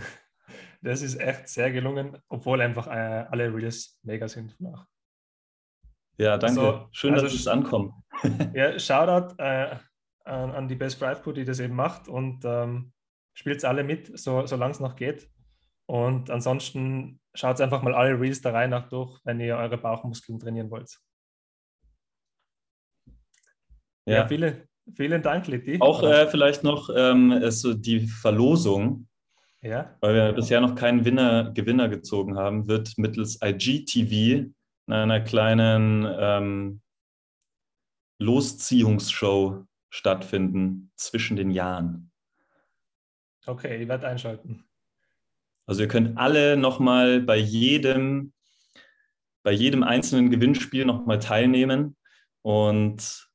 das 0.82 1.02
ist 1.02 1.20
echt 1.20 1.48
sehr 1.48 1.72
gelungen, 1.72 2.18
obwohl 2.30 2.62
einfach 2.62 2.88
äh, 2.88 3.26
alle 3.30 3.54
Reels 3.54 4.00
mega 4.04 4.28
sind. 4.28 4.60
Nach. 4.60 4.88
Ja, 6.18 6.38
danke. 6.38 6.62
Also, 6.62 6.88
Schön, 6.92 7.14
also, 7.14 7.26
dass 7.26 7.34
es 7.34 7.48
ankommt. 7.48 7.94
ja, 8.54 8.78
Shoutout 8.78 9.36
äh, 9.42 9.76
an, 10.26 10.52
an, 10.52 10.68
die 10.68 10.76
Best 10.76 11.02
Drive 11.02 11.22
Crew, 11.22 11.32
die 11.32 11.46
das 11.46 11.60
eben 11.60 11.76
macht 11.76 12.08
und 12.08 12.44
ähm, 12.46 12.94
spielt 13.34 13.58
es 13.58 13.66
alle 13.66 13.84
mit, 13.84 14.18
so, 14.18 14.46
solange 14.46 14.72
es 14.72 14.80
noch 14.80 14.96
geht. 14.96 15.30
Und 15.86 16.30
ansonsten 16.30 17.20
schaut 17.34 17.60
einfach 17.60 17.82
mal 17.82 17.94
alle 17.94 18.20
Reels 18.20 18.42
der 18.42 18.54
Reihe 18.54 18.68
nach 18.68 18.90
durch, 18.90 19.20
wenn 19.24 19.40
ihr 19.40 19.58
eure 19.58 19.78
Bauchmuskeln 19.78 20.40
trainieren 20.40 20.70
wollt. 20.72 20.98
Ja, 24.06 24.16
ja 24.16 24.28
vielen, 24.28 24.68
vielen 24.96 25.22
Dank, 25.22 25.48
Litti. 25.48 25.78
Auch 25.80 26.04
äh, 26.04 26.28
vielleicht 26.28 26.64
noch 26.64 26.90
ähm, 26.96 27.32
also 27.32 27.74
die 27.74 28.08
Verlosung, 28.08 29.08
ja. 29.62 29.96
weil 30.02 30.14
wir 30.14 30.34
bisher 30.34 30.62
noch 30.62 30.76
keinen 30.76 31.06
Winner, 31.06 31.52
Gewinner 31.52 31.90
gezogen 31.90 32.38
haben, 32.38 32.68
wird 32.68 32.98
mittels 32.98 33.40
IGTV 33.42 34.52
in 34.88 34.94
einer 34.94 35.22
kleinen 35.22 36.08
ähm, 36.18 36.82
Losziehungsshow 38.20 39.66
stattfinden 39.90 40.92
zwischen 40.96 41.36
den 41.36 41.52
Jahren. 41.52 42.12
Okay, 43.46 43.82
ich 43.82 43.88
werde 43.88 44.08
einschalten. 44.08 44.66
Also 45.66 45.82
ihr 45.82 45.88
könnt 45.88 46.18
alle 46.18 46.58
nochmal 46.58 47.22
bei 47.22 47.38
jedem 47.38 48.34
bei 49.44 49.52
jedem 49.52 49.84
einzelnen 49.84 50.32
Gewinnspiel 50.32 50.86
nochmal 50.86 51.20
teilnehmen. 51.20 51.98
Und 52.42 53.30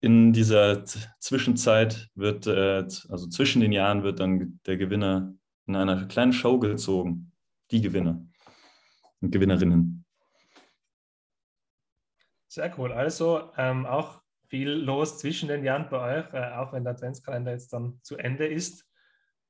in 0.00 0.32
dieser 0.32 0.84
Zwischenzeit 0.84 2.10
wird, 2.14 2.46
äh, 2.46 2.84
also 3.08 3.28
zwischen 3.28 3.60
den 3.60 3.72
Jahren, 3.72 4.02
wird 4.02 4.20
dann 4.20 4.60
der 4.66 4.76
Gewinner 4.76 5.34
in 5.66 5.76
einer 5.76 6.06
kleinen 6.06 6.32
Show 6.32 6.58
gezogen. 6.58 7.32
Die 7.70 7.80
Gewinner 7.80 8.22
und 9.20 9.30
Gewinnerinnen. 9.30 10.04
Sehr 12.48 12.78
cool. 12.78 12.92
Also 12.92 13.50
ähm, 13.56 13.86
auch 13.86 14.20
viel 14.48 14.68
los 14.68 15.18
zwischen 15.18 15.48
den 15.48 15.64
Jahren 15.64 15.88
bei 15.88 16.18
euch, 16.18 16.34
äh, 16.34 16.52
auch 16.52 16.74
wenn 16.74 16.84
der 16.84 16.92
Adventskalender 16.92 17.52
jetzt 17.52 17.72
dann 17.72 17.98
zu 18.02 18.18
Ende 18.18 18.46
ist. 18.46 18.86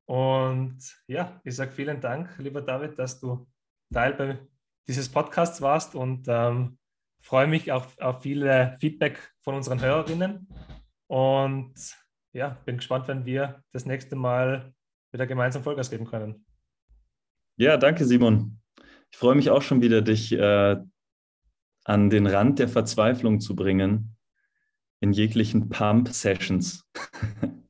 Und 0.06 0.78
ja, 1.06 1.40
ich 1.44 1.54
sage 1.54 1.70
vielen 1.70 2.00
Dank, 2.00 2.36
lieber 2.38 2.60
David, 2.60 2.98
dass 2.98 3.20
du 3.20 3.46
Teil 3.92 4.48
dieses 4.88 5.08
Podcasts 5.08 5.60
warst 5.60 5.94
und 5.94 6.26
ähm, 6.28 6.78
freue 7.20 7.46
mich 7.46 7.70
auf, 7.70 7.98
auf 8.00 8.22
viele 8.22 8.76
Feedback 8.80 9.32
von 9.40 9.54
unseren 9.54 9.80
Hörerinnen. 9.80 10.48
Und 11.06 11.74
ja, 12.32 12.58
bin 12.64 12.78
gespannt, 12.78 13.08
wenn 13.08 13.24
wir 13.24 13.62
das 13.72 13.86
nächste 13.86 14.16
Mal 14.16 14.74
wieder 15.12 15.26
gemeinsam 15.26 15.62
Vollgas 15.62 15.90
geben 15.90 16.06
können. 16.06 16.44
Ja, 17.56 17.76
danke, 17.76 18.04
Simon. 18.04 18.60
Ich 19.10 19.18
freue 19.18 19.34
mich 19.34 19.50
auch 19.50 19.62
schon 19.62 19.82
wieder, 19.82 20.00
dich 20.00 20.32
äh, 20.32 20.76
an 21.84 22.10
den 22.10 22.26
Rand 22.26 22.58
der 22.58 22.68
Verzweiflung 22.68 23.40
zu 23.40 23.54
bringen 23.54 24.16
in 25.00 25.12
jeglichen 25.12 25.68
Pump-Sessions. 25.68 26.88